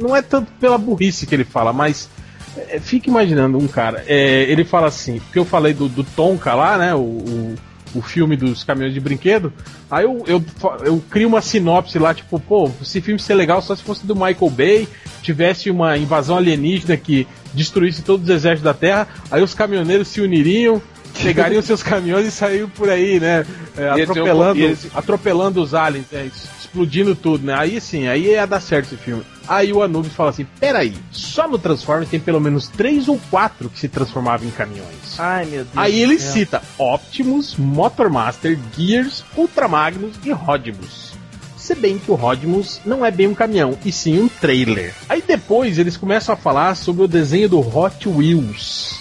[0.00, 2.08] Não é tanto pela burrice que ele fala, mas.
[2.56, 4.04] é, fica imaginando um cara.
[4.06, 6.94] é, ele fala assim, porque eu falei do, do Tonka lá, né?
[6.94, 7.54] O, o,
[7.94, 9.52] o filme dos caminhões de brinquedo.
[9.90, 10.44] Aí eu, eu,
[10.84, 14.14] eu crio uma sinopse lá, tipo, pô, esse filme ser legal só se fosse do
[14.14, 14.88] Michael Bay,
[15.22, 20.20] tivesse uma invasão alienígena que destruísse todos os exércitos da Terra, aí os caminhoneiros se
[20.20, 20.80] uniriam,
[21.22, 23.44] pegariam seus caminhões e saíam por aí, né?
[23.78, 26.28] é, atropelando, atropelando os aliens, é,
[26.60, 27.54] explodindo tudo, né?
[27.54, 29.24] Aí sim, aí ia dar certo esse filme.
[29.46, 33.70] Aí o Anubis fala assim: peraí, só no Transformers tem pelo menos três ou quatro
[33.70, 34.97] que se transformavam em caminhões.
[35.18, 35.76] Ai, meu Deus.
[35.76, 36.32] Aí ele céu.
[36.32, 41.12] cita Optimus, Motormaster, Gears, Ultramagnus e Rodimus.
[41.56, 44.94] Se bem que o Rodimus não é bem um caminhão, e sim um trailer.
[45.08, 48.98] Aí depois eles começam a falar sobre o desenho do Hot Wheels.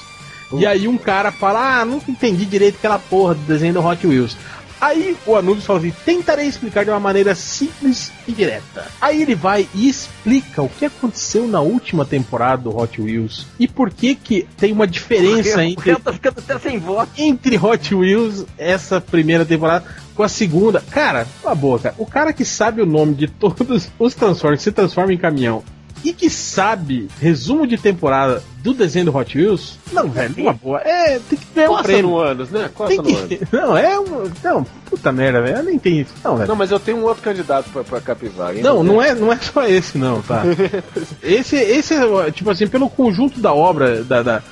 [0.54, 4.06] E aí um cara fala, ah, nunca entendi direito aquela porra do desenho do Hot
[4.06, 4.38] Wheels.
[4.80, 8.86] Aí o Anubis fala assim: tentarei explicar de uma maneira simples e direta.
[9.02, 13.68] Aí ele vai e explica o que aconteceu na última temporada do Hot Wheels e
[13.68, 17.10] por que que tem uma diferença O entre Real tá ficando até sem voz.
[17.18, 19.86] entre Hot Wheels, essa primeira temporada,
[20.16, 20.82] com a segunda.
[20.92, 21.96] Cara, uma boa, cara.
[21.98, 25.64] O cara que sabe o nome de todos os Transformers, se transforma em caminhão.
[26.04, 30.80] E que sabe resumo de temporada do desenho do Hot Wheels, não, velho, uma boa.
[30.82, 32.10] É, tem que ter um prêmio.
[32.12, 32.70] no ânus, né?
[32.74, 33.40] Coça Tem no que...
[33.56, 34.32] Não, é um.
[34.44, 35.58] Não, puta merda, velho.
[35.58, 36.14] Eu nem tenho isso.
[36.24, 36.48] Não, velho.
[36.48, 38.56] Não, mas eu tenho um outro candidato pra, pra capivara.
[38.56, 38.62] hein?
[38.62, 40.44] Não, não é, não é só esse, não, tá?
[41.24, 44.44] esse, esse é, tipo assim, pelo conjunto da obra, da, da,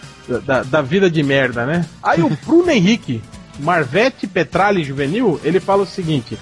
[0.46, 1.86] da, da vida de merda, né?
[2.02, 3.22] Aí o Bruno Henrique,
[3.60, 6.38] Marvete Petralha Juvenil, ele fala o seguinte: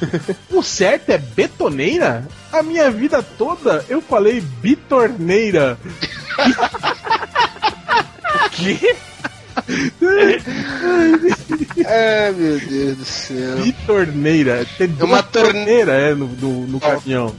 [0.52, 2.28] o certo é betoneira?
[2.52, 5.78] A minha vida toda eu falei bitorneira.
[8.52, 8.96] Que?
[11.86, 13.58] É, meu Deus do céu.
[13.58, 14.66] Bitorneira.
[14.78, 17.36] Tem duas uma torne- torneira é, no, no, no caminhão.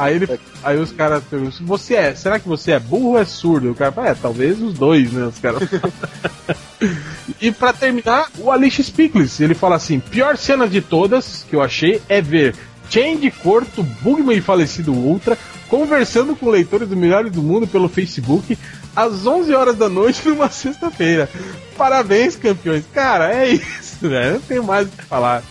[0.00, 3.24] Aí, ele, aí os caras perguntam, você é, será que você é burro ou é
[3.26, 3.70] surdo?
[3.70, 5.26] O cara fala, é, talvez os dois, né?
[5.26, 5.60] Os caras
[7.38, 11.60] E pra terminar, o Alicia Spickles, ele fala assim: pior cena de todas que eu
[11.60, 12.54] achei é ver
[12.88, 15.36] Change Corto, Bugman e falecido Ultra
[15.70, 18.58] conversando com leitores do Milhares do Mundo pelo Facebook
[18.94, 21.30] às 11 horas da noite numa sexta-feira.
[21.78, 22.84] Parabéns, campeões.
[22.92, 24.34] Cara, é isso, velho.
[24.34, 25.42] Não tenho mais o que falar.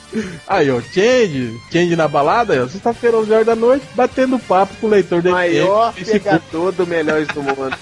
[0.45, 4.89] Aí, ó, Change, Change na balada, sexta-feira, 11 horas da noite, batendo papo com o
[4.89, 6.19] leitor do Maior Facebook.
[6.19, 7.77] pegador do Melhores do Mundo.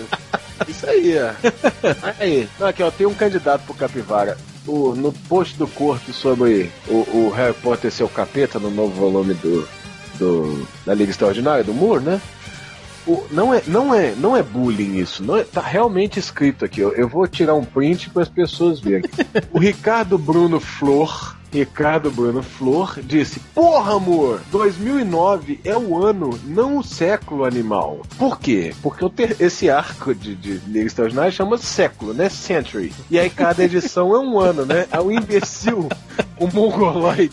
[0.67, 2.13] Isso aí, ó.
[2.19, 4.37] Aí, não, aqui, ó, tem um candidato pro Capivara.
[4.67, 8.91] O, no post do Corto sobre o, o Harry Potter ser o capeta no novo
[8.91, 9.65] volume do,
[10.17, 12.21] do da Liga Extraordinária, do Moore, né?
[13.07, 16.81] O, não, é, não, é, não é bullying isso, não é, tá realmente escrito aqui.
[16.81, 19.09] Eu, eu vou tirar um print para as pessoas verem.
[19.53, 26.77] O Ricardo Bruno Flor, Ricardo Bruno Flor, disse: Porra, amor, 2009 é o ano, não
[26.77, 28.01] o século animal.
[28.17, 28.73] Por quê?
[28.81, 29.05] Porque
[29.39, 32.27] esse arco de, de Liga Extraordinária chama século, né?
[32.27, 32.93] Century.
[33.09, 34.85] E aí cada edição é um ano, né?
[34.91, 35.87] É o imbecil,
[36.37, 37.31] o mongoloide.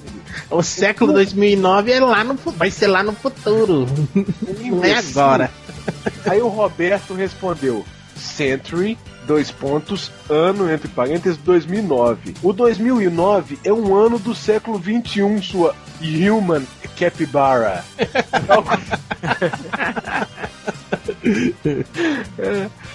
[0.51, 3.87] O século 2009 é lá no, vai ser lá no futuro.
[4.63, 5.51] Não é agora.
[6.27, 7.85] Aí o Roberto respondeu:
[8.17, 8.97] Century,
[9.27, 12.35] dois pontos, ano, entre parênteses, 2009.
[12.43, 16.63] O 2009 é um ano do século 21, sua Human
[16.99, 17.85] Capybara.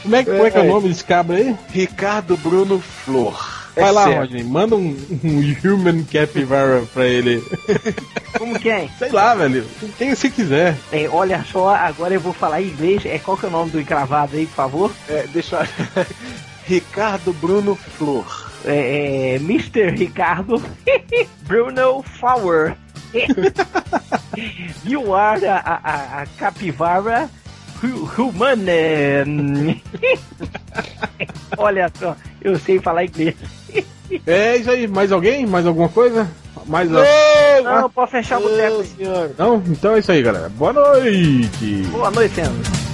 [0.03, 1.55] Como é, que- como é que é o nome desse cabra aí?
[1.69, 3.59] Ricardo Bruno Flor.
[3.80, 4.06] Vai É lá.
[4.06, 7.43] Rodney, manda um, um Human Capybara pra ele.
[8.38, 8.89] Como quem?
[8.97, 9.65] Sei lá, velho.
[9.97, 10.76] Quem você quiser.
[10.91, 13.06] É, olha só, agora eu vou falar em inglês.
[13.06, 14.91] É, qual que é o nome do encravado aí, por favor?
[15.07, 16.06] É, deixa eu...
[16.65, 18.47] Ricardo Bruno Flor.
[18.65, 19.89] É, é, Mr.
[19.91, 20.61] Ricardo
[21.47, 22.76] Bruno Flower.
[24.85, 27.30] you are a, a, a, a capivara
[27.84, 28.65] hu- human.
[28.68, 29.76] é, hum.
[31.57, 33.35] Olha só, eu sei falar inglês.
[34.26, 34.88] É isso aí.
[34.88, 35.45] Mais alguém?
[35.45, 36.27] Mais alguma coisa?
[36.65, 37.03] Mais a...
[37.61, 38.84] Não, pode fechar o boteco.
[39.38, 39.57] Não?
[39.68, 40.49] Então é isso aí, galera.
[40.49, 41.84] Boa noite.
[41.91, 42.88] Boa noite, André.